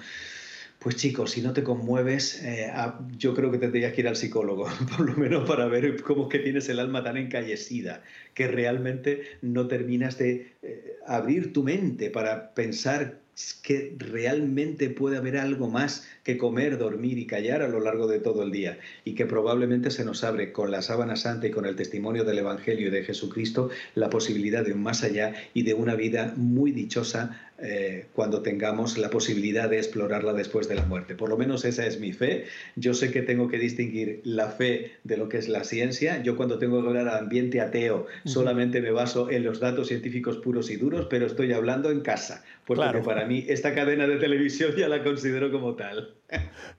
pues 0.80 0.98
chicos, 0.98 1.32
si 1.32 1.42
no 1.42 1.52
te 1.52 1.64
conmueves, 1.64 2.44
eh, 2.44 2.72
yo 3.18 3.34
creo 3.34 3.50
que 3.52 3.58
tendrías 3.58 3.94
que 3.94 4.02
ir 4.02 4.08
al 4.08 4.16
psicólogo, 4.16 4.68
por 4.98 5.10
lo 5.10 5.16
menos 5.16 5.48
para 5.48 5.66
ver 5.66 6.02
cómo 6.04 6.30
que 6.30 6.40
tienes 6.40 6.70
el 6.70 6.80
alma 6.80 7.04
tan 7.04 7.18
encallecida, 7.18 8.04
que 8.34 8.48
realmente 8.48 9.24
no 9.42 9.68
terminas 9.68 10.18
de 10.18 10.54
eh, 10.62 10.98
abrir 11.08 11.54
tu 11.54 11.64
mente 11.64 12.12
para 12.12 12.54
pensar 12.54 13.25
que 13.62 13.96
realmente 13.98 14.90
puede 14.90 15.18
haber 15.18 15.38
algo 15.38 15.70
más 15.70 16.08
que 16.24 16.38
comer, 16.38 16.78
dormir 16.78 17.18
y 17.18 17.28
callar 17.28 17.62
a 17.62 17.68
lo 17.68 17.80
largo 17.80 18.08
de 18.08 18.20
todo 18.20 18.44
el 18.44 18.52
día 18.52 18.80
y 19.04 19.14
que 19.14 19.26
probablemente 19.26 19.92
se 19.92 20.06
nos 20.06 20.24
abre 20.24 20.54
con 20.54 20.72
la 20.72 20.82
sábana 20.82 21.16
santa 21.16 21.48
y 21.48 21.52
con 21.52 21.66
el 21.66 21.76
testimonio 21.76 22.24
del 22.24 22.40
Evangelio 22.40 22.92
de 22.92 23.04
Jesucristo 23.04 23.70
la 23.94 24.10
posibilidad 24.10 24.64
de 24.64 24.74
un 24.74 24.84
más 24.84 25.04
allá 25.04 25.34
y 25.54 25.64
de 25.64 25.74
una 25.74 25.96
vida 25.96 26.34
muy 26.38 26.72
dichosa 26.72 27.52
eh, 27.58 28.08
cuando 28.14 28.42
tengamos 28.42 28.98
la 28.98 29.10
posibilidad 29.10 29.70
de 29.70 29.78
explorarla 29.78 30.34
después 30.34 30.68
de 30.68 30.76
la 30.76 30.86
muerte. 30.86 31.16
Por 31.16 31.30
lo 31.30 31.38
menos 31.38 31.64
esa 31.64 31.86
es 31.86 32.00
mi 32.00 32.12
fe. 32.12 32.46
Yo 32.76 32.94
sé 32.94 33.12
que 33.12 33.22
tengo 33.22 33.48
que 33.48 33.58
distinguir 33.58 34.22
la 34.24 34.50
fe 34.50 34.92
de 35.04 35.16
lo 35.16 35.30
que 35.30 35.38
es 35.38 35.48
la 35.48 35.64
ciencia. 35.64 36.22
Yo 36.22 36.36
cuando 36.36 36.60
tengo 36.60 36.82
que 36.82 36.88
hablar 36.90 37.08
al 37.08 37.18
ambiente 37.18 37.62
ateo 37.62 38.08
solamente 38.26 38.82
me 38.82 38.92
baso 38.92 39.30
en 39.30 39.44
los 39.44 39.60
datos 39.60 39.88
científicos 39.88 40.38
puros 40.38 40.70
y 40.70 40.76
duros, 40.76 41.08
pero 41.10 41.26
estoy 41.26 41.54
hablando 41.54 41.92
en 41.92 42.02
casa, 42.02 42.44
porque 42.66 43.00
para 43.00 43.26
mí 43.26 43.46
esta 43.48 43.74
cadena 43.74 44.08
de 44.08 44.18
televisión 44.18 44.74
ya 44.76 44.88
la 44.88 45.04
considero 45.04 45.52
como 45.52 45.76
tal. 45.76 46.16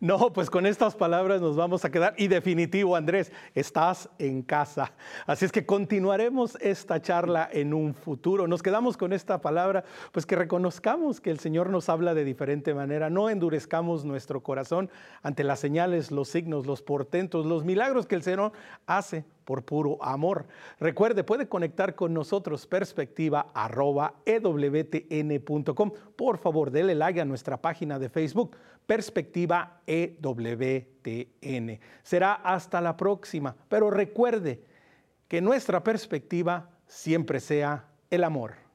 No, 0.01 0.33
pues 0.33 0.51
con 0.51 0.67
estas 0.67 0.97
palabras 0.97 1.41
nos 1.41 1.57
vamos 1.57 1.85
a 1.85 1.91
quedar. 1.91 2.15
Y 2.19 2.29
definitivo, 2.29 2.97
Andrés, 2.97 3.33
estás 3.55 4.09
en 4.19 4.43
casa. 4.43 4.93
Así 5.27 5.45
es 5.45 5.53
que 5.53 5.65
continuaremos 5.65 6.57
esta 6.61 7.01
charla 7.01 7.49
en 7.53 7.73
un 7.73 7.95
futuro. 7.95 8.47
Nos 8.47 8.63
quedamos 8.63 8.97
con 8.97 9.13
esta 9.13 9.41
palabra, 9.41 9.85
pues 10.13 10.27
que 10.27 10.37
reconozcamos 10.67 11.21
que 11.21 11.31
el 11.31 11.39
Señor 11.39 11.71
nos 11.71 11.89
habla 11.89 12.13
de 12.13 12.25
diferente 12.25 12.75
manera. 12.75 13.09
No 13.09 13.31
endurezcamos 13.31 14.05
nuestro 14.05 14.43
corazón 14.43 14.91
ante 15.23 15.45
las 15.45 15.61
señales, 15.61 16.11
los 16.11 16.27
signos, 16.27 16.67
los 16.67 16.83
portentos, 16.83 17.47
los 17.47 17.63
milagros 17.63 18.05
que 18.09 18.17
el 18.17 18.25
Señor 18.25 18.51
hace 18.85 19.25
por 19.45 19.65
puro 19.65 19.97
amor. 20.03 20.47
Recuerde, 20.81 21.23
puede 21.23 21.49
conectar 21.49 21.95
con 21.95 22.13
nosotros 22.13 22.67
perspectiva 22.67 23.47
ewtn.com. 24.27 25.93
Por 26.17 26.39
favor, 26.39 26.73
dele 26.73 26.97
like 26.97 27.21
a 27.21 27.25
nuestra 27.25 27.63
página 27.63 28.01
de 28.01 28.09
Facebook, 28.09 28.57
Perspectiva 28.87 29.83
EWTN. 29.87 31.79
Será 32.03 32.33
hasta 32.35 32.81
la 32.81 32.97
próxima, 32.97 33.55
pero 33.69 33.89
recuerde 33.89 34.65
que 35.29 35.41
nuestra 35.41 35.85
perspectiva 35.85 36.71
siempre 36.89 37.39
sea 37.39 37.85
el 38.11 38.25
amor. 38.25 38.66